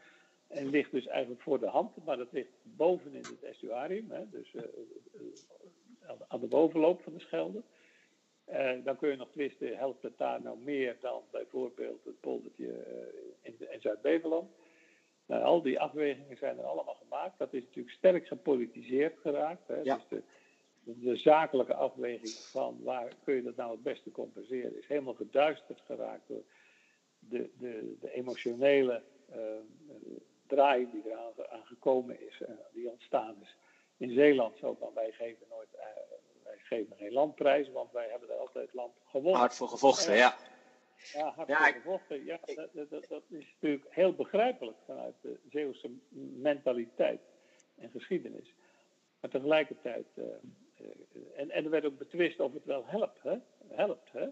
En 0.48 0.70
ligt 0.70 0.90
dus 0.90 1.06
eigenlijk 1.06 1.42
voor 1.42 1.58
de 1.58 1.66
hand, 1.66 2.04
maar 2.04 2.16
dat 2.16 2.32
ligt 2.32 2.50
bovenin 2.62 3.22
het 3.22 3.42
estuarium, 3.42 4.10
hè, 4.10 4.28
dus 4.30 4.52
uh, 4.52 4.62
aan 6.28 6.40
de 6.40 6.46
bovenloop 6.46 7.02
van 7.02 7.12
de 7.12 7.20
Schelde. 7.20 7.62
Dan 8.84 8.96
kun 8.96 9.10
je 9.10 9.16
nog 9.16 9.30
twisten, 9.30 9.76
helpt 9.76 10.02
het 10.02 10.18
daar 10.18 10.42
nou 10.42 10.58
meer 10.58 10.96
dan 11.00 11.22
bijvoorbeeld 11.30 12.04
het 12.04 12.20
poldertje 12.20 12.86
in, 13.42 13.54
in 13.70 13.80
Zuid-Beveland? 13.80 14.50
Nou, 15.26 15.42
al 15.42 15.62
die 15.62 15.80
afwegingen 15.80 16.36
zijn 16.36 16.58
er 16.58 16.64
allemaal 16.64 16.94
gemaakt. 16.94 17.38
Dat 17.38 17.52
is 17.52 17.62
natuurlijk 17.62 17.94
sterk 17.94 18.26
gepolitiseerd 18.26 19.18
geraakt. 19.18 19.68
Hè. 19.68 19.80
Ja. 19.82 19.94
Dus 19.94 20.04
de, 20.08 20.22
de 20.96 21.16
zakelijke 21.16 21.74
afweging 21.74 22.30
van 22.30 22.78
waar 22.82 23.12
kun 23.24 23.34
je 23.34 23.42
dat 23.42 23.56
nou 23.56 23.70
het 23.70 23.82
beste 23.82 24.10
compenseren, 24.10 24.78
is 24.78 24.86
helemaal 24.86 25.14
verduisterd 25.14 25.80
geraakt 25.80 26.28
door 26.28 26.44
de, 27.18 27.50
de, 27.58 27.96
de 28.00 28.12
emotionele 28.12 29.02
uh, 29.30 29.36
draai 30.46 30.88
die 30.90 31.02
eraan 31.06 31.32
aan 31.50 31.66
gekomen 31.66 32.26
is, 32.26 32.40
uh, 32.40 32.48
die 32.72 32.90
ontstaan 32.90 33.36
is. 33.42 33.56
In 33.96 34.10
Zeeland 34.10 34.56
zo 34.58 34.76
van 34.80 34.94
wij 34.94 35.12
geven 35.12 35.46
nooit, 35.50 35.68
uh, 35.74 35.80
wij 36.44 36.58
geven 36.58 36.96
geen 36.96 37.12
landprijs, 37.12 37.70
want 37.70 37.92
wij 37.92 38.08
hebben 38.10 38.30
er 38.30 38.36
altijd 38.36 38.74
land 38.74 38.94
gewonnen. 39.04 39.40
Hard 39.40 39.54
voor 39.54 39.68
gevochten, 39.68 40.14
ja. 40.14 40.36
Ja, 41.12 41.30
hard 41.30 41.48
ja, 41.48 41.56
voor 41.56 41.72
gevochten. 41.72 42.24
Ja, 42.24 42.38
dat, 42.44 42.90
dat, 42.90 43.06
dat, 43.08 43.22
is 43.28 43.54
natuurlijk 43.54 43.86
heel 43.88 44.14
begrijpelijk 44.14 44.76
vanuit 44.84 45.14
de 45.20 45.38
Zeeuwse 45.50 45.90
mentaliteit 46.36 47.20
en 47.74 47.90
geschiedenis. 47.90 48.54
Maar 49.20 49.30
tegelijkertijd 49.30 50.06
eh, 50.14 50.24
en, 51.34 51.50
en 51.50 51.64
er 51.64 51.70
werd 51.70 51.84
ook 51.84 51.98
betwist 51.98 52.40
of 52.40 52.52
het 52.52 52.64
wel 52.64 52.86
helpt. 52.86 53.22
Hè? 53.22 53.36
helpt 53.68 54.12
hè? 54.12 54.28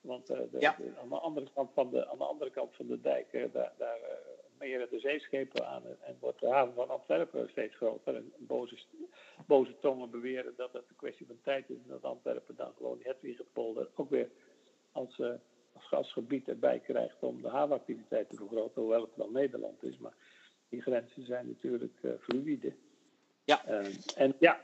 Want 0.00 0.30
uh, 0.30 0.38
de, 0.50 0.60
ja. 0.60 0.76
de, 0.78 0.92
aan, 1.02 1.08
de 1.08 1.18
andere 1.18 1.50
kant 1.54 1.70
van 1.74 1.90
de, 1.90 2.08
aan 2.08 2.18
de 2.18 2.24
andere 2.24 2.50
kant 2.50 2.76
van 2.76 2.86
de 2.86 3.00
dijk, 3.00 3.32
uh, 3.32 3.44
daar, 3.52 3.72
daar 3.78 3.98
uh, 3.98 4.06
meren 4.58 4.90
de 4.90 4.98
zeeschepen 4.98 5.66
aan 5.66 5.82
en 6.00 6.16
wordt 6.20 6.40
de 6.40 6.48
haven 6.48 6.74
van 6.74 6.90
Antwerpen 6.90 7.48
steeds 7.48 7.76
groter. 7.76 8.14
En 8.14 8.32
boze, 8.38 8.78
boze 9.46 9.78
tongen 9.78 10.10
beweren 10.10 10.52
dat 10.56 10.72
het 10.72 10.84
een 10.88 10.96
kwestie 10.96 11.26
van 11.26 11.40
tijd 11.42 11.70
is 11.70 11.76
en 11.76 11.88
dat 11.88 12.04
Antwerpen 12.04 12.56
dan 12.56 12.72
gewoon 12.76 12.96
die 12.96 13.06
Hedwigepolder 13.06 13.88
ook 13.94 14.10
weer 14.10 14.30
als, 14.92 15.20
als 15.72 15.86
gasgebied 15.88 16.48
erbij 16.48 16.78
krijgt 16.78 17.22
om 17.22 17.42
de 17.42 17.48
havenactiviteit 17.48 18.28
te 18.30 18.36
vergroten, 18.36 18.80
hoewel 18.80 19.02
het 19.02 19.16
wel 19.16 19.30
Nederland 19.30 19.82
is. 19.82 19.98
Maar 19.98 20.14
die 20.68 20.82
grenzen 20.82 21.24
zijn 21.24 21.46
natuurlijk 21.46 21.98
fluïde. 22.20 22.74
Ja. 23.44 23.64
en 24.16 24.34
ja, 24.38 24.60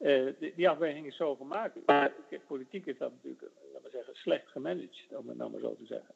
uh, 0.00 0.32
die, 0.56 0.68
afweging 0.68 1.06
is 1.06 1.16
zo 1.16 1.34
gemaakt. 1.34 1.76
Maar 1.86 2.12
politiek 2.46 2.86
is 2.86 2.98
dat 2.98 3.10
natuurlijk, 3.10 3.52
laten 3.72 3.90
we 3.90 3.96
zeggen, 3.96 4.14
slecht 4.14 4.48
gemanaged, 4.48 5.06
om 5.08 5.28
het 5.28 5.36
nou 5.36 5.50
maar 5.50 5.60
zo 5.60 5.76
te 5.76 5.86
zeggen. 5.86 6.14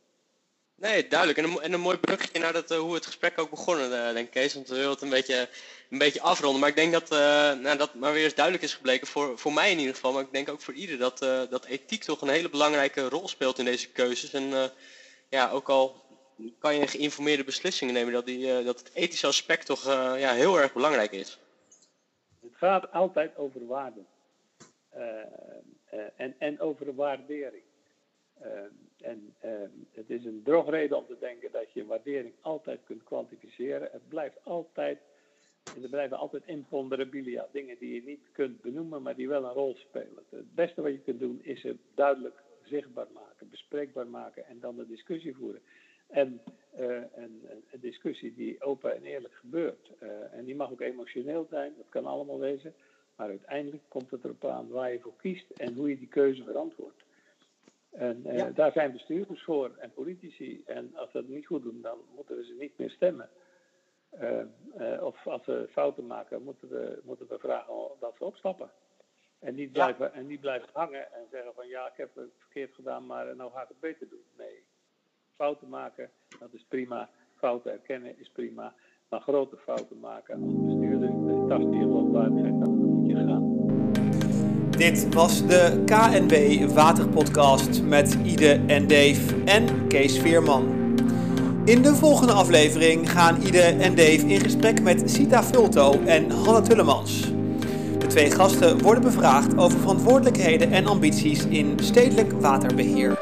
Nee, 0.75 1.09
duidelijk. 1.09 1.39
En 1.39 1.45
een, 1.45 1.61
en 1.61 1.73
een 1.73 1.81
mooi 1.81 1.99
brugje 1.99 2.39
naar 2.39 2.53
dat, 2.53 2.71
uh, 2.71 2.79
hoe 2.79 2.95
het 2.95 3.07
gesprek 3.07 3.39
ook 3.39 3.51
begonnen, 3.51 3.91
uh, 3.91 4.13
denk 4.13 4.27
ik, 4.27 4.31
Kees. 4.31 4.55
Want 4.55 4.69
we 4.69 4.75
willen 4.75 4.91
het 4.91 5.03
een 5.03 5.09
beetje, 5.09 5.49
een 5.91 5.99
beetje 5.99 6.21
afronden. 6.21 6.61
Maar 6.61 6.69
ik 6.69 6.77
denk 6.77 6.93
dat, 6.93 7.09
nou, 7.61 7.77
dat 7.77 7.95
maar 7.95 8.13
weer 8.13 8.25
eens 8.25 8.35
duidelijk 8.35 8.65
is 8.65 8.75
gebleken, 8.75 9.07
voor, 9.07 9.39
voor 9.39 9.53
mij 9.53 9.71
in 9.71 9.79
ieder 9.79 9.95
geval, 9.95 10.13
maar 10.13 10.23
ik 10.23 10.33
denk 10.33 10.49
ook 10.49 10.61
voor 10.61 10.75
ieder, 10.75 10.99
dat, 10.99 11.19
dat 11.51 11.65
ethiek 11.65 12.05
toch 12.05 12.21
een 12.21 12.29
hele 12.29 12.51
belangrijke 12.51 13.09
rol 13.09 13.29
speelt 13.29 13.59
in 13.59 13.65
deze 13.65 13.91
keuzes. 13.91 14.33
En 14.33 14.73
ja, 15.29 15.51
ook 15.51 15.69
al 15.69 16.05
kan 16.59 16.75
je 16.75 16.87
geïnformeerde 16.87 17.45
beslissingen 17.45 17.95
nemen, 17.95 18.13
dat, 18.13 18.27
die, 18.27 18.65
dat 18.65 18.79
het 18.79 18.91
ethische 18.95 19.27
aspect 19.27 19.67
toch 19.67 19.85
ja, 20.19 20.33
heel 20.33 20.61
erg 20.61 20.73
belangrijk 20.73 21.13
is. 21.13 21.39
Gaat 22.59 22.93
altijd 22.93 23.37
over 23.37 23.67
waarde. 23.67 24.01
Uh, 24.97 25.03
uh, 25.95 26.01
en, 26.17 26.35
en 26.39 26.61
over 26.61 26.95
waardering. 26.95 27.63
Uh, 28.43 28.49
en 29.01 29.35
het 29.93 30.11
is 30.11 30.25
een 30.25 30.43
drogreden 30.45 30.97
om 30.97 31.07
te 31.07 31.17
denken 31.21 31.53
dat 31.53 31.73
je 31.73 31.87
waardering 31.87 32.35
altijd 32.41 32.81
kunt 32.85 33.03
kwantificeren. 33.03 33.89
Het 33.93 34.09
blijft 34.09 34.45
altijd, 34.45 34.99
er 35.83 35.89
blijven 35.89 36.19
altijd 36.19 36.43
imponderabilia, 36.47 37.49
dingen 37.53 37.79
die 37.79 37.95
je 37.95 38.03
niet 38.03 38.33
kunt 38.33 38.61
benoemen, 38.61 39.03
maar 39.03 39.17
die 39.17 39.29
wel 39.29 39.45
een 39.45 39.53
rol 39.53 39.75
spelen. 39.75 40.25
Het 40.31 40.55
beste 40.55 40.83
wat 40.83 40.93
je 40.93 41.01
kunt 41.01 41.21
doen 41.21 41.43
is 41.43 41.63
het 41.63 41.79
duidelijk 41.95 42.43
zichtbaar 42.63 43.09
maken, 43.15 43.51
bespreekbaar 43.51 44.07
maken 44.07 44.47
en 44.47 44.61
dan 44.61 44.77
de 44.77 44.87
discussie 44.87 45.37
voeren. 45.37 45.63
En 46.09 46.41
een, 46.75 47.47
een, 47.71 47.81
discussie 47.81 48.35
die 48.35 48.63
open 48.63 48.97
en 48.97 49.05
eerlijk 49.05 49.35
gebeurt. 49.35 49.91
Uh, 50.03 50.33
en 50.33 50.45
die 50.45 50.57
mag 50.57 50.71
ook 50.71 50.81
emotioneel 50.81 51.47
zijn, 51.51 51.75
dat 51.77 51.89
kan 51.89 52.07
allemaal 52.07 52.39
wezen. 52.39 52.75
Maar 53.17 53.29
uiteindelijk 53.29 53.83
komt 53.89 54.11
het 54.11 54.25
erop 54.25 54.45
aan 54.45 54.69
waar 54.69 54.93
je 54.93 55.01
voor 55.01 55.17
kiest 55.17 55.51
en 55.51 55.75
hoe 55.75 55.89
je 55.89 55.99
die 55.99 56.09
keuze 56.09 56.45
verantwoordt. 56.45 57.05
En 57.91 58.23
uh, 58.27 58.37
ja. 58.37 58.51
daar 58.51 58.73
zijn 58.73 58.93
bestuurders 58.93 59.43
voor 59.43 59.77
en 59.79 59.93
politici. 59.93 60.63
En 60.67 60.97
als 60.97 61.11
ze 61.11 61.17
het 61.17 61.29
niet 61.29 61.47
goed 61.47 61.63
doen, 61.63 61.81
dan 61.83 61.99
moeten 62.15 62.37
we 62.37 62.45
ze 62.45 62.55
niet 62.59 62.79
meer 62.79 62.91
stemmen. 62.91 63.29
of 65.01 65.27
als 65.27 65.45
ze 65.45 65.69
fouten 65.71 66.07
maken, 66.07 66.43
moeten 66.43 66.69
we, 66.69 67.01
moeten 67.05 67.29
we 67.29 67.39
vragen 67.39 67.75
dat 68.01 68.15
ze 68.19 68.25
opstappen. 68.25 68.71
En 69.39 69.55
niet, 69.55 69.73
blijven, 69.73 70.05
ja. 70.05 70.13
en 70.13 70.27
niet 70.27 70.41
blijven 70.41 70.69
hangen 70.73 71.13
en 71.13 71.27
zeggen 71.31 71.55
van 71.55 71.69
ja, 71.69 71.87
ik 71.87 71.97
heb 71.97 72.15
het 72.15 72.31
verkeerd 72.39 72.75
gedaan, 72.75 73.07
maar 73.07 73.37
nou 73.37 73.53
ga 73.53 73.63
ik 73.63 73.69
het 73.69 73.81
beter 73.81 74.09
doen. 74.09 74.25
Nee, 74.37 74.65
fouten 75.39 75.69
maken, 75.69 76.11
dat 76.39 76.49
is 76.53 76.65
prima. 76.69 77.09
Fouten 77.37 77.73
erkennen 77.73 78.19
is 78.19 78.31
prima. 78.33 78.75
Maar 79.09 79.21
grote 79.21 79.57
fouten 79.57 80.01
maken 80.01 80.43
als 80.43 80.53
bestuurder, 80.65 81.09
de 81.09 81.45
tas 81.49 81.71
die 81.71 81.81
geloofwaardigheid, 81.81 82.61
dan 82.61 82.75
moet 82.75 83.09
je 83.09 83.15
gaan. 83.15 84.71
Dit 84.71 85.15
was 85.15 85.47
de 85.47 85.83
KNW 85.85 86.69
Waterpodcast 86.75 87.83
met 87.83 88.19
Ide 88.25 88.61
en 88.67 88.87
Dave 88.87 89.45
en 89.45 89.89
Kees 89.89 90.19
Veerman. 90.19 90.67
In 91.65 91.83
de 91.83 91.95
volgende 91.95 92.33
aflevering 92.33 93.11
gaan 93.11 93.43
Ide 93.43 93.63
en 93.63 93.95
Dave 93.95 94.27
in 94.27 94.41
gesprek 94.41 94.83
met 94.83 95.11
Sita 95.11 95.43
Vulto 95.43 95.93
en 95.93 96.31
Hanna 96.31 96.61
Tullemans. 96.61 97.33
De 97.99 98.07
twee 98.07 98.31
gasten 98.31 98.83
worden 98.83 99.03
bevraagd 99.03 99.59
over 99.59 99.79
verantwoordelijkheden 99.79 100.73
en 100.73 100.87
ambities 100.87 101.47
in 101.47 101.79
stedelijk 101.79 102.33
waterbeheer. 102.33 103.18